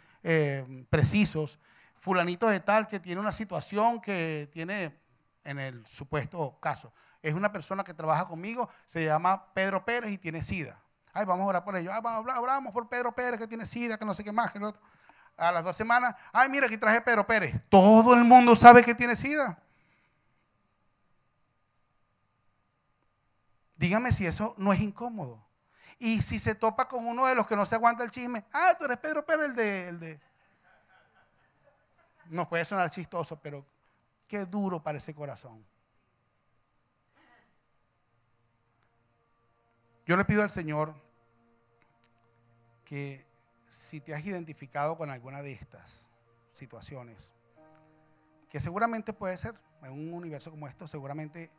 precisos. 0.89 1.59
Fulanito 2.01 2.49
de 2.49 2.61
tal 2.61 2.87
que 2.87 2.99
tiene 2.99 3.21
una 3.21 3.31
situación 3.31 4.01
que 4.01 4.49
tiene, 4.51 4.99
en 5.45 5.59
el 5.59 5.87
supuesto 5.87 6.59
caso, 6.59 6.93
es 7.23 7.35
una 7.35 7.53
persona 7.53 7.85
que 7.85 7.93
trabaja 7.93 8.27
conmigo, 8.27 8.71
se 8.87 9.05
llama 9.05 9.53
Pedro 9.53 9.85
Pérez 9.85 10.11
y 10.11 10.17
tiene 10.17 10.43
SIDA. 10.43 10.83
Ay, 11.13 11.27
vamos 11.27 11.45
a 11.45 11.49
orar 11.49 11.65
por 11.65 11.77
ello. 11.77 11.93
hablamos 11.93 12.73
por 12.73 12.89
Pedro 12.89 13.13
Pérez 13.13 13.39
que 13.39 13.47
tiene 13.47 13.67
SIDA, 13.67 13.99
que 13.99 14.07
no 14.07 14.15
sé 14.15 14.25
qué 14.25 14.33
más, 14.33 14.51
que 14.51 14.59
lo 14.59 14.69
otro. 14.69 14.81
A 15.37 15.53
las 15.53 15.63
dos 15.63 15.77
semanas, 15.77 16.15
ay, 16.33 16.49
mira, 16.49 16.67
aquí 16.67 16.79
traje 16.79 17.03
Pedro 17.03 17.27
Pérez. 17.27 17.55
Todo 17.69 18.15
el 18.15 18.25
mundo 18.25 18.57
sabe 18.57 18.83
que 18.83 18.95
tiene 18.95 19.15
SIDA. 19.15 19.59
Dígame 23.77 24.11
si 24.13 24.25
eso 24.25 24.55
no 24.57 24.73
es 24.73 24.81
incómodo. 24.81 25.47
Y 25.99 26.23
si 26.23 26.39
se 26.39 26.55
topa 26.55 26.89
con 26.89 27.07
uno 27.07 27.27
de 27.27 27.35
los 27.35 27.47
que 27.47 27.57
no 27.57 27.67
se 27.67 27.75
aguanta 27.75 28.05
el 28.05 28.11
chisme, 28.11 28.47
ah, 28.55 28.73
tú 28.79 28.87
eres 28.87 28.97
Pedro 28.97 29.27
Pérez, 29.27 29.49
el 29.49 29.55
de... 29.55 29.89
El 29.89 30.01
de... 30.01 30.30
No 32.31 32.49
puede 32.49 32.65
sonar 32.65 32.89
chistoso, 32.91 33.37
pero 33.41 33.67
qué 34.29 34.47
duro 34.47 34.81
para 34.81 34.99
ese 34.99 35.13
corazón. 35.13 35.65
Yo 40.07 40.17
le 40.17 40.25
pido 40.25 40.43
al 40.43 40.51
Señor 40.51 40.95
que 42.85 43.27
si 43.67 44.01
te 44.01 44.15
has 44.15 44.25
identificado 44.25 44.97
con 44.97 45.11
alguna 45.11 45.43
de 45.43 45.53
estas 45.53 46.09
situaciones, 46.53 47.35
que 48.49 48.61
seguramente 48.61 49.13
puede 49.13 49.37
ser, 49.37 49.61
en 49.83 49.93
un 49.93 50.15
universo 50.15 50.53
como 50.53 50.69
esto, 50.69 50.87
seguramente 50.87 51.51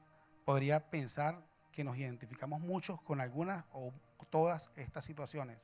podría 0.46 0.90
pensar 0.90 1.42
que 1.74 1.84
nos 1.84 1.98
identificamos 1.98 2.62
muchos 2.62 3.02
con 3.02 3.20
algunas 3.20 3.66
o 3.74 3.94
todas 4.30 4.72
estas 4.78 5.04
situaciones. 5.04 5.58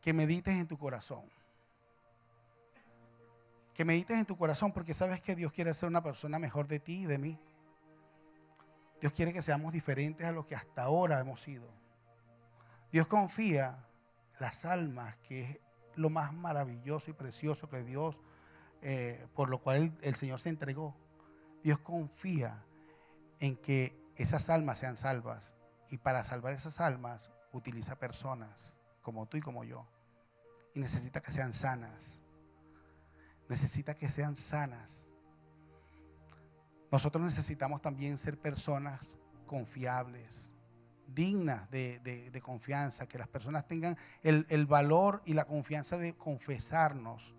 Que 0.00 0.12
medites 0.12 0.56
en 0.56 0.66
tu 0.66 0.76
corazón. 0.76 1.30
Que 3.74 3.84
medites 3.84 4.18
en 4.18 4.26
tu 4.26 4.36
corazón 4.36 4.72
porque 4.72 4.94
sabes 4.94 5.22
que 5.22 5.34
Dios 5.34 5.52
quiere 5.52 5.72
ser 5.74 5.88
una 5.88 6.02
persona 6.02 6.38
mejor 6.38 6.68
de 6.68 6.78
ti 6.78 7.02
y 7.02 7.06
de 7.06 7.18
mí. 7.18 7.38
Dios 9.00 9.12
quiere 9.12 9.32
que 9.32 9.42
seamos 9.42 9.72
diferentes 9.72 10.26
a 10.26 10.32
lo 10.32 10.46
que 10.46 10.54
hasta 10.54 10.82
ahora 10.82 11.18
hemos 11.18 11.40
sido. 11.40 11.68
Dios 12.92 13.08
confía 13.08 13.84
las 14.38 14.64
almas, 14.64 15.16
que 15.18 15.42
es 15.42 15.58
lo 15.94 16.10
más 16.10 16.32
maravilloso 16.32 17.10
y 17.10 17.14
precioso 17.14 17.68
que 17.68 17.82
Dios, 17.82 18.20
eh, 18.82 19.26
por 19.34 19.48
lo 19.48 19.62
cual 19.62 19.98
el 20.02 20.14
Señor 20.14 20.40
se 20.40 20.50
entregó. 20.50 20.94
Dios 21.62 21.78
confía 21.78 22.64
en 23.40 23.56
que 23.56 24.00
esas 24.16 24.50
almas 24.50 24.78
sean 24.78 24.96
salvas. 24.96 25.56
Y 25.90 25.98
para 25.98 26.24
salvar 26.24 26.52
esas 26.52 26.80
almas 26.80 27.32
utiliza 27.52 27.96
personas 27.96 28.76
como 29.02 29.26
tú 29.26 29.36
y 29.36 29.40
como 29.40 29.64
yo. 29.64 29.86
Y 30.74 30.80
necesita 30.80 31.20
que 31.20 31.32
sean 31.32 31.52
sanas. 31.52 32.21
Necesita 33.48 33.94
que 33.94 34.08
sean 34.08 34.36
sanas. 34.36 35.10
Nosotros 36.90 37.24
necesitamos 37.24 37.80
también 37.80 38.18
ser 38.18 38.38
personas 38.38 39.16
confiables, 39.46 40.54
dignas 41.06 41.70
de, 41.70 42.40
confianza, 42.42 43.06
que 43.06 43.18
las 43.18 43.28
personas 43.28 43.66
tengan 43.66 43.96
el, 44.22 44.46
el 44.48 44.66
valor 44.66 45.22
y 45.24 45.34
la 45.34 45.44
confianza 45.44 45.98
de 45.98 46.14
confesarnos 46.14 47.34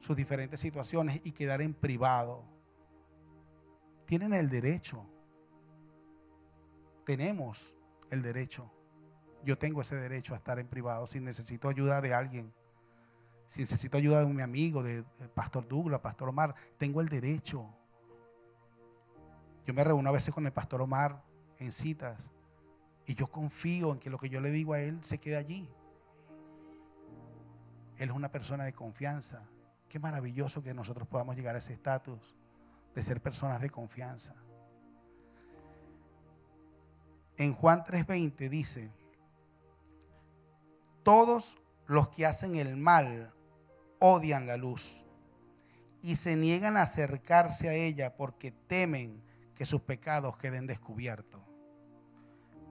sus 0.00 0.16
diferentes 0.16 0.60
situaciones 0.60 1.20
y 1.24 1.32
quedar 1.32 1.60
en 1.60 1.74
privado. 1.74 2.44
Tienen 4.06 4.32
el 4.32 4.48
derecho 4.48 5.06
tenemos 7.08 7.74
el 8.10 8.20
derecho. 8.20 8.70
Yo 9.42 9.56
tengo 9.56 9.80
ese 9.80 9.96
derecho 9.96 10.34
a 10.34 10.36
estar 10.36 10.58
en 10.58 10.68
privado 10.68 11.06
si 11.06 11.20
necesito 11.20 11.70
ayuda 11.70 12.02
de 12.02 12.12
alguien. 12.12 12.52
Si 13.48 13.62
necesito 13.62 13.96
ayuda 13.96 14.20
de 14.20 14.32
mi 14.32 14.42
amigo, 14.42 14.84
de, 14.84 15.02
Pastor 15.34 15.66
Douglas, 15.66 15.98
Pastor 15.98 16.28
Omar, 16.28 16.54
tengo 16.76 17.00
el 17.00 17.08
derecho. 17.08 17.66
Yo 19.66 19.74
me 19.74 19.82
reúno 19.82 20.08
a 20.08 20.12
veces 20.12 20.32
con 20.32 20.46
el 20.46 20.52
Pastor 20.52 20.80
Omar 20.82 21.20
en 21.58 21.72
citas 21.72 22.30
y 23.04 23.16
yo 23.16 23.26
confío 23.26 23.90
en 23.92 23.98
que 23.98 24.08
lo 24.08 24.18
que 24.18 24.28
yo 24.28 24.40
le 24.40 24.52
digo 24.52 24.74
a 24.74 24.80
él 24.80 25.02
se 25.02 25.18
quede 25.18 25.36
allí. 25.36 25.68
Él 27.96 28.10
es 28.10 28.14
una 28.14 28.30
persona 28.30 28.64
de 28.64 28.72
confianza. 28.72 29.48
Qué 29.88 29.98
maravilloso 29.98 30.62
que 30.62 30.72
nosotros 30.72 31.08
podamos 31.08 31.34
llegar 31.34 31.56
a 31.56 31.58
ese 31.58 31.72
estatus 31.72 32.36
de 32.94 33.02
ser 33.02 33.20
personas 33.20 33.60
de 33.60 33.70
confianza 33.70 34.36
en 37.38 37.54
Juan 37.54 37.84
3:20 37.84 38.48
dice, 38.50 38.92
todos 41.04 41.56
los 41.86 42.08
que 42.10 42.26
hacen 42.26 42.56
el 42.56 42.76
mal 42.76 43.32
odian 43.98 44.46
la 44.46 44.56
luz 44.56 45.04
y 46.02 46.16
se 46.16 46.36
niegan 46.36 46.76
a 46.76 46.82
acercarse 46.82 47.68
a 47.68 47.74
ella 47.74 48.16
porque 48.16 48.52
temen 48.52 49.22
que 49.54 49.66
sus 49.66 49.80
pecados 49.80 50.36
queden 50.36 50.66
descubiertos. 50.66 51.40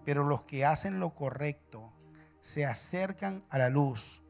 Pero 0.05 0.23
los 0.23 0.43
que 0.43 0.65
hacen 0.65 0.99
lo 0.99 1.13
correcto 1.13 1.93
se 2.41 2.65
acercan 2.65 3.43
a 3.49 3.57
la 3.57 3.69
luz 3.69 4.21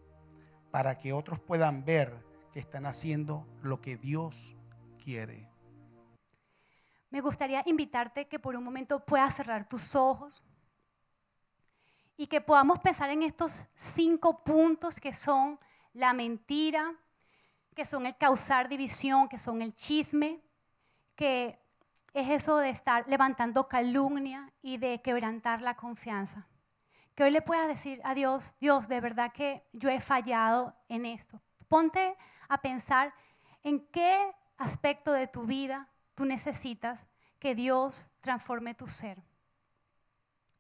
para 0.72 0.98
que 0.98 1.14
otros 1.14 1.40
puedan 1.40 1.86
ver 1.86 2.26
que 2.52 2.60
están 2.60 2.86
haciendo 2.86 3.48
lo 3.62 3.80
que 3.80 3.96
Dios 3.98 4.56
quiere 5.04 5.48
me 7.10 7.22
gustaría 7.22 7.64
invitarte 7.66 8.28
que 8.28 8.40
por 8.40 8.56
un 8.56 8.64
momento 8.64 9.00
puedas 9.00 9.36
cerrar 9.36 9.68
tus 9.68 9.96
ojos 9.96 10.44
y 12.18 12.28
que 12.28 12.42
podamos 12.42 12.80
pensar 12.80 13.10
en 13.10 13.24
estos 13.24 13.66
cinco 13.76 14.38
puntos 14.38 15.00
que 15.00 15.14
son 15.14 15.60
la 15.98 16.14
mentira, 16.14 16.94
que 17.76 17.86
son 17.86 18.06
el 18.06 18.16
causar 18.16 18.70
división, 18.70 19.28
que 19.28 19.38
son 19.38 19.62
el 19.62 19.74
chisme, 19.74 20.42
que 21.16 21.60
es 22.14 22.30
eso 22.30 22.58
de 22.58 22.70
estar 22.70 23.08
levantando 23.08 23.68
calumnia 23.68 24.52
y 24.62 24.78
de 24.78 25.02
quebrantar 25.02 25.62
la 25.62 25.76
confianza. 25.76 26.48
Que 27.16 27.24
hoy 27.24 27.32
le 27.32 27.42
puedas 27.42 27.68
decir 27.68 28.00
a 28.04 28.14
Dios, 28.14 28.58
Dios, 28.60 28.88
de 28.88 29.02
verdad 29.02 29.32
que 29.34 29.64
yo 29.74 29.90
he 29.90 30.00
fallado 30.00 30.76
en 30.88 31.06
esto. 31.06 31.42
Ponte 31.68 32.16
a 32.48 32.62
pensar 32.62 33.14
en 33.64 33.86
qué 33.88 34.32
aspecto 34.58 35.12
de 35.12 35.28
tu 35.28 35.44
vida 35.44 35.90
tú 36.14 36.26
necesitas 36.26 37.08
que 37.40 37.56
Dios 37.56 38.10
transforme 38.22 38.76
tu 38.76 38.88
ser. 38.88 39.22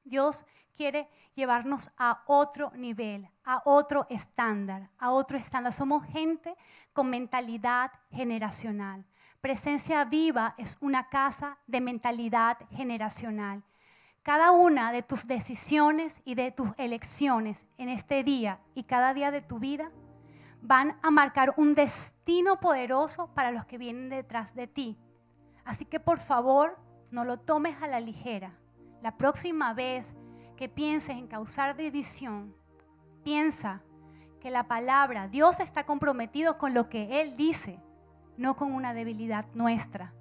Dios 0.03 0.45
quiere 0.77 1.09
llevarnos 1.33 1.91
a 1.97 2.23
otro 2.27 2.71
nivel, 2.75 3.27
a 3.43 3.61
otro 3.65 4.05
estándar, 4.09 4.89
a 4.99 5.11
otro 5.11 5.37
estándar. 5.37 5.73
Somos 5.73 6.05
gente 6.05 6.55
con 6.93 7.09
mentalidad 7.09 7.91
generacional. 8.11 9.03
Presencia 9.41 10.05
viva 10.05 10.53
es 10.57 10.77
una 10.81 11.09
casa 11.09 11.57
de 11.65 11.81
mentalidad 11.81 12.57
generacional. 12.69 13.63
Cada 14.21 14.51
una 14.51 14.91
de 14.91 15.01
tus 15.01 15.25
decisiones 15.25 16.21
y 16.25 16.35
de 16.35 16.51
tus 16.51 16.69
elecciones 16.77 17.65
en 17.77 17.89
este 17.89 18.23
día 18.23 18.59
y 18.75 18.83
cada 18.83 19.13
día 19.13 19.31
de 19.31 19.41
tu 19.41 19.57
vida 19.57 19.91
van 20.61 20.97
a 21.01 21.11
marcar 21.11 21.53
un 21.57 21.75
destino 21.75 22.59
poderoso 22.59 23.27
para 23.33 23.51
los 23.51 23.65
que 23.65 23.77
vienen 23.77 24.09
detrás 24.09 24.53
de 24.53 24.67
ti. 24.67 24.97
Así 25.63 25.85
que 25.85 25.99
por 25.99 26.19
favor, 26.19 26.77
no 27.09 27.23
lo 27.23 27.39
tomes 27.39 27.81
a 27.81 27.87
la 27.87 27.99
ligera. 27.99 28.51
La 29.01 29.17
próxima 29.17 29.73
vez 29.73 30.13
que 30.57 30.67
pienses 30.67 31.15
en 31.15 31.27
causar 31.27 31.77
división, 31.77 32.53
piensa 33.23 33.81
que 34.41 34.51
la 34.51 34.67
palabra, 34.67 35.29
Dios 35.29 35.61
está 35.61 35.85
comprometido 35.85 36.57
con 36.57 36.73
lo 36.73 36.89
que 36.89 37.21
Él 37.21 37.37
dice, 37.37 37.79
no 38.35 38.57
con 38.57 38.73
una 38.73 38.93
debilidad 38.93 39.45
nuestra. 39.53 40.13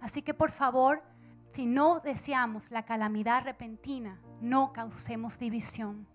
Así 0.00 0.22
que 0.22 0.34
por 0.34 0.50
favor, 0.50 1.04
si 1.52 1.66
no 1.66 2.00
deseamos 2.00 2.70
la 2.70 2.84
calamidad 2.84 3.44
repentina, 3.44 4.20
no 4.40 4.72
causemos 4.72 5.38
división. 5.38 6.06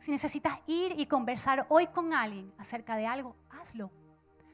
Si 0.00 0.10
necesitas 0.10 0.60
ir 0.66 0.98
y 0.98 1.06
conversar 1.06 1.66
hoy 1.68 1.86
con 1.88 2.12
alguien 2.12 2.52
acerca 2.58 2.96
de 2.96 3.06
algo, 3.06 3.36
hazlo, 3.50 3.90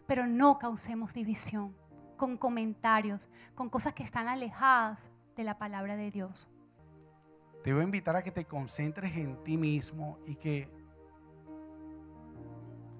pero 0.06 0.26
no 0.26 0.58
causemos 0.58 1.14
división 1.14 1.76
con 2.16 2.36
comentarios, 2.36 3.28
con 3.54 3.70
cosas 3.70 3.94
que 3.94 4.02
están 4.02 4.28
alejadas 4.28 5.10
de 5.34 5.44
la 5.44 5.58
palabra 5.58 5.96
de 5.96 6.10
Dios. 6.10 6.48
Te 7.62 7.72
voy 7.72 7.82
a 7.82 7.84
invitar 7.84 8.16
a 8.16 8.22
que 8.22 8.30
te 8.30 8.44
concentres 8.44 9.16
en 9.16 9.42
ti 9.44 9.58
mismo 9.58 10.18
y 10.26 10.36
que 10.36 10.70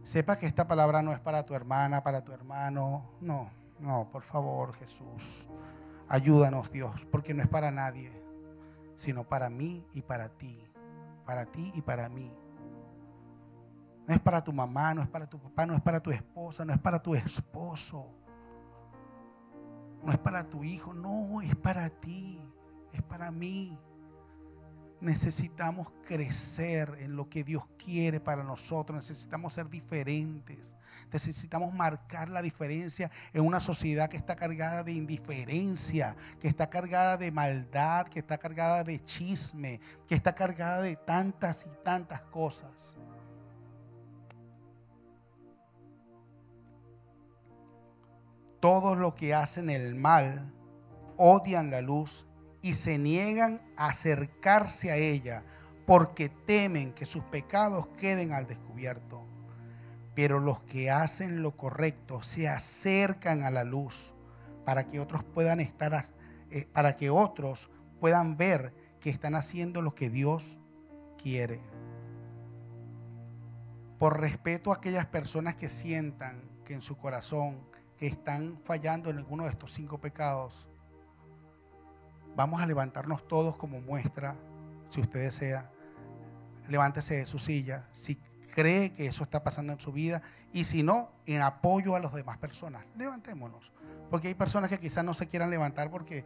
sepas 0.03 0.37
que 0.37 0.47
esta 0.47 0.67
palabra 0.69 1.03
no 1.03 1.13
es 1.13 1.21
para 1.21 1.45
tu 1.45 1.55
hermana, 1.55 2.03
para 2.03 2.23
tu 2.23 2.33
hermano. 2.33 3.11
No, 3.21 3.51
no, 3.79 4.09
por 4.11 4.23
favor, 4.23 4.75
Jesús. 4.75 5.49
Ayúdanos, 6.09 6.71
Dios, 6.71 7.07
porque 7.11 7.33
no 7.33 7.43
es 7.43 7.49
para 7.49 7.71
nadie, 7.71 8.11
sino 8.97 9.25
para 9.25 9.49
mí 9.49 9.87
y 9.95 10.03
para 10.03 10.29
ti. 10.29 10.67
Para 11.25 11.47
ti 11.47 11.73
y 11.75 11.83
para 11.83 12.09
mí. 12.09 12.33
No 14.07 14.15
es 14.15 14.21
para 14.21 14.43
tu 14.43 14.53
mamá, 14.53 14.93
no 14.93 15.03
es 15.03 15.09
para 15.09 15.29
tu 15.29 15.39
papá, 15.39 15.65
no 15.67 15.75
es 15.75 15.81
para 15.81 16.01
tu 16.01 16.11
esposa, 16.11 16.65
no 16.65 16.73
es 16.73 16.81
para 16.81 17.01
tu 17.01 17.15
esposo 17.15 18.21
no 20.03 20.13
es 20.13 20.19
para 20.19 20.49
tu 20.49 20.65
hijo, 20.65 20.95
no, 20.95 21.41
es 21.43 21.55
para 21.57 21.89
ti, 21.91 22.41
es 22.93 23.03
para 23.03 23.31
mí. 23.31 23.79
Necesitamos 25.01 25.89
crecer 26.05 26.99
en 27.01 27.17
lo 27.17 27.29
que 27.29 27.43
Dios 27.43 27.65
quiere 27.83 28.21
para 28.21 28.45
nosotros, 28.45 28.97
necesitamos 28.97 29.55
ser 29.55 29.71
diferentes, 29.71 30.77
necesitamos 31.11 31.73
marcar 31.73 32.29
la 32.29 32.43
diferencia 32.43 33.11
en 33.33 33.47
una 33.47 33.61
sociedad 33.61 34.11
que 34.11 34.19
está 34.19 34.37
cargada 34.37 34.85
de 34.85 34.93
indiferencia, 34.93 36.15
que 36.39 36.49
está 36.49 36.69
cargada 36.69 37.17
de 37.17 37.33
maldad, 37.33 38.09
que 38.09 38.19
está 38.19 38.37
cargada 38.37 38.85
de 38.85 39.03
chisme, 39.03 39.81
que 40.07 40.15
está 40.15 40.35
cargada 40.35 40.83
de 40.83 40.97
tantas 40.97 41.65
y 41.65 41.71
tantas 41.83 42.21
cosas. 42.23 42.99
todos 48.61 48.97
los 48.99 49.15
que 49.15 49.35
hacen 49.35 49.71
el 49.71 49.95
mal 49.95 50.53
odian 51.17 51.71
la 51.71 51.81
luz 51.81 52.27
y 52.63 52.75
se 52.75 52.99
niegan 52.99 53.61
a 53.77 53.89
acercarse 53.89 54.91
a 54.91 54.97
ella 54.97 55.43
porque 55.87 56.29
temen 56.29 56.93
que 56.93 57.07
sus 57.07 57.25
pecados 57.25 57.89
queden 57.99 58.33
al 58.33 58.47
descubierto. 58.47 59.25
Pero 60.15 60.39
los 60.39 60.61
que 60.63 60.91
hacen 60.91 61.43
lo 61.43 61.57
correcto 61.57 62.23
se 62.23 62.49
acercan 62.49 63.43
a 63.43 63.51
la 63.51 63.65
luz 63.65 64.15
para 64.65 64.87
que 64.87 65.01
otros 65.01 65.25
puedan 65.25 65.61
estar, 65.61 66.05
eh, 66.51 66.69
para 66.73 66.95
que 66.95 67.11
otros 67.11 67.71
puedan 67.99 68.37
ver 68.37 68.75
que 69.01 69.11
están 69.11 69.35
haciendo 69.35 69.83
lo 69.83 69.95
que 69.95 70.11
Dios 70.11 70.59
quiere. 71.21 71.61
Por 73.99 74.21
respeto 74.21 74.73
a 74.73 74.77
aquellas 74.77 75.07
personas 75.07 75.57
que 75.57 75.69
sientan 75.69 76.43
que 76.65 76.75
en 76.75 76.83
su 76.83 76.97
corazón 76.97 77.69
que 77.97 78.07
están 78.07 78.59
fallando 78.65 79.11
en 79.11 79.19
alguno 79.19 79.45
de 79.45 79.51
estos 79.51 79.73
cinco 79.73 80.01
pecados, 80.01 80.70
vamos 82.41 82.63
a 82.63 82.67
levantarnos 82.67 83.29
todos 83.29 83.55
como 83.57 83.83
muestra, 83.83 84.35
si 84.89 85.01
usted 85.01 85.21
desea. 85.21 85.71
Levántese 86.69 87.17
de 87.17 87.27
su 87.27 87.39
silla, 87.39 87.87
si 87.93 88.17
cree 88.55 88.95
que 88.95 89.07
eso 89.07 89.25
está 89.25 89.45
pasando 89.45 89.75
en 89.75 89.81
su 89.81 89.93
vida 89.93 90.23
y 90.51 90.65
si 90.65 90.83
no, 90.83 91.11
en 91.27 91.43
apoyo 91.43 91.95
a 91.95 92.01
las 92.01 92.15
demás 92.15 92.39
personas. 92.39 92.85
Levantémonos. 92.97 93.73
Porque 94.09 94.29
hay 94.29 94.35
personas 94.35 94.71
que 94.71 94.79
quizás 94.79 95.05
no 95.05 95.13
se 95.13 95.27
quieran 95.27 95.51
levantar 95.51 95.91
porque 95.91 96.25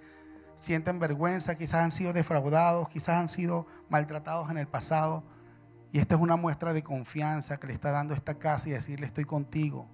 sienten 0.55 1.01
vergüenza, 1.01 1.57
quizás 1.57 1.83
han 1.83 1.91
sido 1.91 2.13
defraudados, 2.13 2.89
quizás 2.89 3.17
han 3.17 3.29
sido 3.29 3.67
maltratados 3.89 4.49
en 4.51 4.59
el 4.59 4.69
pasado. 4.69 5.25
Y 5.91 5.99
esta 5.99 6.15
es 6.15 6.21
una 6.21 6.37
muestra 6.37 6.73
de 6.73 6.85
confianza 6.85 7.59
que 7.59 7.67
le 7.67 7.73
está 7.73 7.91
dando 7.91 8.15
esta 8.15 8.39
casa 8.39 8.69
y 8.69 8.73
decirle 8.73 9.07
estoy 9.07 9.25
contigo. 9.25 9.89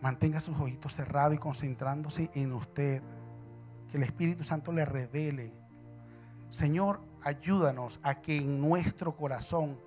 Mantenga 0.00 0.40
sus 0.40 0.58
ojitos 0.60 0.94
cerrados 0.94 1.34
y 1.34 1.38
concentrándose 1.38 2.30
en 2.34 2.52
usted. 2.52 3.02
Que 3.90 3.96
el 3.96 4.02
Espíritu 4.02 4.44
Santo 4.44 4.72
le 4.72 4.84
revele. 4.84 5.52
Señor, 6.50 7.00
ayúdanos 7.22 8.00
a 8.02 8.20
que 8.20 8.36
en 8.36 8.60
nuestro 8.60 9.16
corazón 9.16 9.80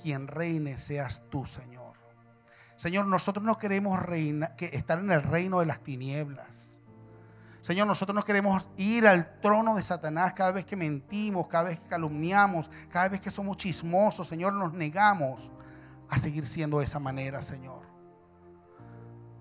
quien 0.00 0.26
reine 0.26 0.78
seas 0.78 1.22
tú, 1.30 1.46
Señor. 1.46 1.96
Señor, 2.76 3.06
nosotros 3.06 3.44
no 3.44 3.58
queremos 3.58 4.00
que 4.56 4.70
estar 4.72 4.98
en 4.98 5.10
el 5.10 5.22
reino 5.22 5.60
de 5.60 5.66
las 5.66 5.80
tinieblas. 5.80 6.80
Señor, 7.60 7.86
nosotros 7.86 8.14
no 8.16 8.24
queremos 8.24 8.68
ir 8.76 9.06
al 9.06 9.40
trono 9.40 9.76
de 9.76 9.84
Satanás 9.84 10.32
cada 10.32 10.50
vez 10.50 10.66
que 10.66 10.74
mentimos, 10.74 11.46
cada 11.46 11.64
vez 11.64 11.78
que 11.78 11.86
calumniamos, 11.86 12.68
cada 12.90 13.08
vez 13.08 13.20
que 13.20 13.30
somos 13.30 13.56
chismosos. 13.56 14.26
Señor, 14.26 14.52
nos 14.54 14.72
negamos 14.72 15.52
a 16.08 16.18
seguir 16.18 16.44
siendo 16.44 16.80
de 16.80 16.86
esa 16.86 16.98
manera, 16.98 17.40
Señor. 17.40 17.81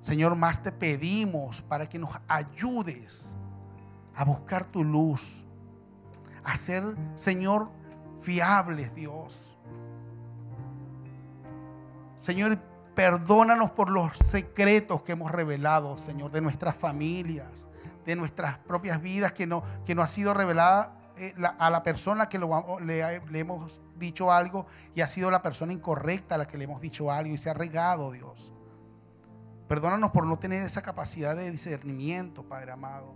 Señor, 0.02 0.36
más 0.36 0.64
te 0.64 0.72
pedimos 0.72 1.62
para 1.62 1.88
que 1.88 2.00
nos 2.00 2.10
ayudes 2.28 3.36
a 4.16 4.26
buscar 4.26 4.66
tu 4.66 4.84
luz, 4.84 5.46
a 6.44 6.56
ser, 6.56 6.84
Señor, 7.16 7.70
fiables, 8.22 8.94
Dios. 8.96 9.56
Señor, 12.20 12.58
perdónanos 12.96 13.72
por 13.72 13.90
los 13.90 14.18
secretos 14.18 15.04
que 15.04 15.12
hemos 15.12 15.32
revelado, 15.32 15.98
Señor, 15.98 16.32
de 16.32 16.42
nuestras 16.42 16.76
familias, 16.76 17.70
de 18.06 18.16
nuestras 18.16 18.58
propias 18.58 19.02
vidas, 19.02 19.34
que 19.34 19.46
no, 19.46 19.64
que 19.86 19.94
no 19.94 20.02
ha 20.02 20.08
sido 20.08 20.34
revelada 20.34 20.98
eh, 21.18 21.36
a 21.60 21.70
la 21.70 21.84
persona 21.84 22.28
que 22.28 22.40
le, 22.40 23.22
le 23.30 23.40
hemos 23.40 23.84
dicho 23.98 24.32
algo 24.32 24.66
y 24.96 25.02
ha 25.02 25.08
sido 25.08 25.30
la 25.30 25.44
persona 25.44 25.74
incorrecta 25.74 26.36
a 26.36 26.38
la 26.40 26.48
que 26.48 26.58
le 26.58 26.64
hemos 26.64 26.82
dicho 26.82 27.12
algo 27.12 27.34
y 27.34 27.38
se 27.38 27.52
ha 27.52 27.54
regado, 27.54 28.12
Dios. 28.12 28.52
Perdónanos 29.72 30.12
por 30.12 30.28
no 30.28 30.38
tener 30.38 30.64
esa 30.64 30.82
capacidad 30.82 31.34
de 31.34 31.50
discernimiento, 31.50 32.44
Padre 32.44 32.74
amado. 32.74 33.16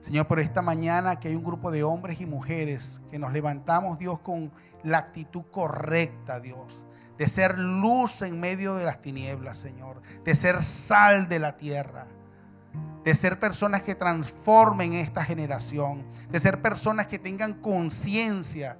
Señor, 0.00 0.28
por 0.28 0.38
esta 0.38 0.62
mañana 0.62 1.18
que 1.18 1.26
hay 1.26 1.34
un 1.34 1.42
grupo 1.42 1.72
de 1.72 1.82
hombres 1.82 2.20
y 2.20 2.26
mujeres 2.26 3.02
que 3.10 3.18
nos 3.18 3.32
levantamos, 3.32 3.98
Dios, 3.98 4.20
con 4.20 4.52
la 4.84 4.98
actitud 4.98 5.42
correcta, 5.50 6.38
Dios, 6.38 6.84
de 7.18 7.26
ser 7.26 7.58
luz 7.58 8.22
en 8.22 8.38
medio 8.38 8.76
de 8.76 8.84
las 8.84 9.00
tinieblas, 9.00 9.58
Señor, 9.58 10.02
de 10.22 10.36
ser 10.36 10.62
sal 10.62 11.28
de 11.28 11.40
la 11.40 11.56
tierra, 11.56 12.06
de 13.02 13.12
ser 13.16 13.40
personas 13.40 13.82
que 13.82 13.96
transformen 13.96 14.92
esta 14.92 15.24
generación, 15.24 16.06
de 16.30 16.38
ser 16.38 16.62
personas 16.62 17.08
que 17.08 17.18
tengan 17.18 17.54
conciencia 17.54 18.78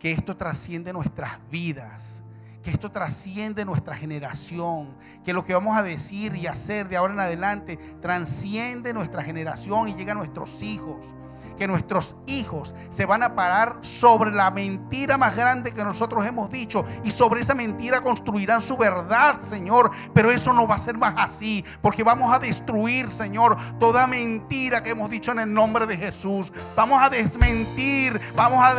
que 0.00 0.10
esto 0.10 0.36
trasciende 0.36 0.92
nuestras 0.92 1.38
vidas, 1.48 2.24
que 2.62 2.70
esto 2.70 2.90
trasciende 2.90 3.64
nuestra 3.64 3.94
generación, 3.96 4.96
que 5.24 5.32
lo 5.32 5.44
que 5.44 5.54
vamos 5.54 5.76
a 5.76 5.82
decir 5.82 6.34
y 6.34 6.46
hacer 6.46 6.88
de 6.88 6.96
ahora 6.96 7.14
en 7.14 7.20
adelante 7.20 7.76
transciende 8.00 8.92
nuestra 8.92 9.22
generación 9.22 9.88
y 9.88 9.94
llega 9.94 10.12
a 10.12 10.16
nuestros 10.16 10.62
hijos 10.62 11.14
que 11.60 11.68
nuestros 11.68 12.16
hijos 12.26 12.74
se 12.88 13.04
van 13.04 13.22
a 13.22 13.34
parar 13.34 13.76
sobre 13.82 14.32
la 14.32 14.50
mentira 14.50 15.18
más 15.18 15.36
grande 15.36 15.74
que 15.74 15.84
nosotros 15.84 16.24
hemos 16.24 16.48
dicho 16.48 16.86
y 17.04 17.10
sobre 17.10 17.42
esa 17.42 17.54
mentira 17.54 18.00
construirán 18.00 18.62
su 18.62 18.78
verdad, 18.78 19.42
Señor. 19.42 19.90
Pero 20.14 20.30
eso 20.30 20.54
no 20.54 20.66
va 20.66 20.76
a 20.76 20.78
ser 20.78 20.96
más 20.96 21.12
así, 21.18 21.62
porque 21.82 22.02
vamos 22.02 22.32
a 22.32 22.38
destruir, 22.38 23.10
Señor, 23.10 23.58
toda 23.78 24.06
mentira 24.06 24.82
que 24.82 24.92
hemos 24.92 25.10
dicho 25.10 25.32
en 25.32 25.40
el 25.40 25.52
nombre 25.52 25.84
de 25.84 25.98
Jesús. 25.98 26.50
Vamos 26.74 27.02
a 27.02 27.10
desmentir, 27.10 28.18
vamos 28.34 28.64
a, 28.64 28.74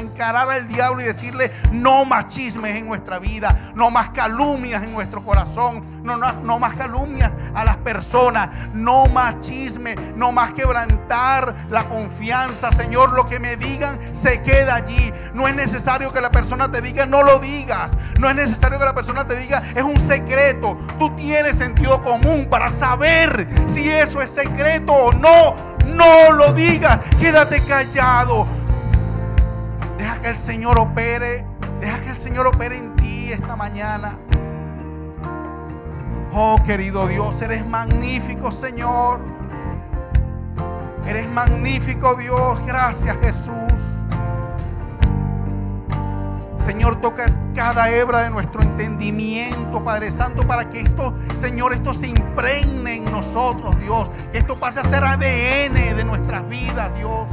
encarar 0.00 0.50
al 0.50 0.66
diablo 0.66 1.02
y 1.02 1.04
decirle 1.04 1.52
no 1.70 2.04
más 2.04 2.28
chismes 2.28 2.74
en 2.74 2.88
nuestra 2.88 3.20
vida, 3.20 3.70
no 3.76 3.88
más 3.88 4.10
calumnias 4.10 4.82
en 4.82 4.92
nuestro 4.92 5.22
corazón, 5.24 5.99
no, 6.02 6.58
más 6.58 6.74
calumnias 6.74 7.30
a 7.54 7.64
las 7.64 7.76
personas, 7.76 8.74
no 8.74 9.06
más 9.06 9.40
chisme, 9.40 9.94
no 10.16 10.32
más 10.32 10.52
quebrantar 10.52 11.54
la 11.68 11.84
confianza, 11.84 12.70
Señor, 12.72 13.12
lo 13.12 13.26
que 13.26 13.38
me 13.38 13.56
digan 13.56 13.98
se 14.12 14.42
queda 14.42 14.76
allí. 14.76 15.12
No 15.34 15.48
es 15.48 15.54
necesario 15.54 16.12
que 16.12 16.20
la 16.20 16.30
persona 16.30 16.70
te 16.70 16.80
diga, 16.80 17.06
no 17.06 17.22
lo 17.22 17.38
digas. 17.38 17.96
No 18.18 18.28
es 18.28 18.34
necesario 18.34 18.78
que 18.78 18.84
la 18.84 18.94
persona 18.94 19.26
te 19.26 19.36
diga, 19.36 19.62
es 19.74 19.82
un 19.82 19.98
secreto. 19.98 20.78
Tú 20.98 21.14
tienes 21.16 21.56
sentido 21.56 22.02
común 22.02 22.46
para 22.50 22.70
saber 22.70 23.46
si 23.66 23.88
eso 23.88 24.20
es 24.20 24.30
secreto 24.30 24.92
o 24.92 25.12
no. 25.12 25.54
No 25.86 26.32
lo 26.32 26.52
digas, 26.52 27.00
quédate 27.18 27.62
callado. 27.62 28.46
Deja 29.98 30.20
que 30.20 30.28
el 30.30 30.36
Señor 30.36 30.78
opere, 30.78 31.44
deja 31.80 32.00
que 32.00 32.10
el 32.10 32.16
Señor 32.16 32.46
opere 32.46 32.78
en 32.78 32.94
ti 32.94 33.32
esta 33.32 33.56
mañana. 33.56 34.14
Oh 36.32 36.60
querido 36.64 37.08
Dios, 37.08 37.42
eres 37.42 37.66
magnífico 37.66 38.52
Señor. 38.52 39.20
Eres 41.06 41.28
magnífico 41.28 42.14
Dios. 42.14 42.60
Gracias 42.66 43.16
Jesús. 43.20 43.54
Señor, 46.58 47.00
toca 47.00 47.34
cada 47.52 47.90
hebra 47.90 48.22
de 48.22 48.30
nuestro 48.30 48.62
entendimiento, 48.62 49.82
Padre 49.82 50.12
Santo, 50.12 50.46
para 50.46 50.70
que 50.70 50.82
esto, 50.82 51.12
Señor, 51.34 51.72
esto 51.72 51.92
se 51.92 52.06
impregne 52.06 52.98
en 52.98 53.04
nosotros, 53.06 53.76
Dios. 53.80 54.08
Que 54.30 54.38
esto 54.38 54.60
pase 54.60 54.78
a 54.78 54.84
ser 54.84 55.02
ADN 55.02 55.96
de 55.96 56.04
nuestras 56.04 56.48
vidas, 56.48 56.94
Dios. 56.96 57.26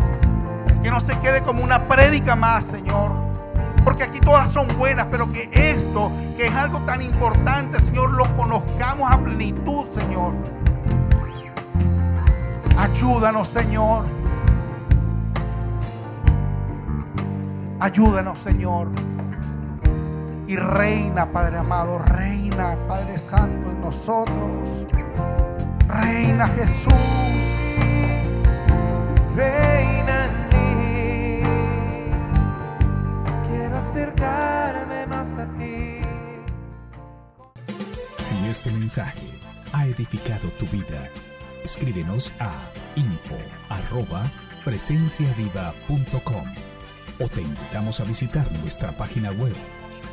Que 0.82 0.90
no 0.90 1.00
se 1.00 1.16
quede 1.20 1.44
como 1.44 1.64
una 1.64 1.84
prédica 1.84 2.36
más, 2.36 2.66
Señor. 2.66 3.27
Porque 3.88 4.04
aquí 4.04 4.20
todas 4.20 4.52
son 4.52 4.68
buenas, 4.78 5.08
pero 5.10 5.32
que 5.32 5.50
esto, 5.54 6.12
que 6.36 6.48
es 6.48 6.54
algo 6.54 6.82
tan 6.82 7.02
importante, 7.02 7.80
Señor, 7.80 8.12
lo 8.12 8.26
conozcamos 8.36 9.10
a 9.10 9.18
plenitud, 9.18 9.88
Señor. 9.90 10.34
Ayúdanos, 12.78 13.48
Señor. 13.48 14.04
Ayúdanos, 17.80 18.40
Señor. 18.40 18.90
Y 20.48 20.58
reina, 20.58 21.28
Padre 21.28 21.60
amado, 21.60 21.98
reina, 21.98 22.76
Padre 22.90 23.18
Santo 23.18 23.72
en 23.72 23.80
nosotros. 23.80 24.86
Reina 25.88 26.46
Jesús. 26.50 26.92
Reina 29.34 30.17
acercarme 33.98 35.08
más 35.08 35.38
a 35.38 35.46
ti. 35.58 36.00
Si 38.24 38.48
este 38.50 38.72
mensaje 38.72 39.28
ha 39.74 39.86
edificado 39.88 40.48
tu 40.60 40.66
vida, 40.68 41.10
escríbenos 41.64 42.32
a 42.40 42.70
info 42.96 43.36
presenciaviva.com 44.64 46.46
o 47.20 47.28
te 47.30 47.42
invitamos 47.42 48.00
a 48.00 48.04
visitar 48.04 48.52
nuestra 48.60 48.96
página 48.96 49.32
web 49.32 49.56